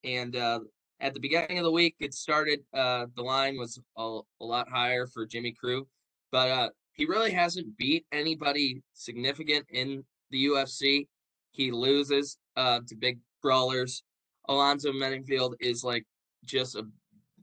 And 0.03 0.35
uh 0.35 0.59
at 1.01 1.13
the 1.13 1.19
beginning 1.19 1.57
of 1.57 1.63
the 1.63 1.71
week 1.71 1.95
it 1.99 2.13
started 2.13 2.61
uh 2.73 3.07
the 3.15 3.23
line 3.23 3.57
was 3.57 3.79
a, 3.97 4.19
a 4.41 4.45
lot 4.45 4.69
higher 4.69 5.07
for 5.07 5.25
Jimmy 5.25 5.53
Crute, 5.61 5.87
but 6.31 6.49
uh 6.49 6.69
he 6.93 7.05
really 7.05 7.31
hasn't 7.31 7.77
beat 7.77 8.05
anybody 8.11 8.81
significant 8.93 9.65
in 9.69 10.03
the 10.31 10.47
UFC. 10.47 11.07
He 11.51 11.71
loses 11.71 12.37
uh 12.55 12.79
to 12.87 12.95
big 12.95 13.19
brawlers. 13.41 14.03
Alonzo 14.47 14.91
Menifield 14.91 15.53
is 15.59 15.83
like 15.83 16.05
just 16.43 16.75
a 16.75 16.83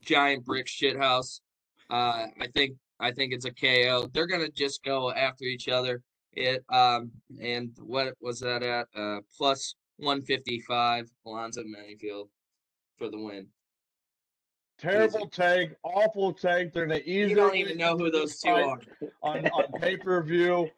giant 0.01 0.45
brick 0.45 0.67
shithouse. 0.67 1.41
Uh, 1.91 2.27
I 2.41 2.49
think 2.55 2.77
I 3.01 3.13
think 3.13 3.33
it's 3.33 3.45
a 3.45 3.53
KO. 3.53 4.09
They're 4.13 4.27
gonna 4.27 4.51
just 4.51 4.83
go 4.85 5.11
after 5.13 5.45
each 5.45 5.69
other. 5.69 6.03
It 6.33 6.65
um 6.69 7.11
and 7.41 7.71
what 7.81 8.15
was 8.21 8.41
that 8.41 8.63
at? 8.63 8.89
Uh, 8.95 9.21
plus 9.37 9.75
one 9.97 10.23
fifty 10.23 10.61
five. 10.61 11.11
Alonzo 11.27 11.63
Menifield 11.63 12.29
for 12.99 13.11
the 13.11 13.19
win. 13.19 13.47
Terrible 14.79 15.27
take, 15.29 15.71
awful 15.83 16.35
take. 16.35 16.73
They're 16.73 16.87
the 16.87 17.03
easiest. 17.03 17.31
You 17.31 17.37
don't 17.37 17.57
even 17.57 17.79
know 17.79 17.97
who 17.97 18.11
those 18.11 18.39
two 18.39 18.51
are. 18.51 18.79
on, 19.23 19.47
on 19.49 19.81
pay 19.81 19.97
per 19.97 20.23
view. 20.23 20.69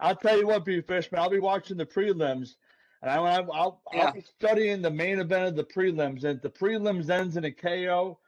I'll 0.00 0.16
tell 0.16 0.38
you 0.38 0.46
what, 0.46 0.64
B 0.64 0.80
Fishman, 0.82 1.20
I'll 1.20 1.30
be 1.30 1.38
watching 1.38 1.76
the 1.78 1.86
prelims, 1.86 2.56
and 3.00 3.10
I, 3.10 3.16
I'll, 3.16 3.50
I'll, 3.52 3.82
Yeah. 3.94 4.06
I'll 4.06 4.12
be 4.12 4.20
studying 4.20 4.82
the 4.82 4.90
main 4.90 5.20
event 5.20 5.46
of 5.46 5.56
the 5.56 5.64
prelims. 5.64 6.24
And 6.24 6.36
if 6.36 6.42
the 6.42 6.50
prelims 6.50 7.08
ends 7.08 7.36
in 7.38 7.44
a 7.44 7.50
KO, 7.52 8.18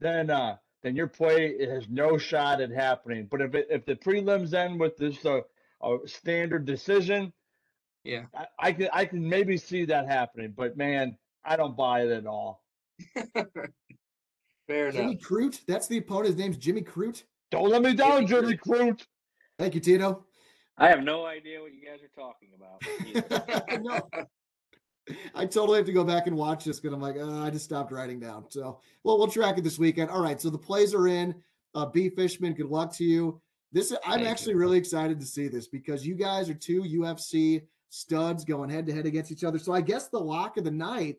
then 0.00 0.28
uh, 0.28 0.56
then 0.86 0.96
your 0.96 1.08
play 1.08 1.66
has 1.66 1.88
no 1.88 2.16
shot 2.16 2.60
at 2.60 2.70
happening. 2.70 3.26
But 3.30 3.40
if 3.42 3.54
it, 3.54 3.66
if 3.70 3.84
the 3.84 3.96
prelims 3.96 4.54
end 4.54 4.78
with 4.78 4.96
this 4.96 5.24
uh, 5.26 5.40
a 5.82 5.98
standard 6.06 6.64
decision, 6.64 7.32
Yeah. 8.04 8.26
I, 8.34 8.46
I 8.58 8.72
can 8.72 8.88
I 8.92 9.04
can 9.04 9.28
maybe 9.28 9.56
see 9.56 9.84
that 9.86 10.06
happening. 10.06 10.54
But 10.56 10.76
man, 10.76 11.18
I 11.44 11.56
don't 11.56 11.76
buy 11.76 12.02
it 12.02 12.10
at 12.10 12.26
all. 12.26 12.62
Fair 14.66 14.88
enough. 14.88 14.94
Jimmy 14.94 15.16
Crute. 15.16 15.60
That's 15.66 15.88
the 15.88 15.98
opponent. 15.98 16.26
His 16.28 16.36
name's 16.36 16.56
Jimmy 16.56 16.82
Crute. 16.82 17.24
Don't 17.50 17.68
let 17.70 17.82
me 17.82 17.94
down, 17.94 18.26
Jimmy 18.26 18.56
Jimmy 18.56 18.56
Crute. 18.58 19.06
Thank 19.58 19.74
you, 19.74 19.80
Tito. 19.80 20.24
I 20.78 20.88
have 20.88 21.02
no 21.02 21.24
idea 21.24 21.60
what 21.60 21.72
you 21.72 21.82
guys 21.84 22.00
are 22.02 22.08
talking 22.14 22.50
about. 22.54 23.80
no. 23.82 24.26
I 25.34 25.46
totally 25.46 25.76
have 25.78 25.86
to 25.86 25.92
go 25.92 26.04
back 26.04 26.26
and 26.26 26.36
watch 26.36 26.64
this 26.64 26.80
because 26.80 26.94
I'm 26.94 27.00
like, 27.00 27.16
uh, 27.16 27.42
I 27.42 27.50
just 27.50 27.64
stopped 27.64 27.92
writing 27.92 28.18
down. 28.18 28.44
So, 28.50 28.80
well, 29.04 29.18
we'll 29.18 29.28
track 29.28 29.56
it 29.58 29.64
this 29.64 29.78
weekend. 29.78 30.10
All 30.10 30.22
right. 30.22 30.40
So 30.40 30.50
the 30.50 30.58
plays 30.58 30.94
are 30.94 31.08
in. 31.08 31.34
Uh, 31.74 31.86
B 31.86 32.08
Fishman, 32.08 32.54
good 32.54 32.66
luck 32.66 32.92
to 32.94 33.04
you. 33.04 33.40
This 33.72 33.92
I'm 34.04 34.18
Thank 34.20 34.28
actually 34.28 34.52
you. 34.52 34.58
really 34.58 34.78
excited 34.78 35.20
to 35.20 35.26
see 35.26 35.48
this 35.48 35.68
because 35.68 36.06
you 36.06 36.14
guys 36.14 36.48
are 36.48 36.54
two 36.54 36.82
UFC 36.82 37.62
studs 37.90 38.44
going 38.44 38.70
head 38.70 38.86
to 38.86 38.92
head 38.94 39.04
against 39.06 39.30
each 39.30 39.44
other. 39.44 39.58
So 39.58 39.72
I 39.72 39.80
guess 39.80 40.08
the 40.08 40.18
lock 40.18 40.56
of 40.56 40.64
the 40.64 40.70
night. 40.70 41.16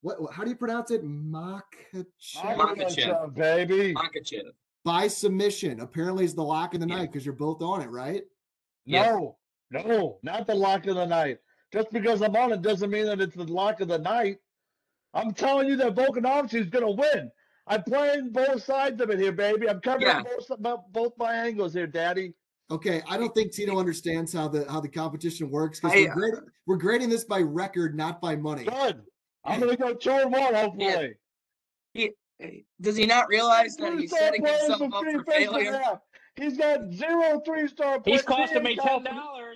What? 0.00 0.20
what- 0.22 0.32
How 0.32 0.44
do 0.44 0.50
you 0.50 0.56
pronounce 0.56 0.90
it? 0.90 1.04
Makhachev 1.04 2.06
Makhachev. 2.34 3.34
baby. 3.34 3.94
Makhachev. 3.94 4.50
by 4.84 5.08
submission. 5.08 5.80
Apparently, 5.80 6.24
is 6.24 6.34
the 6.34 6.42
lock 6.44 6.74
of 6.74 6.80
the 6.80 6.86
Yeah. 6.88 6.96
night 6.96 7.12
because 7.12 7.26
you're 7.26 7.34
both 7.34 7.60
on 7.62 7.82
it, 7.82 7.90
right? 7.90 8.22
Yes. 8.84 9.06
No, 9.08 9.36
no, 9.70 10.18
not 10.22 10.46
the 10.46 10.54
lock 10.54 10.86
of 10.86 10.94
the 10.96 11.06
night. 11.06 11.38
Just 11.72 11.92
because 11.92 12.22
I'm 12.22 12.36
on 12.36 12.52
it 12.52 12.62
doesn't 12.62 12.90
mean 12.90 13.06
that 13.06 13.20
it's 13.20 13.34
the 13.36 13.44
lock 13.44 13.80
of 13.80 13.88
the 13.88 13.98
night. 13.98 14.38
I'm 15.14 15.32
telling 15.32 15.68
you 15.68 15.76
that 15.76 15.94
Volkanovski 15.94 16.54
is 16.54 16.66
going 16.66 16.84
to 16.84 16.90
win. 16.90 17.30
I'm 17.66 17.82
playing 17.82 18.30
both 18.30 18.62
sides 18.62 19.00
of 19.00 19.10
it 19.10 19.18
here, 19.18 19.32
baby. 19.32 19.68
I'm 19.68 19.80
covering 19.80 20.06
Yeah. 20.06 20.22
both, 20.22 20.46
si- 20.46 20.82
both 20.92 21.12
my 21.18 21.34
angles 21.34 21.72
here, 21.74 21.86
Daddy. 21.86 22.34
Okay, 22.70 23.02
I 23.08 23.16
don't 23.16 23.34
think 23.34 23.52
Tito 23.52 23.78
understands 23.78 24.32
how 24.32 24.48
the 24.48 24.64
how 24.70 24.80
the 24.80 24.88
competition 24.88 25.50
works 25.50 25.78
because 25.80 25.94
we're, 25.94 26.12
grading, 26.14 26.40
we're 26.66 26.76
grading 26.76 27.08
this 27.10 27.24
by 27.24 27.40
record, 27.40 27.96
not 27.96 28.20
by 28.20 28.34
money. 28.36 28.64
Good. 28.64 29.02
I'm 29.44 29.60
going 29.60 29.70
to 29.70 29.76
go 29.76 29.94
two 29.94 30.10
and 30.10 30.32
one, 30.32 30.52
hopefully. 30.54 31.14
Hey, 31.94 32.12
eh, 32.40 32.48
Does 32.80 32.96
he 32.96 33.06
not 33.06 33.28
realize 33.28 33.76
that 33.76 33.96
he's 33.98 34.10
setting 34.10 34.44
himself 34.44 34.82
up 34.82 35.04
for 35.12 35.24
failure? 35.24 35.70
now. 35.72 36.02
He's 36.34 36.58
got 36.58 36.92
zero 36.92 37.40
three-star 37.46 38.00
He's 38.04 38.22
players. 38.22 38.48
costing 38.48 38.62
me 38.64 38.76
ten 38.76 38.84
incompetent. 38.84 39.16
dollars 39.16 39.55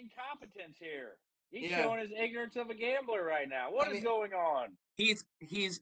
incompetence 0.00 0.76
here. 0.78 1.16
He's 1.50 1.70
Yeah. 1.70 1.82
showing 1.82 2.00
his 2.00 2.10
ignorance 2.16 2.56
of 2.56 2.70
a 2.70 2.74
gambler 2.74 3.24
right 3.24 3.48
now. 3.48 3.70
What 3.72 3.86
I 3.88 3.90
is 3.90 3.94
mean- 3.94 4.04
going 4.04 4.32
on? 4.32 4.76
He's 4.96 5.24
he's 5.40 5.80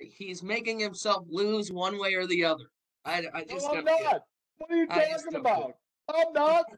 he's 0.00 0.42
making 0.42 0.80
himself 0.80 1.24
lose 1.28 1.70
one 1.70 1.98
way 1.98 2.14
or 2.14 2.26
the 2.26 2.44
other. 2.44 2.64
I, 3.04 3.18
I 3.32 3.40
No, 3.40 3.44
just 3.54 3.66
I'm 3.68 3.84
don't 3.84 4.02
get 4.02 4.22
What 4.58 4.70
are 4.70 4.76
you 4.76 4.86
talking 4.86 5.36
about? 5.36 5.76
I'm 6.08 6.32
not. 6.32 6.64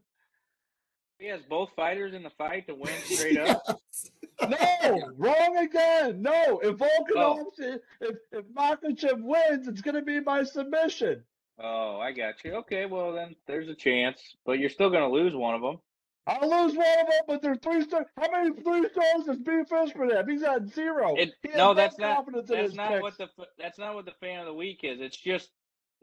He 1.19 1.29
has 1.29 1.41
both 1.49 1.71
fighters 1.75 2.13
in 2.13 2.23
the 2.23 2.29
fight 2.37 2.67
to 2.67 2.75
win 2.75 2.93
straight 3.05 3.39
up. 3.39 3.63
No, 4.47 5.13
wrong 5.17 5.57
again. 5.57 6.21
No, 6.21 6.61
if 6.63 6.77
Oh. 6.79 6.87
Volkanovski, 7.57 7.81
if 8.03 8.17
if 8.33 8.45
Makhachev 8.55 9.23
wins, 9.23 9.67
it's 9.67 9.81
going 9.81 9.95
to 9.95 10.03
be 10.03 10.21
my 10.21 10.43
submission. 10.45 11.25
Oh, 11.59 11.99
I 12.01 12.13
got 12.13 12.45
you. 12.45 12.53
Okay, 12.57 12.85
well 12.85 13.15
then 13.15 13.35
there's 13.47 13.71
a 13.71 13.75
chance, 13.75 14.37
but 14.45 14.59
you're 14.59 14.69
still 14.69 14.91
going 14.91 15.05
to 15.05 15.09
lose 15.09 15.35
one 15.35 15.55
of 15.55 15.63
them. 15.63 15.79
I'll 16.27 16.41
lose 16.41 16.77
one 16.77 16.87
of 17.01 17.07
them, 17.07 17.21
but 17.29 17.43
there's 17.43 17.59
three 17.63 17.83
stars. 17.83 18.07
How 18.19 18.31
many 18.31 18.51
three 18.61 18.89
stars 18.91 19.27
does 19.27 19.39
B 19.39 19.63
Fishman 19.69 20.11
have? 20.11 20.27
He's 20.27 20.43
at 20.43 20.67
zero. 20.69 21.15
It, 21.17 21.35
He 21.43 21.51
no, 21.57 21.73
that's 21.73 21.99
not. 21.99 22.27
That's 22.47 22.75
not 22.75 22.91
picks. 22.91 23.03
what 23.03 23.19
the 23.19 23.29
that's 23.59 23.79
not 23.79 23.95
what 23.95 24.07
the 24.07 24.15
fan 24.21 24.41
of 24.41 24.47
the 24.47 24.55
week 24.55 24.81
is. 24.83 25.01
It's 25.01 25.17
just 25.17 25.51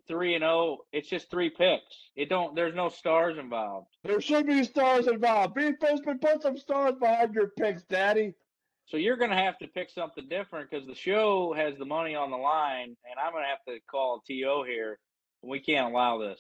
three 0.08 0.36
and 0.36 0.42
zero. 0.44 0.80
It's 0.94 1.10
just 1.10 1.30
three 1.30 1.50
picks. 1.50 2.12
It 2.16 2.30
don't. 2.30 2.56
There's 2.56 2.74
no 2.76 2.88
stars 2.88 3.38
involved. 3.38 3.88
There 4.04 4.22
should 4.22 4.48
be 4.48 4.64
stars 4.64 5.08
involved. 5.08 5.56
B 5.56 5.72
Fishman, 5.80 6.20
put 6.20 6.42
some 6.42 6.58
stars 6.58 6.96
behind 7.00 7.34
your 7.34 7.48
picks, 7.48 7.84
Daddy. 7.84 8.34
So 8.86 8.98
you're 8.98 9.18
going 9.18 9.32
to 9.32 9.38
have 9.38 9.58
to 9.60 9.68
pick 9.68 9.90
something 9.90 10.28
different 10.30 10.70
because 10.70 10.86
the 10.88 10.96
show 10.96 11.54
has 11.54 11.78
the 11.78 11.86
money 11.86 12.16
on 12.16 12.32
the 12.32 12.38
line, 12.38 12.96
and 13.10 13.20
I'm 13.22 13.32
going 13.32 13.44
to 13.44 13.50
have 13.50 13.64
to 13.68 13.80
call 13.90 14.22
To 14.28 14.64
here. 14.66 15.00
We 15.42 15.60
can't 15.60 15.92
allow 15.92 16.18
this. 16.20 16.40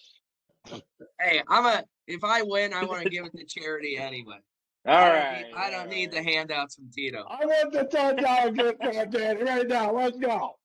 Hey, 1.20 1.42
I'm 1.48 1.66
a. 1.66 1.84
If 2.08 2.24
I 2.24 2.42
win, 2.42 2.74
I 2.74 2.84
want 2.84 3.04
to 3.04 3.10
give 3.10 3.26
it 3.26 3.36
to 3.38 3.46
charity 3.48 3.98
anyway. 3.98 4.40
All 4.86 4.96
I 4.96 5.08
don't 5.08 5.16
right. 5.16 5.46
need, 5.46 5.54
I 5.56 5.72
don't 5.72 5.90
need 5.90 6.12
the 6.12 6.22
handouts 6.22 6.76
from 6.76 6.90
Tito. 6.92 7.26
I 7.30 7.46
want 7.46 7.72
the 7.72 7.86
ten 7.86 8.18
dollar 8.18 8.52
gift 8.52 8.82
card, 8.82 9.12
Daddy, 9.12 9.44
right 9.44 9.68
now. 9.68 9.94
Let's 9.94 10.18
go. 10.18 10.58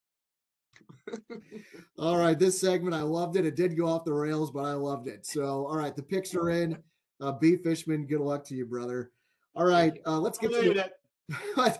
All 1.99 2.19
right, 2.19 2.39
this 2.39 2.61
segment 2.61 2.95
I 2.95 3.03
loved 3.03 3.37
it. 3.37 3.47
It 3.47 3.57
did 3.57 3.77
go 3.77 3.87
off 3.87 4.05
the 4.05 4.13
rails, 4.13 4.51
but 4.51 4.65
I 4.65 4.73
loved 4.73 5.09
it. 5.09 5.25
So, 5.25 5.67
all 5.67 5.77
right, 5.77 5.97
the 5.97 6.03
picks 6.03 6.35
are 6.35 6.51
in. 6.51 6.77
Uh, 7.21 7.33
B 7.33 7.57
Fishman, 7.57 8.07
good 8.07 8.21
luck 8.21 8.45
to 8.45 8.55
you, 8.55 8.67
brother. 8.67 9.11
All 9.57 9.65
right, 9.65 10.01
uh, 10.07 10.21
let's 10.21 10.39
get 10.39 10.53
to 10.53 10.75
the, 10.75 10.85
it. 10.85 11.79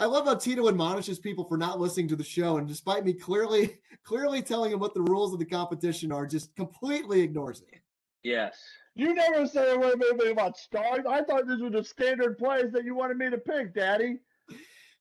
I 0.00 0.06
love 0.06 0.24
how 0.24 0.34
Tito 0.34 0.66
admonishes 0.66 1.18
people 1.18 1.44
for 1.44 1.58
not 1.58 1.78
listening 1.78 2.08
to 2.08 2.16
the 2.16 2.24
show, 2.24 2.56
and 2.56 2.66
despite 2.66 3.04
me 3.04 3.12
clearly, 3.12 3.78
clearly 4.02 4.40
telling 4.40 4.72
him 4.72 4.80
what 4.80 4.94
the 4.94 5.02
rules 5.02 5.34
of 5.34 5.38
the 5.38 5.44
competition 5.44 6.10
are, 6.10 6.26
just 6.26 6.56
completely 6.56 7.20
ignores 7.20 7.60
it. 7.60 7.80
Yes. 8.22 8.58
You 8.94 9.14
never 9.14 9.46
say 9.46 9.72
a 9.72 9.78
word 9.78 10.02
anything 10.02 10.32
about 10.32 10.56
stars. 10.56 11.04
I 11.08 11.22
thought 11.22 11.46
these 11.46 11.60
were 11.60 11.68
the 11.68 11.84
standard 11.84 12.38
plays 12.38 12.72
that 12.72 12.84
you 12.84 12.94
wanted 12.94 13.18
me 13.18 13.28
to 13.28 13.36
pick, 13.36 13.74
Daddy. 13.74 14.16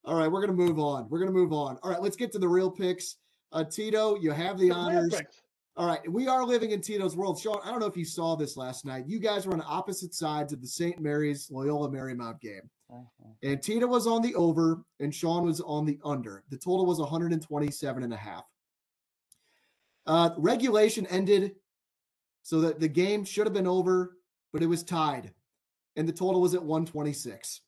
All 0.03 0.15
right, 0.15 0.29
we're 0.29 0.41
gonna 0.41 0.51
move 0.51 0.79
on. 0.79 1.07
We're 1.09 1.19
gonna 1.19 1.31
move 1.31 1.53
on. 1.53 1.77
All 1.81 1.91
right, 1.91 2.01
let's 2.01 2.17
get 2.17 2.33
to 2.33 2.39
the 2.39 2.47
real 2.47 2.69
picks. 2.69 3.15
Uh, 3.53 3.63
Tito, 3.63 4.17
you 4.19 4.31
have 4.31 4.59
the 4.59 4.69
honors. 4.69 5.11
Perfect. 5.11 5.41
All 5.77 5.87
right, 5.87 6.11
we 6.11 6.27
are 6.27 6.45
living 6.45 6.71
in 6.71 6.81
Tito's 6.81 7.15
world. 7.15 7.39
Sean, 7.39 7.59
I 7.63 7.71
don't 7.71 7.79
know 7.79 7.85
if 7.85 7.95
you 7.95 8.03
saw 8.03 8.35
this 8.35 8.57
last 8.57 8.85
night. 8.85 9.05
You 9.07 9.19
guys 9.19 9.47
were 9.47 9.53
on 9.53 9.63
opposite 9.65 10.13
sides 10.13 10.51
of 10.51 10.59
the 10.59 10.67
St. 10.67 10.99
Mary's 10.99 11.49
Loyola 11.49 11.89
Marymount 11.89 12.41
game. 12.41 12.69
And 13.43 13.61
Tito 13.61 13.87
was 13.87 14.07
on 14.07 14.21
the 14.21 14.35
over 14.35 14.83
and 14.99 15.13
Sean 15.13 15.45
was 15.45 15.61
on 15.61 15.85
the 15.85 15.99
under. 16.03 16.43
The 16.49 16.57
total 16.57 16.85
was 16.85 16.99
127 16.99 18.03
and 18.03 18.13
a 18.13 18.17
half. 18.17 18.45
Uh, 20.07 20.31
regulation 20.37 21.05
ended 21.07 21.55
so 22.41 22.61
that 22.61 22.79
the 22.79 22.87
game 22.87 23.23
should 23.23 23.45
have 23.45 23.53
been 23.53 23.67
over, 23.67 24.17
but 24.51 24.63
it 24.63 24.67
was 24.67 24.83
tied. 24.83 25.31
And 25.95 26.07
the 26.07 26.13
total 26.13 26.41
was 26.41 26.55
at 26.55 26.63
126. 26.63 27.61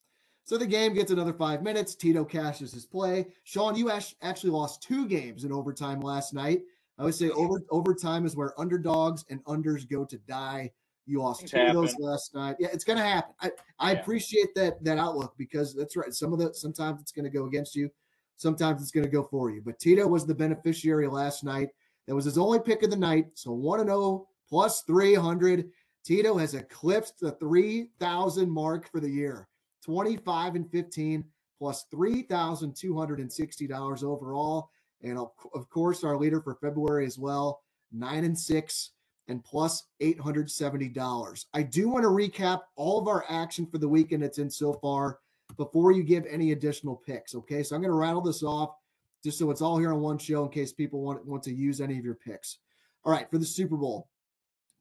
So 0.44 0.58
the 0.58 0.66
game 0.66 0.94
gets 0.94 1.12
another 1.12 1.34
five 1.34 1.62
minutes. 1.62 1.96
Tito 1.96 2.26
cashes 2.26 2.74
his 2.74 2.86
play. 2.86 3.28
Sean, 3.44 3.76
you 3.76 3.92
act- 3.92 4.16
actually 4.22 4.50
lost 4.50 4.82
two 4.82 5.08
games 5.08 5.44
in 5.44 5.52
overtime 5.52 6.00
last 6.02 6.34
night. 6.34 6.62
I 6.98 7.04
would 7.04 7.16
say 7.16 7.30
over 7.30 7.62
overtime 7.70 8.26
is 8.26 8.36
where 8.36 8.60
underdogs 8.60 9.24
and 9.30 9.44
unders 9.46 9.90
go 9.90 10.04
to 10.06 10.18
die. 10.18 10.72
You 11.06 11.22
lost 11.22 11.42
Things 11.42 11.52
two 11.52 11.60
of 11.60 11.74
those 11.74 11.98
last 11.98 12.34
night. 12.36 12.56
Yeah, 12.60 12.70
it's 12.72 12.84
gonna 12.84 13.04
happen. 13.04 13.34
I, 13.42 13.52
I 13.80 13.92
Yeah. 13.94 14.00
appreciate 14.00 14.54
that 14.56 14.84
that 14.84 14.98
outlook 14.98 15.34
because 15.38 15.74
that's 15.74 15.96
right. 15.96 16.14
Some 16.14 16.32
of 16.34 16.40
the 16.40 16.54
sometimes 16.54 17.02
it's 17.02 17.12
gonna 17.12 17.30
go 17.30 17.46
against 17.46 17.76
you, 17.76 17.90
sometimes 18.38 18.82
it's 18.82 18.92
gonna 18.92 19.08
go 19.08 19.24
for 19.24 19.50
you. 19.50 19.62
But 19.62 19.80
Tito 19.80 20.08
was 20.08 20.26
the 20.26 20.36
beneficiary 20.36 21.08
last 21.08 21.44
night. 21.44 21.70
That 22.08 22.16
was 22.16 22.26
his 22.26 22.38
only 22.38 22.60
pick 22.60 22.84
of 22.84 22.90
the 22.92 22.96
night. 22.98 23.28
So 23.34 23.52
one 23.52 23.80
and 23.80 23.90
zero 23.90 24.28
plus 24.48 24.84
three 24.84 25.14
hundred. 25.16 25.72
Tito 26.04 26.38
has 26.38 26.56
eclipsed 26.56 27.20
the 27.20 27.32
three 27.34 27.90
thousand 28.00 28.50
mark 28.50 28.90
for 28.92 29.00
the 29.00 29.10
year. 29.10 29.48
Twenty 29.84 30.18
five 30.18 30.56
and 30.56 30.70
fifteen 30.72 31.26
plus 31.58 31.86
three 31.92 32.24
thousand 32.24 32.76
two 32.76 32.98
hundred 32.98 33.20
and 33.20 33.32
sixty 33.32 33.68
dollars 33.68 34.04
overall. 34.04 34.70
And 35.02 35.18
of 35.18 35.32
of 35.56 35.68
course, 35.70 36.04
our 36.04 36.18
leader 36.18 36.42
for 36.42 36.56
February 36.56 37.06
as 37.06 37.18
well, 37.18 37.64
nine 37.92 38.24
and 38.24 38.38
six 38.38 38.92
and 39.28 39.44
plus 39.44 39.84
$870. 40.02 41.46
I 41.54 41.64
do 41.64 41.90
want 41.90 42.04
to 42.04 42.10
recap 42.10 42.62
all 42.76 43.00
of 43.00 43.08
our 43.08 43.26
action 43.30 43.66
for 43.66 43.78
the 43.78 43.88
weekend 43.88 44.24
that's 44.24 44.40
in 44.40 44.50
so 44.50 44.74
far 44.74 45.20
before 45.58 45.92
you 45.92 46.04
give 46.04 46.26
any 46.26 46.52
additional 46.52 46.96
picks. 46.96 47.36
Okay. 47.36 47.64
So 47.64 47.76
I'm 47.76 47.82
going 47.82 47.92
to 47.92 47.98
rattle 47.98 48.22
this 48.22 48.44
off 48.44 48.76
just 49.24 49.38
so 49.38 49.52
it's 49.52 49.62
all 49.62 49.78
here 49.78 49.94
on 49.94 50.02
one 50.02 50.18
show 50.18 50.44
in 50.44 50.50
case 50.50 50.74
people 50.74 51.02
want, 51.02 51.26
want 51.26 51.44
to 51.44 51.54
use 51.54 51.82
any 51.82 51.98
of 51.98 52.06
your 52.06 52.16
picks. 52.16 52.58
All 53.04 53.12
right. 53.12 53.30
For 53.30 53.38
the 53.38 53.46
Super 53.46 53.78
Bowl, 53.78 54.10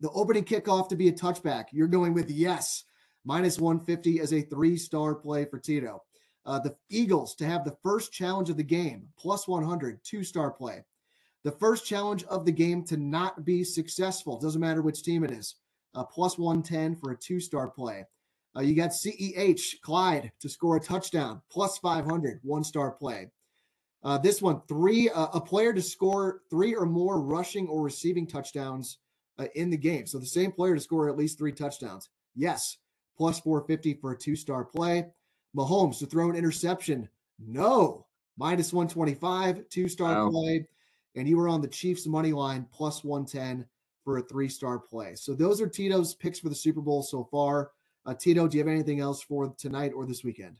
the 0.00 0.10
opening 0.10 0.44
kickoff 0.44 0.88
to 0.88 0.96
be 0.96 1.08
a 1.08 1.12
touchback. 1.12 1.66
You're 1.72 1.86
going 1.86 2.14
with 2.14 2.30
yes, 2.30 2.84
minus 3.24 3.58
150 3.58 4.20
as 4.20 4.32
a 4.32 4.42
three 4.42 4.76
star 4.76 5.14
play 5.14 5.44
for 5.44 5.58
Tito. 5.58 6.02
Uh, 6.46 6.58
the 6.58 6.74
Eagles 6.88 7.34
to 7.34 7.46
have 7.46 7.64
the 7.64 7.76
first 7.82 8.12
challenge 8.12 8.48
of 8.48 8.56
the 8.56 8.62
game, 8.62 9.06
plus 9.18 9.46
100, 9.46 10.00
two 10.02 10.24
star 10.24 10.50
play. 10.50 10.82
The 11.44 11.52
first 11.52 11.86
challenge 11.86 12.24
of 12.24 12.44
the 12.44 12.52
game 12.52 12.84
to 12.84 12.96
not 12.96 13.44
be 13.44 13.64
successful, 13.64 14.38
doesn't 14.38 14.60
matter 14.60 14.82
which 14.82 15.02
team 15.02 15.24
it 15.24 15.30
is, 15.30 15.56
uh, 15.94 16.04
plus 16.04 16.36
110 16.38 16.96
for 16.96 17.12
a 17.12 17.16
two 17.16 17.40
star 17.40 17.68
play. 17.68 18.04
Uh, 18.56 18.60
you 18.60 18.74
got 18.74 18.90
CEH, 18.90 19.80
Clyde, 19.80 20.32
to 20.40 20.48
score 20.48 20.76
a 20.76 20.80
touchdown, 20.80 21.40
plus 21.50 21.78
500, 21.78 22.40
one 22.42 22.64
star 22.64 22.90
play. 22.90 23.30
Uh, 24.02 24.18
this 24.18 24.42
one, 24.42 24.60
three, 24.66 25.08
uh, 25.10 25.28
a 25.34 25.40
player 25.40 25.72
to 25.72 25.82
score 25.82 26.42
three 26.50 26.74
or 26.74 26.86
more 26.86 27.20
rushing 27.20 27.68
or 27.68 27.82
receiving 27.82 28.26
touchdowns 28.26 28.98
uh, 29.38 29.46
in 29.54 29.70
the 29.70 29.76
game. 29.76 30.06
So 30.06 30.18
the 30.18 30.26
same 30.26 30.52
player 30.52 30.74
to 30.74 30.80
score 30.80 31.08
at 31.08 31.16
least 31.16 31.38
three 31.38 31.52
touchdowns. 31.52 32.08
Yes, 32.34 32.78
plus 33.16 33.40
450 33.40 33.94
for 34.00 34.12
a 34.12 34.18
two 34.18 34.36
star 34.36 34.64
play. 34.64 35.06
Mahomes 35.56 35.98
to 35.98 36.06
throw 36.06 36.30
an 36.30 36.36
interception. 36.36 37.08
No, 37.38 38.06
minus 38.36 38.72
125, 38.72 39.68
two 39.68 39.88
star 39.88 40.24
Wow. 40.24 40.30
play. 40.30 40.66
And 41.16 41.28
you 41.28 41.36
were 41.36 41.48
on 41.48 41.60
the 41.60 41.68
Chiefs 41.68 42.06
money 42.06 42.32
line 42.32 42.66
plus 42.72 43.02
110 43.02 43.66
for 44.04 44.18
a 44.18 44.22
three 44.22 44.48
star 44.48 44.78
play. 44.78 45.14
So 45.14 45.34
those 45.34 45.60
are 45.60 45.68
Tito's 45.68 46.14
picks 46.14 46.38
for 46.38 46.48
the 46.48 46.54
Super 46.54 46.80
Bowl 46.80 47.02
so 47.02 47.24
far. 47.24 47.70
Uh, 48.06 48.14
Tito, 48.14 48.48
do 48.48 48.56
you 48.56 48.64
have 48.64 48.72
anything 48.72 49.00
else 49.00 49.22
for 49.22 49.54
tonight 49.58 49.92
or 49.94 50.06
this 50.06 50.24
weekend? 50.24 50.56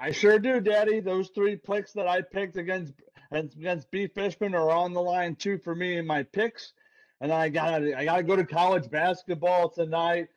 I 0.00 0.10
sure 0.10 0.38
do, 0.38 0.60
Daddy. 0.60 1.00
Those 1.00 1.30
three 1.34 1.56
picks 1.56 1.92
that 1.92 2.08
I 2.08 2.20
picked 2.20 2.56
against 2.56 2.94
against 3.30 3.90
B 3.90 4.06
Fishman 4.06 4.54
are 4.54 4.70
on 4.70 4.92
the 4.92 5.00
line 5.00 5.34
too 5.36 5.58
for 5.58 5.74
me 5.74 5.96
in 5.96 6.06
my 6.06 6.22
picks. 6.24 6.72
And 7.20 7.32
I 7.32 7.48
got 7.48 7.82
I 7.82 8.04
got 8.04 8.16
to 8.16 8.22
go 8.22 8.36
to 8.36 8.44
college 8.44 8.90
basketball 8.90 9.70
tonight. 9.70 10.28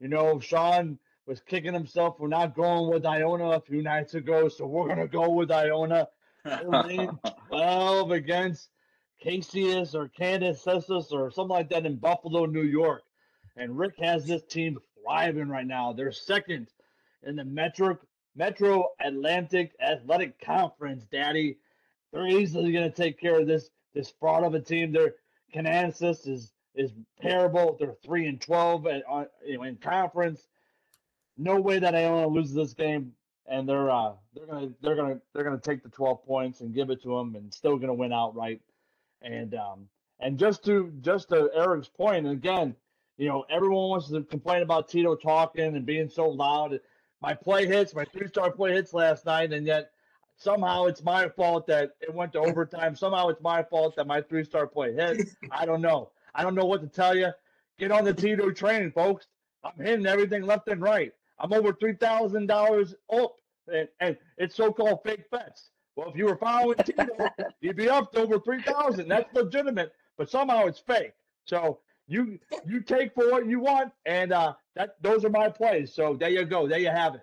You 0.00 0.08
know, 0.08 0.38
Sean 0.38 0.98
was 1.26 1.40
kicking 1.40 1.72
himself 1.72 2.18
for 2.18 2.28
not 2.28 2.54
going 2.54 2.92
with 2.92 3.06
Iona 3.06 3.50
a 3.50 3.60
few 3.60 3.82
nights 3.82 4.14
ago, 4.14 4.48
so 4.48 4.66
we're 4.66 4.88
gonna 4.88 5.08
go 5.08 5.30
with 5.30 5.50
Iona. 5.50 6.08
12 7.48 8.10
against 8.12 8.68
Cassius 9.22 9.94
or 9.94 10.08
Candace 10.08 10.64
Sessus 10.64 11.12
or 11.12 11.30
something 11.30 11.56
like 11.56 11.70
that 11.70 11.86
in 11.86 11.96
Buffalo, 11.96 12.46
New 12.46 12.62
York. 12.62 13.02
And 13.56 13.78
Rick 13.78 13.94
has 13.98 14.26
this 14.26 14.42
team 14.44 14.78
thriving 15.02 15.48
right 15.48 15.66
now. 15.66 15.92
They're 15.92 16.12
second 16.12 16.68
in 17.22 17.36
the 17.36 17.44
Metro 17.44 17.98
Metro 18.34 18.90
Atlantic 19.00 19.72
Athletic 19.80 20.38
Conference, 20.40 21.04
Daddy. 21.10 21.58
They're 22.12 22.26
easily 22.26 22.72
going 22.72 22.90
to 22.90 22.96
take 22.96 23.18
care 23.18 23.40
of 23.40 23.46
this 23.46 23.70
this 23.94 24.12
fraud 24.20 24.44
of 24.44 24.54
a 24.54 24.60
team. 24.60 24.92
Their 24.92 25.14
Kansas 25.52 26.26
is 26.26 26.52
is 26.74 26.92
terrible. 27.20 27.76
They're 27.78 27.96
three 28.04 28.26
and 28.26 28.40
twelve 28.40 28.86
at, 28.86 29.02
know, 29.08 29.62
in 29.62 29.76
conference. 29.76 30.46
No 31.38 31.60
way 31.60 31.78
that 31.78 31.94
Iona 31.94 32.28
loses 32.28 32.54
this 32.54 32.74
game, 32.74 33.12
and 33.46 33.68
they're 33.68 33.90
uh 33.90 34.12
they're 34.34 34.46
gonna 34.46 34.68
they're 34.82 34.96
gonna 34.96 35.20
they're 35.32 35.44
gonna 35.44 35.58
take 35.58 35.82
the 35.82 35.88
twelve 35.88 36.24
points 36.26 36.60
and 36.60 36.74
give 36.74 36.90
it 36.90 37.02
to 37.02 37.16
them, 37.16 37.34
and 37.36 37.52
still 37.52 37.78
gonna 37.78 37.94
win 37.94 38.12
outright. 38.12 38.60
And 39.22 39.54
um 39.54 39.88
and 40.20 40.38
just 40.38 40.64
to 40.64 40.92
just 41.00 41.28
to 41.30 41.50
Eric's 41.54 41.88
point, 41.88 42.26
and 42.26 42.34
again, 42.34 42.74
you 43.16 43.28
know, 43.28 43.44
everyone 43.50 43.88
wants 43.88 44.10
to 44.10 44.22
complain 44.22 44.62
about 44.62 44.88
Tito 44.88 45.14
talking 45.16 45.76
and 45.76 45.86
being 45.86 46.08
so 46.08 46.28
loud. 46.28 46.80
My 47.22 47.34
play 47.34 47.66
hits, 47.66 47.94
my 47.94 48.04
three 48.04 48.28
star 48.28 48.50
play 48.50 48.72
hits 48.72 48.92
last 48.92 49.24
night, 49.26 49.52
and 49.52 49.66
yet 49.66 49.90
somehow 50.36 50.84
it's 50.84 51.02
my 51.02 51.28
fault 51.30 51.66
that 51.66 51.92
it 52.00 52.12
went 52.12 52.32
to 52.34 52.40
overtime. 52.40 52.94
Somehow 52.94 53.28
it's 53.28 53.40
my 53.40 53.62
fault 53.62 53.96
that 53.96 54.06
my 54.06 54.20
three 54.20 54.44
star 54.44 54.66
play 54.66 54.94
hit. 54.94 55.28
I 55.50 55.64
don't 55.64 55.80
know. 55.80 56.10
I 56.34 56.42
don't 56.42 56.54
know 56.54 56.66
what 56.66 56.82
to 56.82 56.88
tell 56.88 57.16
you. 57.16 57.30
Get 57.78 57.90
on 57.90 58.04
the 58.04 58.14
Tito 58.14 58.50
train, 58.50 58.90
folks. 58.90 59.26
I'm 59.64 59.84
hitting 59.84 60.06
everything 60.06 60.42
left 60.42 60.68
and 60.68 60.80
right. 60.80 61.12
I'm 61.38 61.52
over 61.52 61.72
three 61.72 61.94
thousand 61.94 62.46
dollars 62.46 62.94
up, 63.12 63.36
and, 63.72 63.88
and 64.00 64.16
it's 64.38 64.54
so-called 64.54 65.00
fake 65.04 65.30
bets. 65.30 65.70
Well, 65.96 66.10
if 66.10 66.16
you 66.16 66.26
were 66.26 66.36
following 66.36 66.76
Tito, 66.84 67.06
you'd 67.60 67.76
be 67.76 67.88
up 67.88 68.12
to 68.12 68.20
over 68.20 68.38
three 68.38 68.62
thousand. 68.62 69.08
That's 69.08 69.32
legitimate, 69.34 69.92
but 70.18 70.30
somehow 70.30 70.66
it's 70.66 70.78
fake. 70.78 71.12
So 71.44 71.80
you 72.06 72.38
you 72.66 72.80
take 72.82 73.14
for 73.14 73.30
what 73.30 73.46
you 73.46 73.60
want, 73.60 73.92
and 74.04 74.32
uh, 74.32 74.52
that 74.74 74.96
those 75.02 75.24
are 75.24 75.30
my 75.30 75.48
plays. 75.48 75.94
So 75.94 76.14
there 76.14 76.28
you 76.28 76.44
go. 76.44 76.68
There 76.68 76.78
you 76.78 76.90
have 76.90 77.14
it. 77.14 77.22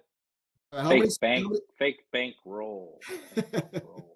Uh, 0.71 0.82
how 0.84 0.89
fake 0.89 0.99
many- 1.01 1.11
bank, 1.21 1.45
many- 1.47 1.59
fake 1.78 1.99
bank 2.11 2.36
roll. 2.45 2.99
roll. 3.84 4.09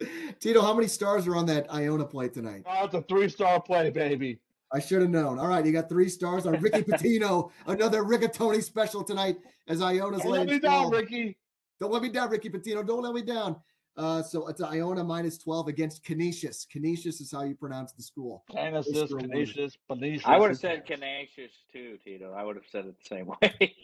Tito, 0.40 0.60
how 0.60 0.74
many 0.74 0.86
stars 0.88 1.26
are 1.26 1.36
on 1.36 1.46
that 1.46 1.72
Iona 1.72 2.04
play 2.04 2.28
tonight? 2.28 2.62
Oh, 2.66 2.84
it's 2.84 2.94
a 2.94 3.00
three-star 3.02 3.62
play, 3.62 3.88
baby. 3.88 4.38
I 4.70 4.80
should 4.80 5.00
have 5.00 5.10
known. 5.10 5.38
All 5.38 5.46
right, 5.46 5.64
you 5.64 5.72
got 5.72 5.88
three 5.88 6.10
stars 6.10 6.44
on 6.46 6.60
Ricky 6.60 6.82
Pitino, 6.90 7.50
another 7.66 8.02
Rigatoni 8.02 8.62
special 8.62 9.02
tonight 9.02 9.38
as 9.68 9.80
Iona's 9.80 10.22
Don't 10.22 10.32
let 10.32 10.46
me 10.46 10.58
down, 10.58 10.88
12. 10.90 10.92
Ricky. 10.92 11.38
Don't 11.80 11.92
let 11.92 12.02
me 12.02 12.10
down, 12.10 12.28
Ricky 12.28 12.50
Pitino. 12.50 12.86
Don't 12.86 13.02
let 13.02 13.14
me 13.14 13.22
down. 13.22 13.56
Uh, 13.96 14.22
so 14.22 14.48
it's 14.48 14.60
Iona 14.60 15.04
minus 15.04 15.38
12 15.38 15.68
against 15.68 16.04
Canisius. 16.04 16.66
Canisius 16.70 17.20
is 17.20 17.30
how 17.30 17.42
you 17.44 17.54
pronounce 17.54 17.92
the 17.92 18.02
school. 18.02 18.44
Canisius, 18.50 19.12
Mr. 19.12 19.20
Canisius, 19.20 19.76
Canisius. 19.88 20.22
I 20.26 20.36
would 20.36 20.50
have 20.50 20.58
said 20.58 20.84
Canisius 20.84 21.52
too, 21.72 21.98
Tito. 22.04 22.32
I 22.32 22.42
would 22.42 22.56
have 22.56 22.64
said 22.70 22.86
it 22.86 22.96
the 22.98 23.16
same 23.16 23.26
way. 23.42 23.74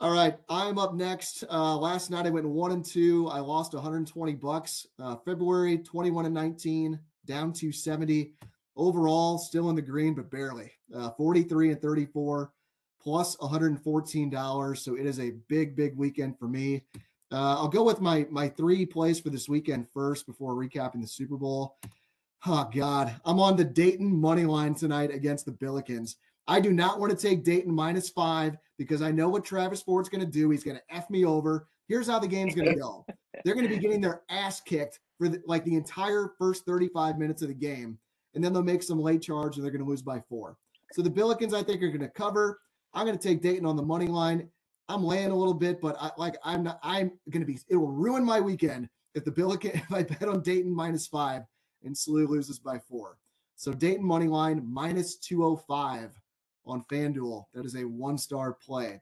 All 0.00 0.12
right, 0.12 0.36
I'm 0.48 0.78
up 0.78 0.94
next. 0.94 1.42
Uh, 1.50 1.76
last 1.76 2.10
night 2.10 2.26
I 2.26 2.30
went 2.30 2.48
one 2.48 2.70
and 2.72 2.84
two. 2.84 3.28
I 3.28 3.40
lost 3.40 3.74
120 3.74 4.34
bucks. 4.34 4.86
Uh, 5.00 5.16
February 5.24 5.78
21 5.78 6.26
and 6.26 6.34
19, 6.34 7.00
down 7.24 7.52
to 7.54 7.72
70. 7.72 8.34
Overall, 8.76 9.38
still 9.38 9.70
in 9.70 9.76
the 9.76 9.82
green, 9.82 10.14
but 10.14 10.30
barely. 10.30 10.70
Uh, 10.94 11.10
43 11.10 11.72
and 11.72 11.82
34, 11.82 12.52
$114. 13.04 14.78
So 14.78 14.94
it 14.96 15.06
is 15.06 15.18
a 15.18 15.32
big, 15.48 15.74
big 15.74 15.96
weekend 15.96 16.38
for 16.38 16.46
me. 16.46 16.84
Uh, 17.30 17.56
I'll 17.56 17.68
go 17.68 17.82
with 17.82 18.00
my 18.00 18.26
my 18.30 18.48
three 18.48 18.86
plays 18.86 19.20
for 19.20 19.30
this 19.30 19.48
weekend 19.48 19.86
first 19.92 20.26
before 20.26 20.54
recapping 20.54 21.00
the 21.00 21.06
Super 21.06 21.36
Bowl. 21.36 21.76
Oh 22.46 22.68
God, 22.72 23.14
I'm 23.24 23.40
on 23.40 23.56
the 23.56 23.64
Dayton 23.64 24.14
money 24.14 24.44
line 24.44 24.74
tonight 24.74 25.12
against 25.12 25.44
the 25.44 25.52
Billikens. 25.52 26.14
I 26.46 26.60
do 26.60 26.72
not 26.72 26.98
want 26.98 27.10
to 27.12 27.28
take 27.28 27.44
Dayton 27.44 27.74
minus 27.74 28.08
five 28.08 28.56
because 28.78 29.02
I 29.02 29.10
know 29.10 29.28
what 29.28 29.44
Travis 29.44 29.82
Ford's 29.82 30.08
going 30.08 30.24
to 30.24 30.30
do. 30.30 30.48
He's 30.50 30.64
going 30.64 30.78
to 30.78 30.94
f 30.94 31.10
me 31.10 31.24
over. 31.24 31.68
Here's 31.88 32.06
how 32.06 32.18
the 32.18 32.28
game's 32.28 32.54
going 32.54 32.68
to 32.68 32.74
go. 32.74 33.04
They're 33.44 33.54
going 33.54 33.68
to 33.68 33.74
be 33.74 33.80
getting 33.80 34.00
their 34.00 34.22
ass 34.30 34.60
kicked 34.60 35.00
for 35.18 35.28
the, 35.28 35.42
like 35.46 35.64
the 35.64 35.74
entire 35.74 36.32
first 36.38 36.64
35 36.64 37.18
minutes 37.18 37.42
of 37.42 37.48
the 37.48 37.54
game, 37.54 37.98
and 38.34 38.42
then 38.42 38.52
they'll 38.52 38.62
make 38.62 38.82
some 38.82 39.00
late 39.00 39.22
charge 39.22 39.56
and 39.56 39.64
they're 39.64 39.72
going 39.72 39.84
to 39.84 39.88
lose 39.88 40.02
by 40.02 40.22
four. 40.28 40.56
So 40.92 41.02
the 41.02 41.10
Billikens, 41.10 41.52
I 41.52 41.62
think, 41.62 41.82
are 41.82 41.88
going 41.88 42.00
to 42.00 42.08
cover. 42.08 42.60
I'm 42.94 43.04
going 43.04 43.18
to 43.18 43.28
take 43.28 43.42
Dayton 43.42 43.66
on 43.66 43.76
the 43.76 43.82
money 43.82 44.06
line. 44.06 44.48
I'm 44.88 45.04
laying 45.04 45.30
a 45.30 45.36
little 45.36 45.54
bit, 45.54 45.80
but 45.80 45.96
I 46.00 46.10
like 46.16 46.36
I'm 46.44 46.62
not. 46.62 46.78
I'm 46.82 47.12
going 47.30 47.44
to 47.44 47.46
be. 47.46 47.58
It 47.68 47.76
will 47.76 47.92
ruin 47.92 48.24
my 48.24 48.40
weekend 48.40 48.88
if 49.14 49.24
the 49.24 49.30
Billiken 49.30 49.70
if 49.74 49.92
I 49.92 50.02
bet 50.02 50.28
on 50.28 50.42
Dayton 50.42 50.74
minus 50.74 51.06
five 51.06 51.42
and 51.84 51.94
SLU 51.94 52.28
loses 52.28 52.58
by 52.58 52.78
four. 52.78 53.18
So 53.56 53.72
Dayton 53.72 54.04
money 54.04 54.28
line 54.28 54.62
minus 54.64 55.16
205 55.16 56.12
on 56.64 56.84
FanDuel. 56.90 57.44
That 57.54 57.66
is 57.66 57.74
a 57.74 57.84
one 57.84 58.16
star 58.16 58.52
play. 58.52 59.00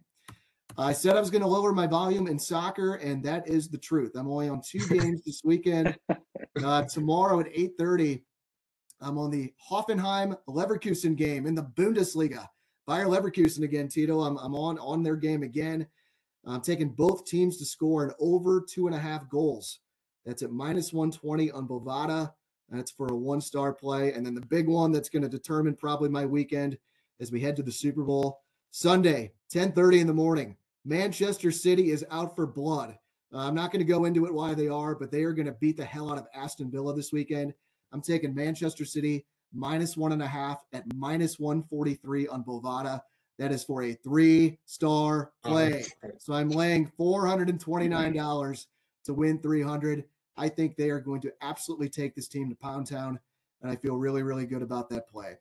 I 0.78 0.92
said 0.92 1.16
I 1.16 1.20
was 1.20 1.30
going 1.30 1.42
to 1.42 1.48
lower 1.48 1.72
my 1.72 1.86
volume 1.86 2.26
in 2.26 2.38
soccer, 2.38 2.96
and 2.96 3.22
that 3.24 3.48
is 3.48 3.68
the 3.68 3.78
truth. 3.78 4.12
I'm 4.14 4.28
only 4.28 4.48
on 4.48 4.60
two 4.60 4.78
games 4.88 5.22
this 5.24 5.42
weekend. 5.44 5.96
Uh, 6.62 6.82
tomorrow 6.82 7.40
at 7.40 7.52
8:30, 7.52 8.22
I'm 9.00 9.18
on 9.18 9.30
the 9.30 9.52
Hoffenheim 9.70 10.36
Leverkusen 10.48 11.16
game 11.16 11.46
in 11.46 11.54
the 11.54 11.62
Bundesliga. 11.62 12.46
Bayer 12.86 13.06
Leverkusen 13.06 13.64
again, 13.64 13.88
Tito. 13.88 14.20
I'm, 14.20 14.36
I'm 14.38 14.54
on 14.54 14.78
on 14.78 15.02
their 15.02 15.16
game 15.16 15.42
again. 15.42 15.86
I'm 16.44 16.60
taking 16.60 16.90
both 16.90 17.24
teams 17.24 17.56
to 17.58 17.64
score 17.64 18.04
an 18.04 18.12
over 18.20 18.60
two 18.60 18.86
and 18.86 18.94
a 18.94 18.98
half 18.98 19.28
goals. 19.28 19.80
That's 20.24 20.42
at 20.42 20.52
minus 20.52 20.92
120 20.92 21.50
on 21.50 21.66
Bovada. 21.66 22.32
That's 22.68 22.92
for 22.92 23.08
a 23.08 23.16
one 23.16 23.40
star 23.40 23.72
play. 23.72 24.12
And 24.12 24.24
then 24.24 24.34
the 24.34 24.46
big 24.46 24.68
one 24.68 24.92
that's 24.92 25.08
going 25.08 25.22
to 25.22 25.28
determine 25.28 25.74
probably 25.74 26.08
my 26.08 26.24
weekend 26.24 26.78
as 27.20 27.32
we 27.32 27.40
head 27.40 27.56
to 27.56 27.62
the 27.62 27.72
Super 27.72 28.04
Bowl. 28.04 28.40
Sunday, 28.70 29.32
10:30 29.52 30.00
in 30.00 30.06
the 30.06 30.14
morning. 30.14 30.56
Manchester 30.84 31.50
City 31.50 31.90
is 31.90 32.04
out 32.12 32.36
for 32.36 32.46
blood. 32.46 32.96
Uh, 33.32 33.38
I'm 33.38 33.54
not 33.54 33.72
going 33.72 33.84
to 33.84 33.92
go 33.92 34.04
into 34.04 34.26
it 34.26 34.34
why 34.34 34.54
they 34.54 34.68
are, 34.68 34.94
but 34.94 35.10
they 35.10 35.24
are 35.24 35.32
going 35.32 35.46
to 35.46 35.52
beat 35.52 35.76
the 35.76 35.84
hell 35.84 36.12
out 36.12 36.18
of 36.18 36.28
Aston 36.34 36.70
Villa 36.70 36.94
this 36.94 37.12
weekend. 37.12 37.52
I'm 37.92 38.00
taking 38.00 38.34
Manchester 38.34 38.84
City 38.84 39.24
minus 39.52 39.96
one 39.96 40.12
and 40.12 40.22
a 40.22 40.26
half 40.26 40.64
at 40.72 40.84
minus 40.94 41.38
143 41.38 42.28
on 42.28 42.44
Bovada. 42.44 43.00
That 43.38 43.52
is 43.52 43.64
for 43.64 43.82
a 43.82 43.92
three 43.92 44.58
star 44.64 45.32
play. 45.44 45.84
So 46.18 46.32
I'm 46.32 46.48
laying 46.48 46.90
$429 46.98 48.66
to 49.04 49.14
win 49.14 49.38
300. 49.40 50.04
I 50.36 50.48
think 50.48 50.76
they 50.76 50.90
are 50.90 51.00
going 51.00 51.20
to 51.22 51.32
absolutely 51.42 51.88
take 51.88 52.14
this 52.14 52.28
team 52.28 52.48
to 52.50 52.54
Pound 52.56 52.86
Town, 52.86 53.18
and 53.62 53.70
I 53.70 53.76
feel 53.76 53.96
really, 53.96 54.22
really 54.22 54.46
good 54.46 54.62
about 54.62 54.90
that 54.90 55.08
play. 55.08 55.36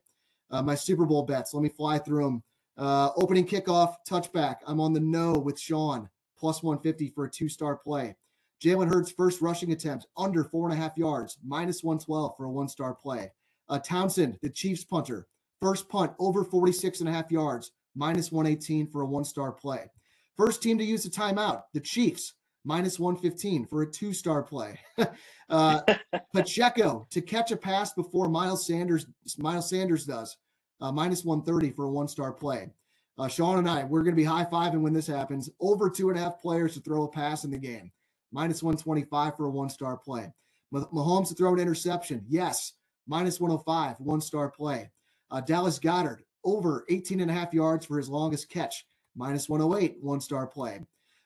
Uh, 0.50 0.62
my 0.62 0.74
Super 0.74 1.04
Bowl 1.04 1.22
bets. 1.22 1.52
Let 1.52 1.62
me 1.62 1.68
fly 1.68 1.98
through 1.98 2.24
them. 2.24 2.42
Uh, 2.78 3.10
opening 3.16 3.46
kickoff, 3.46 3.96
touchback. 4.08 4.56
I'm 4.66 4.80
on 4.80 4.92
the 4.92 5.00
no 5.00 5.32
with 5.32 5.58
Sean, 5.58 6.08
plus 6.38 6.62
150 6.62 7.10
for 7.14 7.24
a 7.24 7.30
two 7.30 7.48
star 7.48 7.76
play. 7.76 8.14
Jalen 8.62 8.88
Hurts' 8.88 9.10
first 9.10 9.42
rushing 9.42 9.72
attempt, 9.72 10.06
under 10.16 10.44
four 10.44 10.68
and 10.68 10.78
a 10.78 10.80
half 10.80 10.96
yards, 10.96 11.38
minus 11.44 11.82
112 11.82 12.36
for 12.36 12.44
a 12.44 12.50
one 12.50 12.68
star 12.68 12.94
play. 12.94 13.30
Uh, 13.68 13.78
Townsend, 13.78 14.38
the 14.42 14.50
Chiefs 14.50 14.84
punter, 14.84 15.26
first 15.60 15.88
punt, 15.88 16.12
over 16.18 16.44
46 16.44 17.00
and 17.00 17.08
a 17.08 17.12
half 17.12 17.30
yards, 17.30 17.72
minus 17.94 18.30
118 18.30 18.88
for 18.88 19.02
a 19.02 19.06
one 19.06 19.24
star 19.24 19.52
play. 19.52 19.90
First 20.36 20.62
team 20.62 20.78
to 20.78 20.84
use 20.84 21.04
a 21.06 21.10
timeout, 21.10 21.62
the 21.72 21.80
Chiefs, 21.80 22.34
minus 22.64 22.98
115 22.98 23.66
for 23.66 23.82
a 23.82 23.90
two 23.90 24.12
star 24.12 24.42
play. 24.42 24.78
uh, 25.48 25.80
Pacheco 26.34 27.06
to 27.10 27.20
catch 27.20 27.52
a 27.52 27.56
pass 27.56 27.92
before 27.94 28.28
Miles 28.28 28.66
Sanders 28.66 29.06
Miles 29.38 29.70
Sanders 29.70 30.04
does, 30.04 30.36
uh, 30.80 30.92
minus 30.92 31.24
130 31.24 31.74
for 31.74 31.86
a 31.86 31.90
one 31.90 32.08
star 32.08 32.32
play. 32.32 32.70
Uh, 33.18 33.28
Sean 33.28 33.58
and 33.58 33.68
I, 33.68 33.84
we're 33.84 34.02
going 34.02 34.14
to 34.14 34.20
be 34.20 34.24
high 34.24 34.44
fiving 34.44 34.82
when 34.82 34.92
this 34.92 35.06
happens. 35.06 35.48
Over 35.58 35.88
two 35.88 36.10
and 36.10 36.18
a 36.18 36.22
half 36.22 36.40
players 36.40 36.74
to 36.74 36.80
throw 36.80 37.04
a 37.04 37.08
pass 37.08 37.44
in 37.44 37.50
the 37.50 37.56
game, 37.56 37.90
minus 38.30 38.62
125 38.62 39.36
for 39.36 39.46
a 39.46 39.50
one 39.50 39.70
star 39.70 39.96
play. 39.96 40.30
Mahomes 40.74 41.28
to 41.28 41.34
throw 41.34 41.54
an 41.54 41.60
interception, 41.60 42.24
yes, 42.28 42.74
minus 43.06 43.40
105, 43.40 44.00
one 44.00 44.20
star 44.20 44.50
play. 44.50 44.90
Uh, 45.30 45.40
Dallas 45.40 45.78
Goedert, 45.78 46.20
over 46.44 46.84
18 46.88 47.20
and 47.20 47.30
a 47.30 47.34
half 47.34 47.52
yards 47.52 47.86
for 47.86 47.96
his 47.96 48.08
longest 48.08 48.48
catch, 48.48 48.86
minus 49.16 49.48
108, 49.48 49.98
one 50.00 50.20
star 50.20 50.46
play. 50.46 50.80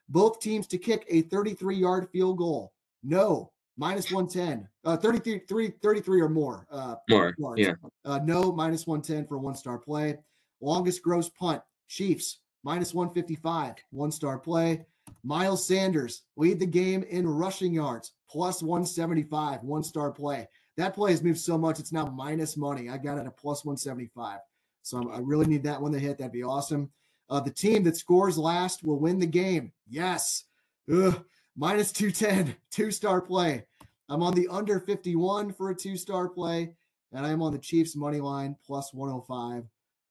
Both 0.09 0.41
teams 0.41 0.67
to 0.69 0.79
kick 0.79 1.05
a 1.09 1.23
33 1.23 1.77
yard 1.77 2.09
field 2.11 2.39
goal, 2.39 2.73
no, 3.03 3.53
minus 3.77 4.11
110, 4.11 4.69
uh, 4.85 4.97
33, 4.97 5.73
33 5.83 6.21
or 6.21 6.29
more. 6.29 6.67
Uh, 6.71 6.97
more, 7.09 7.35
yeah. 7.57 7.75
Uh, 8.05 8.21
no, 8.25 8.53
minus 8.53 8.87
110 8.87 9.27
for 9.27 9.39
one 9.39 9.55
star 9.55 9.79
play. 9.79 10.19
Longest 10.61 11.03
gross 11.03 11.29
punt, 11.29 11.63
Chiefs, 11.89 12.41
minus 12.63 12.93
155, 12.93 13.75
one 13.91 14.13
star 14.13 14.39
play. 14.39 14.85
Miles 15.25 15.67
Sanders 15.67 16.23
lead 16.37 16.61
the 16.61 16.67
game 16.67 17.03
in 17.05 17.27
rushing 17.27 17.75
yards, 17.75 18.13
plus 18.31 18.63
175, 18.63 19.63
one 19.63 19.83
star 19.83 20.11
play. 20.11 20.49
That 20.81 20.95
play 20.95 21.11
has 21.11 21.23
moved 21.23 21.39
so 21.39 21.59
much, 21.59 21.79
it's 21.79 21.93
now 21.93 22.07
minus 22.07 22.57
money. 22.57 22.89
I 22.89 22.97
got 22.97 23.19
it 23.19 23.27
at 23.27 23.37
plus 23.37 23.67
175. 23.67 24.39
So 24.81 24.97
I'm, 24.97 25.11
i 25.11 25.19
really 25.19 25.45
need 25.45 25.63
that 25.65 25.81
one 25.81 25.93
to 25.93 25.99
hit. 25.99 26.17
That'd 26.17 26.33
be 26.33 26.43
awesome. 26.43 26.91
Uh, 27.29 27.39
the 27.39 27.51
team 27.51 27.85
that 27.85 27.99
scores 27.99 28.39
last 28.39 28.83
will 28.83 28.99
win 28.99 29.19
the 29.19 29.27
game. 29.27 29.73
Yes. 29.87 30.45
Ugh. 30.91 31.23
Minus 31.55 31.93
210, 31.93 32.57
two 32.71 32.91
star 32.91 33.21
play. 33.21 33.67
I'm 34.09 34.23
on 34.23 34.33
the 34.33 34.49
under 34.49 34.81
51 34.81 35.53
for 35.53 35.69
a 35.69 35.75
two 35.75 35.99
star 35.99 36.31
play, 36.31 36.73
and 37.13 37.27
I'm 37.27 37.43
on 37.43 37.53
the 37.53 37.59
Chiefs 37.59 37.95
money 37.95 38.21
line 38.21 38.57
plus 38.67 38.95
105 38.95 39.65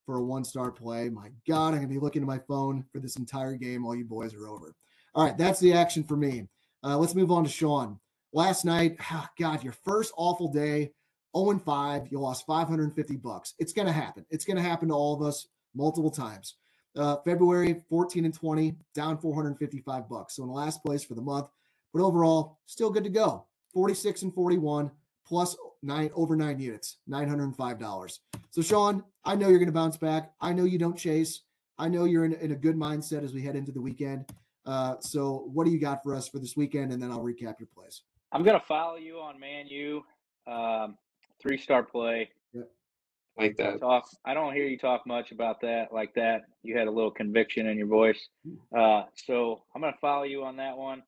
for 0.06 0.18
a 0.18 0.22
one 0.22 0.44
star 0.44 0.70
play. 0.70 1.08
My 1.08 1.30
God, 1.48 1.74
I'm 1.74 1.80
going 1.80 1.88
to 1.88 1.94
be 1.94 1.98
looking 1.98 2.22
at 2.22 2.28
my 2.28 2.38
phone 2.38 2.84
for 2.92 3.00
this 3.00 3.16
entire 3.16 3.56
game 3.56 3.82
while 3.82 3.96
you 3.96 4.04
boys 4.04 4.34
are 4.34 4.46
over. 4.46 4.72
All 5.16 5.24
right, 5.24 5.36
that's 5.36 5.58
the 5.58 5.72
action 5.72 6.04
for 6.04 6.16
me. 6.16 6.46
Uh, 6.84 6.96
let's 6.96 7.16
move 7.16 7.32
on 7.32 7.42
to 7.42 7.50
Sean. 7.50 7.98
Last 8.32 8.64
night, 8.64 8.96
oh 9.10 9.26
God, 9.38 9.64
your 9.64 9.72
first 9.72 10.12
awful 10.16 10.52
day, 10.52 10.92
0 11.36 11.58
5, 11.58 12.08
you 12.10 12.20
lost 12.20 12.46
550 12.46 13.16
bucks. 13.16 13.54
It's 13.58 13.72
going 13.72 13.86
to 13.86 13.92
happen. 13.92 14.24
It's 14.30 14.44
going 14.44 14.56
to 14.56 14.62
happen 14.62 14.88
to 14.88 14.94
all 14.94 15.14
of 15.14 15.22
us 15.22 15.48
multiple 15.74 16.10
times. 16.10 16.54
Uh, 16.96 17.16
February 17.24 17.82
14 17.88 18.24
and 18.24 18.34
20, 18.34 18.74
down 18.94 19.18
455 19.18 20.08
bucks. 20.08 20.36
So 20.36 20.42
in 20.44 20.48
the 20.48 20.54
last 20.54 20.82
place 20.82 21.02
for 21.02 21.14
the 21.14 21.22
month, 21.22 21.48
but 21.92 22.02
overall, 22.02 22.58
still 22.66 22.90
good 22.90 23.04
to 23.04 23.10
go. 23.10 23.46
46 23.72 24.22
and 24.22 24.34
41 24.34 24.90
plus 25.26 25.56
nine 25.82 26.10
over 26.14 26.36
nine 26.36 26.58
units, 26.58 26.98
$905. 27.08 28.18
So 28.50 28.62
Sean, 28.62 29.04
I 29.24 29.34
know 29.34 29.48
you're 29.48 29.58
going 29.58 29.66
to 29.66 29.72
bounce 29.72 29.96
back. 29.96 30.32
I 30.40 30.52
know 30.52 30.64
you 30.64 30.78
don't 30.78 30.96
chase. 30.96 31.42
I 31.78 31.88
know 31.88 32.04
you're 32.04 32.24
in, 32.24 32.34
in 32.34 32.52
a 32.52 32.56
good 32.56 32.76
mindset 32.76 33.24
as 33.24 33.32
we 33.32 33.42
head 33.42 33.56
into 33.56 33.72
the 33.72 33.80
weekend. 33.80 34.26
Uh, 34.66 34.96
so 35.00 35.48
what 35.52 35.64
do 35.64 35.72
you 35.72 35.80
got 35.80 36.02
for 36.02 36.14
us 36.14 36.28
for 36.28 36.38
this 36.38 36.56
weekend? 36.56 36.92
And 36.92 37.02
then 37.02 37.10
I'll 37.10 37.24
recap 37.24 37.58
your 37.58 37.68
plays. 37.74 38.02
I'm 38.32 38.42
going 38.42 38.58
to 38.58 38.66
follow 38.66 38.96
you 38.96 39.18
on 39.18 39.40
Man 39.40 39.66
U, 39.68 40.04
um, 40.46 40.96
three 41.42 41.58
star 41.58 41.82
play. 41.82 42.30
Yep. 42.52 42.70
Like 43.38 43.56
that. 43.56 43.80
Talk. 43.80 44.04
I 44.24 44.34
don't 44.34 44.54
hear 44.54 44.66
you 44.66 44.78
talk 44.78 45.06
much 45.06 45.32
about 45.32 45.60
that 45.62 45.92
like 45.92 46.14
that. 46.14 46.42
You 46.62 46.76
had 46.76 46.88
a 46.88 46.90
little 46.90 47.10
conviction 47.10 47.66
in 47.66 47.78
your 47.78 47.86
voice. 47.86 48.28
Hmm. 48.46 48.78
Uh, 48.78 49.02
so 49.14 49.62
I'm 49.74 49.80
going 49.80 49.92
to 49.92 49.98
follow 50.00 50.24
you 50.24 50.44
on 50.44 50.56
that 50.56 50.76
one. 50.76 51.02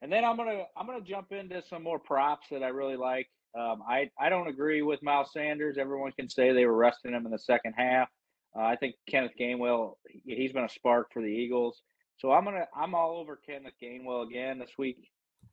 And 0.00 0.12
then 0.12 0.24
I'm 0.24 0.36
gonna 0.36 0.64
I'm 0.76 0.86
gonna 0.86 1.00
jump 1.00 1.32
into 1.32 1.62
some 1.68 1.82
more 1.82 1.98
props 1.98 2.46
that 2.50 2.62
I 2.62 2.68
really 2.68 2.96
like. 2.96 3.28
Um, 3.58 3.82
I 3.88 4.10
I 4.18 4.28
don't 4.28 4.46
agree 4.46 4.82
with 4.82 5.02
Miles 5.02 5.32
Sanders. 5.32 5.76
Everyone 5.78 6.12
can 6.12 6.28
say 6.28 6.52
they 6.52 6.66
were 6.66 6.76
resting 6.76 7.12
him 7.12 7.26
in 7.26 7.32
the 7.32 7.38
second 7.38 7.74
half. 7.76 8.08
Uh, 8.56 8.62
I 8.62 8.76
think 8.76 8.94
Kenneth 9.08 9.32
Gainwell 9.38 9.94
he's 10.24 10.52
been 10.52 10.64
a 10.64 10.68
spark 10.68 11.12
for 11.12 11.20
the 11.20 11.28
Eagles. 11.28 11.82
So 12.18 12.30
I'm 12.30 12.44
gonna 12.44 12.66
I'm 12.76 12.94
all 12.94 13.16
over 13.18 13.40
Kenneth 13.44 13.74
Gainwell 13.82 14.26
again 14.26 14.58
this 14.58 14.70
week. 14.78 15.10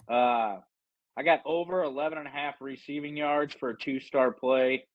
Uh, 0.07 0.57
I 1.17 1.23
got 1.23 1.41
over 1.45 1.83
11 1.83 2.17
and 2.17 2.27
a 2.27 2.31
half 2.31 2.55
receiving 2.59 3.15
yards 3.15 3.53
for 3.53 3.69
a 3.69 3.77
two 3.77 3.99
star 3.99 4.31
play. 4.31 4.85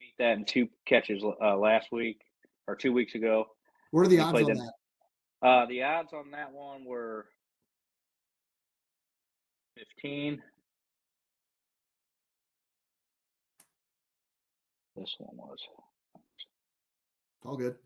Beat 0.00 0.14
that 0.18 0.36
in 0.38 0.44
two 0.44 0.68
catches 0.86 1.22
uh, 1.22 1.56
last 1.56 1.92
week 1.92 2.20
or 2.66 2.74
two 2.74 2.92
weeks 2.92 3.14
ago. 3.14 3.46
What 3.92 4.06
are 4.06 4.08
the 4.08 4.20
odds 4.20 4.42
on 4.42 4.54
that? 4.54 4.72
Uh, 5.46 5.66
the 5.66 5.82
odds 5.82 6.12
on 6.12 6.30
that 6.32 6.52
one 6.52 6.84
were 6.84 7.26
15. 9.76 10.42
This 14.96 15.14
one 15.18 15.36
was. 15.36 15.58
All 17.44 17.56
good. 17.56 17.76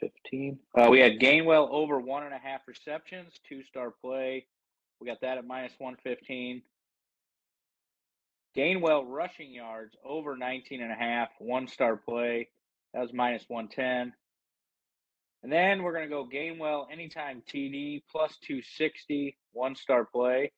15. 0.00 0.58
Uh, 0.76 0.88
we 0.90 1.00
had 1.00 1.18
Gainwell 1.18 1.68
over 1.70 1.98
one 1.98 2.24
and 2.24 2.34
a 2.34 2.38
half 2.38 2.60
receptions, 2.66 3.32
two 3.48 3.62
star 3.64 3.90
play. 3.90 4.46
Got 5.08 5.22
that 5.22 5.38
at 5.38 5.46
minus 5.46 5.72
115. 5.78 6.60
Gainwell 8.54 9.04
rushing 9.06 9.50
yards 9.50 9.96
over 10.04 10.36
19 10.36 10.82
and 10.82 10.92
a 10.92 10.94
half, 10.94 11.30
one 11.38 11.66
star 11.66 11.96
play. 11.96 12.50
That 12.92 13.00
was 13.00 13.14
minus 13.14 13.42
110. 13.48 14.12
And 15.42 15.50
then 15.50 15.82
we're 15.82 15.94
going 15.94 16.04
to 16.04 16.14
go 16.14 16.28
Gainwell 16.30 16.92
anytime 16.92 17.42
TD 17.50 18.02
plus 18.12 18.36
260, 18.42 19.38
one 19.52 19.76
star 19.76 20.04
play. 20.04 20.52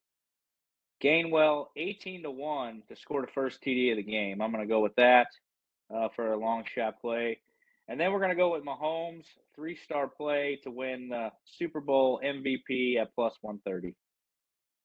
Gainwell 1.01 1.67
18 1.77 2.25
to 2.25 2.33
1 2.33 2.83
to 2.89 2.97
score 2.97 3.21
the 3.21 3.31
first 3.33 3.63
TD 3.63 3.93
of 3.93 3.99
the 3.99 4.03
game. 4.03 4.43
I'm 4.43 4.51
going 4.51 4.67
to 4.67 4.69
go 4.69 4.81
with 4.81 4.97
that 4.97 5.29
uh, 5.95 6.09
for 6.17 6.33
a 6.33 6.37
long 6.37 6.65
shot 6.75 7.01
play. 7.01 7.39
And 7.87 8.01
then 8.01 8.11
we're 8.11 8.19
going 8.19 8.31
to 8.31 8.37
go 8.37 8.51
with 8.51 8.65
Mahomes, 8.65 9.27
three 9.55 9.77
star 9.77 10.09
play 10.09 10.59
to 10.65 10.73
win 10.73 11.11
the 11.11 11.31
Super 11.45 11.81
Bowl 11.81 12.21
MVP 12.25 13.01
at 13.01 13.15
plus 13.15 13.37
130. 13.43 13.95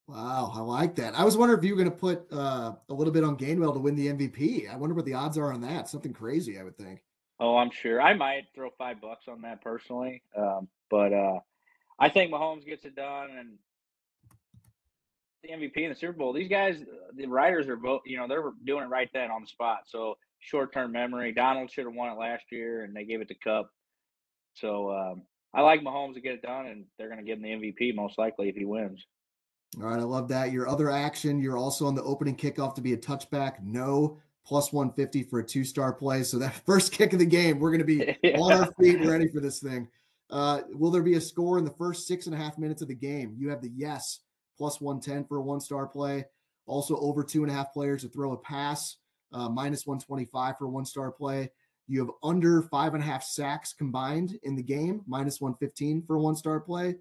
Wow, 0.08 0.52
I 0.54 0.60
like 0.60 0.96
that. 0.96 1.18
I 1.18 1.24
was 1.24 1.36
wondering 1.36 1.60
if 1.60 1.66
you 1.66 1.76
were 1.76 1.84
going 1.84 1.92
to 1.92 1.98
put 1.98 2.28
uh, 2.32 2.74
a 2.90 2.94
little 2.94 3.12
bit 3.12 3.24
on 3.24 3.38
Gainwell 3.38 3.74
to 3.74 3.80
win 3.80 3.96
the 3.96 4.08
MVP. 4.08 4.72
I 4.72 4.76
wonder 4.76 4.94
what 4.94 5.06
the 5.06 5.16
odds 5.16 5.38
are 5.38 5.52
on 5.52 5.62
that. 5.62 5.90
Something 5.90 6.14
crazy, 6.14 6.60
I 6.60 6.64
would 6.64 6.78
think. 6.78 7.02
Oh, 7.40 7.58
I'm 7.58 7.72
sure. 7.72 8.02
I 8.02 8.14
might 8.14 8.46
throw 8.54 8.70
five 8.78 9.02
bucks 9.02 9.26
on 9.28 9.42
that 9.42 9.62
personally, 9.62 10.22
um, 10.38 10.68
but 10.92 11.12
uh, 11.12 11.40
I 12.00 12.10
think 12.10 12.32
Mahomes 12.32 12.66
gets 12.66 12.86
it 12.86 12.96
done, 12.96 13.30
and 13.38 13.58
the 15.44 15.50
MVP 15.50 15.78
in 15.78 15.90
the 15.90 15.96
Super 15.96 16.14
Bowl. 16.14 16.34
These 16.34 16.50
guys, 16.50 16.84
the 17.16 17.26
writers 17.26 17.68
are 17.68 17.76
both, 17.76 18.02
you 18.06 18.18
know, 18.18 18.28
they're 18.28 18.52
doing 18.64 18.84
it 18.84 18.90
right 18.90 19.10
then 19.12 19.32
on 19.32 19.42
the 19.42 19.48
spot. 19.48 19.82
So 19.88 20.18
short 20.40 20.74
term 20.74 20.92
memory. 20.92 21.32
Donald 21.32 21.72
should 21.72 21.86
have 21.86 21.94
won 21.94 22.12
it 22.12 22.20
last 22.20 22.46
year, 22.52 22.84
and 22.84 22.96
they 22.96 23.06
gave 23.06 23.22
it 23.22 23.28
to 23.30 23.36
Kupp. 23.36 23.70
So 24.54 24.92
um, 24.92 25.24
I 25.54 25.62
like 25.62 25.82
Mahomes 25.82 26.14
to 26.14 26.22
get 26.22 26.36
it 26.36 26.42
done, 26.42 26.68
and 26.68 26.86
they're 26.98 27.10
going 27.10 27.20
to 27.20 27.26
give 27.26 27.40
him 27.40 27.44
the 27.44 27.74
MVP 27.74 27.96
most 27.96 28.18
likely 28.18 28.50
if 28.50 28.56
he 28.56 28.66
wins. 28.66 29.06
All 29.82 29.90
right, 29.90 30.00
I 30.00 30.04
love 30.04 30.30
that. 30.30 30.52
Your 30.52 30.70
other 30.70 30.90
action, 30.90 31.42
you're 31.42 31.58
also 31.58 31.86
on 31.86 31.96
the 31.96 32.04
opening 32.04 32.36
kickoff 32.36 32.76
to 32.76 32.82
be 32.82 32.94
a 32.94 32.98
touchback. 32.98 33.62
No, 33.62 34.18
plus 34.46 34.72
150 34.72 35.24
for 35.24 35.40
a 35.40 35.44
two 35.44 35.66
star 35.66 35.92
play. 35.92 36.24
So 36.24 36.40
that 36.40 36.54
first 36.66 36.92
kick 36.92 37.14
of 37.14 37.20
the 37.20 37.26
game, 37.26 37.60
we're 37.60 37.72
going 37.72 37.80
to 37.80 37.86
be 37.86 38.16
yeah. 38.24 38.40
on 38.40 38.54
our 38.54 38.72
feet 38.80 39.06
ready 39.06 39.28
for 39.28 39.42
this 39.42 39.60
thing. 39.60 39.88
Uh, 40.30 40.62
will 40.74 40.92
there 40.92 41.04
be 41.04 41.16
a 41.16 41.22
score 41.22 41.58
in 41.58 41.66
the 41.66 41.72
first 41.72 42.08
six 42.08 42.26
and 42.26 42.34
a 42.34 42.38
half 42.38 42.58
minutes 42.58 42.82
of 42.82 42.88
the 42.88 42.96
game? 42.96 43.36
You 43.38 43.50
have 43.50 43.62
the 43.62 43.72
yes 43.76 44.22
plus 44.58 44.80
110 44.80 45.26
for 45.26 45.38
a 45.38 45.42
one 45.42 45.60
star 45.60 45.88
play. 45.88 46.26
Also, 46.68 46.98
over 46.98 47.24
two 47.24 47.44
and 47.44 47.52
a 47.52 47.54
half 47.54 47.74
players 47.74 48.02
to 48.02 48.10
throw 48.10 48.32
a 48.32 48.38
pass, 48.38 48.98
uh, 49.34 49.50
minus 49.50 49.86
125 49.86 50.58
for 50.58 50.66
a 50.66 50.70
one 50.70 50.86
star 50.86 51.12
play. 51.12 51.52
You 51.88 52.00
have 52.00 52.10
under 52.24 52.64
five 52.64 52.96
and 52.96 53.04
a 53.04 53.06
half 53.06 53.24
sacks 53.24 53.74
combined 53.74 54.40
in 54.44 54.56
the 54.56 54.64
game, 54.64 55.02
minus 55.06 55.40
115 55.40 56.04
for 56.08 56.16
a 56.16 56.20
one 56.20 56.36
star 56.36 56.60
play. 56.60 56.96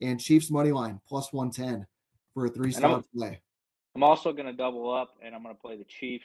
And 0.00 0.18
Chiefs 0.18 0.50
money 0.50 0.72
line 0.72 1.00
plus 1.06 1.30
110 1.32 1.86
for 2.40 2.46
a 2.46 2.48
three 2.48 2.72
star 2.72 3.02
play. 3.14 3.38
I'm 3.94 4.02
also 4.02 4.32
going 4.32 4.46
to 4.46 4.52
double 4.52 4.90
up 4.90 5.10
and 5.22 5.34
I'm 5.34 5.42
going 5.42 5.54
to 5.54 5.60
play 5.60 5.76
the 5.76 5.84
Chiefs 5.84 6.24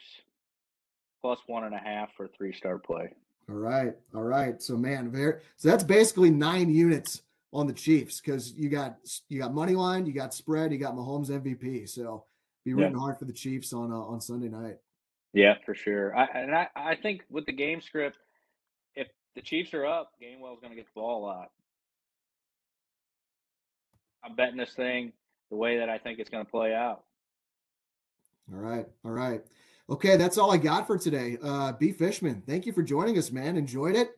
plus 1.22 1.40
one 1.48 1.66
and 1.66 1.76
a 1.76 1.78
half 1.78 2.10
for 2.16 2.26
a 2.26 2.30
three 2.30 2.54
star 2.54 2.78
play. 2.78 3.10
All 3.50 3.56
right. 3.56 3.94
All 4.16 4.24
right. 4.24 4.62
So, 4.62 4.78
man, 4.78 5.12
very, 5.12 5.42
so 5.58 5.70
that's 5.70 5.84
basically 5.84 6.30
nine 6.30 6.70
units 6.70 7.22
on 7.52 7.68
the 7.68 7.74
Chiefs 7.74 8.22
because 8.22 8.54
you 8.54 8.70
got 8.70 8.98
you 9.30 9.40
got 9.40 9.54
money 9.54 9.74
line, 9.74 10.06
you 10.06 10.14
got 10.14 10.34
spread, 10.34 10.72
you 10.72 10.78
got 10.78 10.96
Mahomes 10.96 11.30
MVP. 11.30 11.90
So 11.90 12.24
be 12.64 12.72
Yeah. 12.72 12.92
hard 12.94 13.20
for 13.20 13.26
the 13.26 13.34
Chiefs 13.34 13.74
on 13.74 13.92
uh, 13.92 13.96
on 13.96 14.22
Sunday 14.22 14.50
night. 14.50 14.78
Yeah, 15.34 15.56
for 15.66 15.76
sure. 15.76 16.16
I, 16.16 16.26
and 16.34 16.56
I, 16.56 16.68
I 16.78 16.96
think 16.96 17.24
with 17.30 17.46
the 17.46 17.52
game 17.52 17.82
script, 17.82 18.18
if 18.96 19.08
the 19.36 19.42
Chiefs 19.42 19.74
are 19.74 19.86
up, 19.86 20.12
Gainwell's 20.22 20.62
going 20.62 20.72
to 20.72 20.78
get 20.78 20.86
the 20.86 21.00
ball 21.00 21.24
a 21.24 21.26
lot. 21.26 21.52
I'm 24.24 24.36
betting 24.36 24.58
this 24.58 24.74
thing 24.74 25.12
the 25.56 25.60
way 25.60 25.78
that 25.78 25.90
I 25.90 25.98
think 25.98 26.20
it's 26.20 26.30
going 26.30 26.44
to 26.46 26.52
play 26.52 26.74
out. 26.74 27.04
All 28.54 28.60
right, 28.60 28.86
all 29.06 29.12
right, 29.12 29.42
okay. 29.90 30.18
That's 30.18 30.38
all 30.38 30.52
I 30.52 30.58
got 30.58 30.86
for 30.86 30.98
today. 31.00 31.38
Uh, 31.42 31.72
B 31.72 31.92
Fishman, 31.92 32.44
thank 32.46 32.66
you 32.68 32.74
for 32.74 32.84
joining 32.84 33.18
us, 33.18 33.32
man. 33.32 33.58
Enjoyed 33.58 33.96
it. 33.96 34.10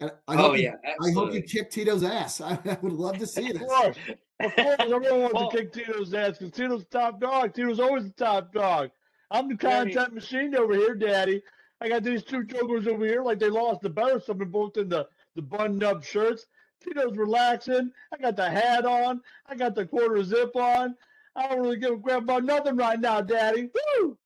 And 0.00 0.12
I 0.28 0.34
oh 0.34 0.36
hope 0.36 0.56
you- 0.56 0.62
yeah, 0.62 0.74
I 0.84 1.10
hope 1.10 1.32
you 1.32 1.40
absolutely. 1.40 1.42
kick 1.42 1.70
Tito's 1.70 2.04
ass. 2.04 2.40
I, 2.40 2.52
I 2.64 2.78
would 2.80 2.92
love 2.92 3.18
to 3.18 3.26
see 3.34 3.50
Of 3.50 3.58
this. 3.58 3.68
course. 3.68 3.96
Of 4.40 4.54
course, 4.56 4.76
everyone 4.78 5.20
wants 5.22 5.34
Well- 5.34 5.50
to 5.50 5.56
kick 5.58 5.72
Tito's 5.72 6.14
ass 6.14 6.38
because 6.38 6.52
Tito's 6.52 6.84
the 6.90 6.98
top 6.98 7.20
dog. 7.20 7.52
Tito's 7.52 7.80
always 7.80 8.04
the 8.04 8.10
top 8.12 8.52
dog. 8.54 8.90
I'm 9.30 9.48
the 9.48 9.56
Jeremy- 9.56 9.92
content 9.92 10.14
machine 10.14 10.54
over 10.54 10.74
here, 10.74 10.94
Daddy. 10.94 11.42
I 11.82 11.88
got 11.90 12.02
these 12.04 12.24
two 12.24 12.44
jokers 12.44 12.86
over 12.86 13.04
here, 13.04 13.22
like 13.22 13.38
they 13.40 13.50
lost 13.50 13.82
the 13.82 13.90
bet 13.90 14.10
or 14.12 14.20
something, 14.20 14.48
both 14.48 14.76
in 14.78 14.88
the, 14.88 15.06
the 15.36 15.42
buttoned 15.42 15.84
up 15.84 16.02
shirts. 16.02 16.46
Tito's 16.82 17.16
relaxing. 17.16 17.92
I 18.12 18.16
got 18.18 18.36
the 18.36 18.48
hat 18.48 18.84
on. 18.84 19.20
I 19.46 19.54
got 19.54 19.74
the 19.74 19.86
quarter 19.86 20.22
zip 20.22 20.54
on. 20.56 20.94
I 21.34 21.48
don't 21.48 21.60
really 21.60 21.78
give 21.78 21.92
a 21.92 21.98
crap 21.98 22.22
about 22.22 22.44
nothing 22.44 22.76
right 22.76 22.98
now, 22.98 23.20
Daddy. 23.20 23.68
Woo! 23.98 24.18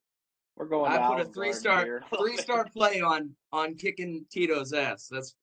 We're 0.56 0.66
going. 0.66 0.92
I 0.92 1.06
put 1.06 1.20
a 1.20 1.24
three 1.24 1.52
star 1.52 2.02
three 2.18 2.36
star 2.36 2.66
play 2.72 3.00
on 3.00 3.30
on 3.52 3.74
kicking 3.74 4.24
Tito's 4.30 4.72
ass. 4.72 5.08
That's 5.10 5.34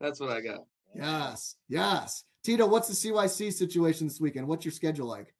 that's 0.00 0.20
what 0.20 0.30
I 0.30 0.40
got. 0.40 0.64
Yes, 0.94 1.56
yes. 1.68 2.24
Tito, 2.44 2.66
what's 2.66 2.88
the 2.88 2.94
CYC 2.94 3.52
situation 3.52 4.08
this 4.08 4.20
weekend? 4.20 4.48
What's 4.48 4.64
your 4.64 4.72
schedule 4.72 5.06
like? 5.06 5.32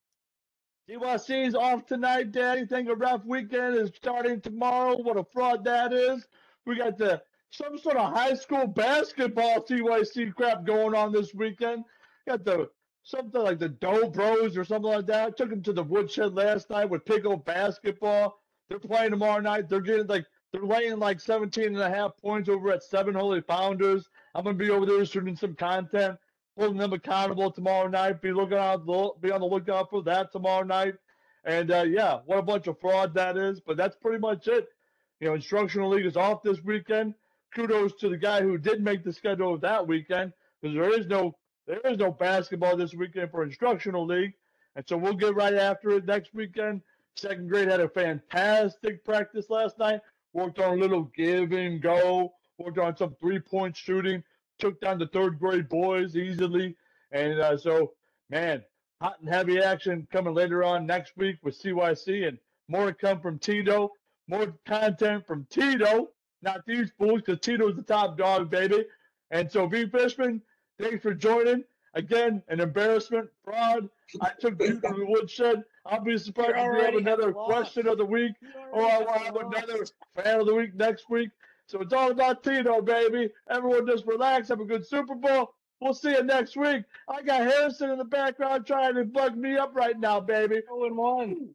CYC's 0.89 1.55
off 1.55 1.87
tonight, 1.87 2.33
Daddy. 2.33 2.67
Think 2.67 2.89
a 2.89 2.95
rough 2.95 3.25
weekend 3.25 3.77
is 3.77 3.91
starting 3.95 4.41
tomorrow. 4.41 4.97
What 4.97 5.17
a 5.17 5.25
fraud 5.25 5.65
that 5.65 5.93
is. 5.93 6.27
We 6.65 6.77
got 6.77 6.99
the 6.99 7.23
some 7.53 7.79
sort 7.79 7.97
of 7.97 8.13
high 8.13 8.35
school 8.35 8.67
basketball 8.67 9.63
CYC 9.63 10.35
crap 10.35 10.65
going 10.65 10.95
on 10.95 11.13
this 11.13 11.35
weekend. 11.35 11.85
Got 12.27 12.45
the 12.45 12.71
something 13.05 13.41
like 13.41 13.59
the 13.59 13.69
Doe 13.69 14.09
Bros 14.09 14.57
or 14.57 14.65
something 14.65 14.91
like 14.91 15.07
that. 15.07 15.37
took 15.37 15.51
them 15.51 15.63
to 15.63 15.73
the 15.73 15.83
woodshed 15.83 16.35
last 16.35 16.71
night 16.71 16.89
with 16.89 17.05
pickup 17.05 17.45
basketball. 17.45 18.41
They're 18.69 18.79
playing 18.79 19.11
tomorrow 19.11 19.41
night. 19.41 19.69
They're 19.69 19.81
getting 19.81 20.07
like 20.07 20.27
they're 20.53 20.65
laying 20.65 20.99
like 20.99 21.21
17 21.21 21.65
and 21.65 21.79
a 21.79 21.89
half 21.89 22.17
points 22.17 22.49
over 22.49 22.71
at 22.73 22.83
Seven 22.83 23.15
Holy 23.15 23.41
Founders. 23.43 24.09
I'm 24.35 24.45
gonna 24.45 24.57
be 24.57 24.71
over 24.71 24.87
there 24.87 25.05
shooting 25.05 25.37
some 25.37 25.55
content 25.55 26.19
holding 26.57 26.79
them 26.79 26.93
accountable 26.93 27.51
tomorrow 27.51 27.89
night. 27.89 28.21
Be 28.21 28.33
looking 28.33 28.59
out, 28.59 28.85
be 29.21 29.31
on 29.31 29.41
the 29.41 29.47
lookout 29.47 29.91
for 29.91 30.03
that 30.03 30.33
tomorrow 30.33 30.65
night. 30.65 30.95
And 31.45 31.71
uh, 31.71 31.83
yeah, 31.83 32.21
what 32.27 32.39
a 32.39 32.43
bunch 32.43 32.67
of 32.67 32.79
fraud 32.81 33.15
that 33.15 33.37
is. 33.37 33.61
But 33.61 33.77
that's 33.77 33.97
pretty 33.97 34.19
much 34.19 34.49
it. 34.49 34.69
You 35.21 35.29
know, 35.29 35.35
instructional 35.35 35.91
league 35.91 36.07
is 36.07 36.17
off 36.17 36.43
this 36.43 36.63
weekend. 36.63 37.15
Kudos 37.55 37.95
to 37.95 38.09
the 38.09 38.17
guy 38.17 38.43
who 38.43 38.59
did 38.59 38.83
make 38.83 39.05
the 39.05 39.13
schedule 39.13 39.57
that 39.59 39.87
weekend 39.87 40.33
because 40.61 40.75
there 40.75 40.99
is 40.99 41.07
no 41.07 41.37
there 41.67 41.81
is 41.85 41.99
no 41.99 42.11
basketball 42.11 42.77
this 42.77 42.95
weekend 42.95 43.31
for 43.31 43.45
instructional 43.45 44.05
league, 44.05 44.33
and 44.75 44.85
so 44.89 44.97
we'll 44.97 45.15
get 45.15 45.35
right 45.35 45.55
after 45.55 45.91
it 45.91 46.07
next 46.07 46.35
weekend. 46.35 46.83
Second 47.15 47.49
grade 47.49 47.69
had 47.69 47.81
a 47.81 47.89
fantastic 47.89 49.05
practice 49.05 49.49
last 49.51 49.79
night. 49.79 50.01
Worked 50.33 50.59
on 50.59 50.79
a 50.79 50.81
little 50.81 51.05
give 51.17 51.53
and 51.53 51.81
go. 51.81 52.33
Worked 52.59 52.79
on 52.79 52.97
some 52.97 53.15
three 53.21 53.39
point 53.39 53.77
shooting 53.77 54.25
took 54.63 54.81
down 54.81 54.99
the 54.99 55.09
third 55.09 55.41
grade 55.41 55.69
boys 55.69 56.17
easily. 56.17 56.77
And 57.11 57.41
uh, 57.41 57.57
so, 57.57 57.93
man, 58.31 58.63
hot 59.01 59.19
and 59.21 59.29
heavy 59.29 59.59
action 59.59 60.07
coming 60.13 60.35
later 60.35 60.63
on 60.63 60.87
next 60.87 61.17
week 61.17 61.39
with 61.43 61.61
CYC 61.61 62.29
and 62.29 62.39
more 62.69 62.87
to 62.87 62.95
come 62.95 63.21
from 63.21 63.41
Tito. 63.41 63.91
More 64.29 64.55
content 64.67 65.27
from 65.27 65.47
Tito, 65.51 66.11
not 66.43 66.65
these 66.67 66.91
fools, 66.99 67.23
because 67.25 67.41
Tito's 67.41 67.77
the 67.77 67.83
top 67.83 68.19
dog, 68.19 68.51
baby. 68.51 68.85
And 69.31 69.51
so, 69.51 69.67
B 69.67 69.87
Fishman, 69.87 70.43
thanks 70.79 71.03
for 71.03 71.15
joining. 71.15 71.65
Again, 71.95 72.43
an 72.49 72.61
embarrassment, 72.61 73.29
fraud. 73.45 73.89
I 74.21 74.31
took 74.41 74.61
you 74.61 74.81
to 74.81 74.81
the 74.81 75.07
woodshed. 75.07 75.65
I'll 75.85 76.01
be 76.01 76.17
surprised 76.17 76.53
if 76.57 76.73
we 76.73 76.85
have 76.85 76.95
another 76.95 77.27
have 77.27 77.35
question 77.35 77.87
of 77.87 77.99
the 77.99 78.05
week 78.05 78.33
or 78.73 78.83
I'll 78.83 79.19
have 79.19 79.37
another 79.37 79.85
fan 80.15 80.41
of 80.41 80.47
the 80.47 80.55
week 80.55 80.75
next 80.75 81.11
week. 81.11 81.31
So 81.67 81.81
it's 81.81 81.93
all 81.93 82.11
about 82.11 82.43
Tito, 82.43 82.81
baby. 82.81 83.31
Everyone 83.51 83.87
just 83.87 84.07
relax, 84.07 84.49
have 84.49 84.61
a 84.61 84.65
good 84.65 84.87
Super 84.87 85.15
Bowl. 85.15 85.55
We'll 85.81 85.95
see 85.95 86.11
you 86.11 86.23
next 86.23 86.57
week. 86.57 86.85
I 87.09 87.23
got 87.23 87.41
Harrison 87.41 87.91
in 87.91 87.99
the 87.99 88.05
background 88.05 88.67
trying 88.67 88.95
to 88.95 89.05
bug 89.05 89.37
me 89.37 89.57
up 89.57 89.75
right 89.75 89.99
now, 89.99 90.21
baby. 90.21 90.63
Two 90.69 90.85
and 90.85 90.97
one. 90.97 91.49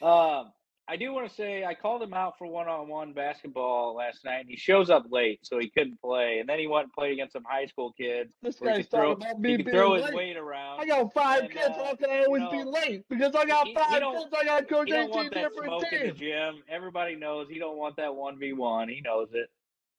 Um, 0.00 0.52
I 0.88 0.96
do 0.96 1.12
want 1.14 1.28
to 1.28 1.34
say 1.34 1.64
I 1.64 1.74
called 1.74 2.02
him 2.02 2.12
out 2.12 2.36
for 2.36 2.46
one-on-one 2.46 3.12
basketball 3.12 3.94
last 3.94 4.24
night, 4.24 4.40
and 4.40 4.48
he 4.50 4.56
shows 4.56 4.90
up 4.90 5.06
late, 5.10 5.38
so 5.42 5.58
he 5.58 5.70
couldn't 5.70 6.00
play. 6.02 6.38
And 6.40 6.48
then 6.48 6.58
he 6.58 6.66
went 6.66 6.84
and 6.86 6.92
played 6.92 7.12
against 7.12 7.32
some 7.34 7.44
high 7.44 7.66
school 7.66 7.92
kids. 7.92 8.30
This 8.42 8.56
guy's 8.58 8.86
throw, 8.88 9.14
talking 9.14 9.24
about 9.26 9.40
me 9.40 9.50
he 9.50 9.56
being 9.58 9.74
throw 9.76 9.94
his 9.94 10.12
weight 10.12 10.36
around. 10.36 10.80
I 10.80 10.86
got 10.86 11.14
five 11.14 11.44
And, 11.44 11.52
kids. 11.52 11.68
uh, 11.68 11.84
How 11.84 11.94
can 11.94 12.10
I 12.10 12.24
always 12.24 12.42
be 12.50 12.64
know, 12.64 12.70
late? 12.70 13.04
Because 13.08 13.34
I 13.34 13.44
got 13.44 13.66
he- 13.66 13.72
he 13.72 13.78
five 13.78 14.02
kids. 14.02 14.34
I 14.36 14.44
got 14.44 14.68
coach 14.68 14.88
He 14.88 14.92
don't 14.92 15.02
18 15.04 15.14
want 15.14 15.34
that 15.34 15.40
different 15.48 15.64
smoke 15.66 15.84
in 15.92 15.98
the 16.00 16.06
teams. 16.08 16.18
gym. 16.18 16.62
Everybody 16.68 17.14
knows 17.14 17.48
he 17.48 17.58
don't 17.60 17.76
want 17.78 17.96
that 17.96 18.14
one 18.14 18.38
v 18.38 18.52
one. 18.52 18.88
He 18.88 19.00
knows 19.00 19.28
it. 19.32 19.48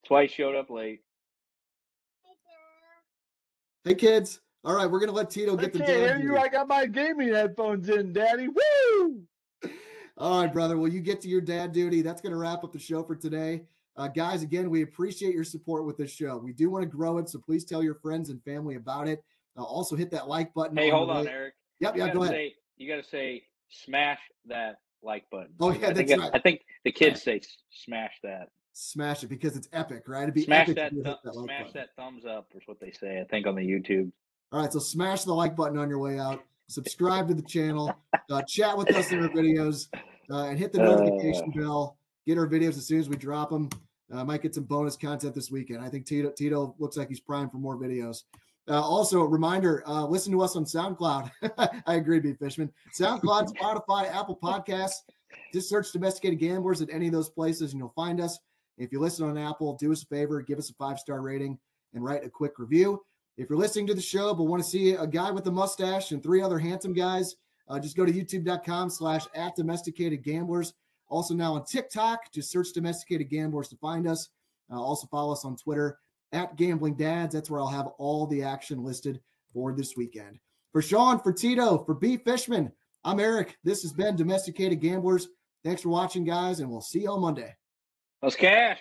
Twice 0.05 0.31
showed 0.31 0.55
up 0.55 0.69
late. 0.69 1.01
Hey 3.85 3.95
kids. 3.95 4.41
All 4.65 4.75
right, 4.75 4.85
we're 4.89 4.99
gonna 4.99 5.11
let 5.13 5.29
Tito 5.29 5.57
I 5.57 5.61
get 5.61 5.73
the 5.73 5.79
can't 5.79 5.89
hear 5.91 6.17
you. 6.17 6.29
duty. 6.29 6.37
I 6.37 6.47
got 6.49 6.67
my 6.67 6.85
gaming 6.85 7.29
headphones 7.33 7.89
in, 7.89 8.13
Daddy. 8.13 8.47
Woo! 8.47 9.23
All 10.17 10.41
right, 10.41 10.51
brother. 10.53 10.77
Well, 10.77 10.91
you 10.91 10.99
get 11.01 11.21
to 11.21 11.27
your 11.27 11.41
dad 11.41 11.71
duty. 11.71 12.01
That's 12.01 12.21
going 12.21 12.31
to 12.33 12.37
wrap 12.37 12.63
up 12.63 12.71
the 12.71 12.79
show 12.79 13.03
for 13.03 13.15
today. 13.15 13.63
Uh, 13.97 14.07
guys, 14.07 14.43
again, 14.43 14.69
we 14.69 14.83
appreciate 14.83 15.33
your 15.33 15.43
support 15.43 15.85
with 15.85 15.97
this 15.97 16.11
show. 16.11 16.37
We 16.37 16.53
do 16.53 16.69
want 16.69 16.83
to 16.83 16.89
grow 16.89 17.17
it, 17.17 17.29
so 17.29 17.39
please 17.39 17.63
tell 17.65 17.83
your 17.83 17.95
friends 17.95 18.29
and 18.29 18.43
family 18.43 18.75
about 18.75 19.07
it. 19.07 19.23
Uh, 19.57 19.63
also, 19.63 19.95
hit 19.95 20.11
that 20.11 20.27
like 20.27 20.53
button. 20.53 20.77
Hey, 20.77 20.89
on 20.91 20.97
hold 20.97 21.09
on, 21.11 21.27
Eric. 21.27 21.53
Yep, 21.79 21.95
You 21.97 22.05
yeah, 22.05 22.13
go 22.13 22.23
ahead. 22.23 22.33
say 22.33 22.53
you 22.77 22.87
gotta 22.87 23.07
say 23.07 23.43
smash 23.69 24.19
that 24.47 24.77
like 25.03 25.25
button. 25.31 25.53
Oh, 25.59 25.69
yeah, 25.71 25.89
I 25.89 25.93
think 25.93 26.07
that's 26.09 26.11
it- 26.11 26.19
right. 26.19 26.31
I 26.33 26.39
think 26.39 26.61
the 26.85 26.91
kids 26.91 27.21
say 27.21 27.41
smash 27.71 28.13
that. 28.23 28.49
Smash 28.73 29.23
it 29.23 29.27
because 29.27 29.55
it's 29.55 29.67
epic, 29.73 30.03
right? 30.07 30.23
It'd 30.23 30.33
be 30.33 30.43
Smash 30.43 30.69
epic 30.69 30.75
that, 30.77 30.87
if 30.87 30.93
you 30.93 31.03
hit 31.03 31.05
thu- 31.05 31.29
that 31.29 31.35
like 31.35 31.45
smash 31.45 31.59
button. 31.67 31.73
that 31.75 31.89
thumbs 32.01 32.25
up 32.25 32.47
is 32.55 32.63
what 32.65 32.79
they 32.79 32.91
say. 32.91 33.19
I 33.19 33.25
think 33.25 33.45
on 33.45 33.53
the 33.55 33.61
YouTube. 33.61 34.11
All 34.51 34.61
right, 34.61 34.73
so 34.73 34.79
smash 34.79 35.23
the 35.23 35.33
like 35.33 35.55
button 35.55 35.77
on 35.77 35.89
your 35.89 35.99
way 35.99 36.17
out. 36.17 36.43
Subscribe 36.67 37.27
to 37.27 37.33
the 37.33 37.41
channel. 37.41 37.93
Uh, 38.29 38.41
chat 38.43 38.77
with 38.77 38.93
us 38.95 39.11
in 39.11 39.21
our 39.21 39.29
videos, 39.29 39.87
uh, 40.31 40.45
and 40.45 40.57
hit 40.57 40.71
the 40.71 40.79
notification 40.79 41.51
bell. 41.51 41.97
Get 42.25 42.37
our 42.37 42.47
videos 42.47 42.77
as 42.77 42.87
soon 42.87 42.99
as 42.99 43.09
we 43.09 43.15
drop 43.15 43.49
them. 43.49 43.69
Uh, 44.11 44.23
might 44.23 44.41
get 44.41 44.55
some 44.55 44.63
bonus 44.63 44.95
content 44.95 45.35
this 45.35 45.51
weekend. 45.51 45.83
I 45.83 45.89
think 45.89 46.05
Tito 46.05 46.29
Tito 46.29 46.75
looks 46.79 46.97
like 46.97 47.09
he's 47.09 47.19
primed 47.19 47.51
for 47.51 47.57
more 47.57 47.77
videos. 47.77 48.23
Uh, 48.67 48.81
also, 48.81 49.21
a 49.21 49.27
reminder: 49.27 49.83
uh, 49.87 50.05
listen 50.05 50.31
to 50.31 50.41
us 50.41 50.55
on 50.55 50.65
SoundCloud. 50.65 51.31
I 51.85 51.95
agree, 51.95 52.19
B 52.19 52.33
Fishman. 52.33 52.71
SoundCloud, 52.97 53.53
Spotify, 53.55 54.13
Apple 54.13 54.39
Podcasts. 54.41 55.01
Just 55.53 55.69
search 55.69 55.91
"Domesticated 55.91 56.39
Gamblers" 56.39 56.81
at 56.81 56.89
any 56.91 57.07
of 57.07 57.13
those 57.13 57.29
places, 57.29 57.71
and 57.71 57.79
you'll 57.79 57.93
find 57.95 58.21
us. 58.21 58.39
If 58.77 58.91
you 58.91 58.99
listen 58.99 59.29
on 59.29 59.37
Apple, 59.37 59.75
do 59.75 59.91
us 59.91 60.03
a 60.03 60.07
favor, 60.07 60.41
give 60.41 60.57
us 60.57 60.69
a 60.69 60.73
five 60.73 60.97
star 60.97 61.21
rating, 61.21 61.59
and 61.93 62.03
write 62.03 62.25
a 62.25 62.29
quick 62.29 62.57
review. 62.57 63.01
If 63.35 63.49
you're 63.49 63.57
listening 63.57 63.87
to 63.87 63.95
the 63.95 64.01
show 64.01 64.33
but 64.33 64.43
want 64.43 64.63
to 64.63 64.69
see 64.69 64.91
a 64.91 65.07
guy 65.07 65.31
with 65.31 65.47
a 65.47 65.51
mustache 65.51 66.11
and 66.11 66.21
three 66.21 66.41
other 66.41 66.59
handsome 66.59 66.93
guys, 66.93 67.35
uh, 67.67 67.79
just 67.79 67.97
go 67.97 68.05
to 68.05 68.11
youtube.com 68.11 68.89
slash 68.89 69.25
at 69.33 69.55
domesticated 69.55 70.23
gamblers. 70.23 70.73
Also 71.09 71.33
now 71.33 71.53
on 71.53 71.65
TikTok, 71.65 72.31
just 72.31 72.51
search 72.51 72.73
domesticated 72.73 73.29
gamblers 73.29 73.69
to 73.69 73.77
find 73.77 74.07
us. 74.07 74.29
Uh, 74.71 74.79
also 74.79 75.07
follow 75.07 75.33
us 75.33 75.45
on 75.45 75.55
Twitter 75.55 75.97
at 76.31 76.55
gambling 76.57 76.95
dads. 76.95 77.33
That's 77.33 77.49
where 77.49 77.59
I'll 77.59 77.67
have 77.67 77.87
all 77.97 78.27
the 78.27 78.43
action 78.43 78.83
listed 78.83 79.19
for 79.51 79.73
this 79.73 79.97
weekend. 79.97 80.39
For 80.71 80.81
Sean, 80.81 81.19
for 81.19 81.33
Tito, 81.33 81.83
for 81.85 81.93
B 81.93 82.17
Fishman, 82.17 82.71
I'm 83.03 83.19
Eric. 83.19 83.57
This 83.63 83.81
has 83.81 83.93
been 83.93 84.15
Domesticated 84.15 84.79
Gamblers. 84.79 85.27
Thanks 85.63 85.81
for 85.81 85.89
watching, 85.89 86.23
guys, 86.23 86.59
and 86.59 86.69
we'll 86.69 86.81
see 86.81 87.01
you 87.01 87.11
on 87.11 87.21
Monday. 87.21 87.55
Let's 88.21 88.35
cash. 88.35 88.79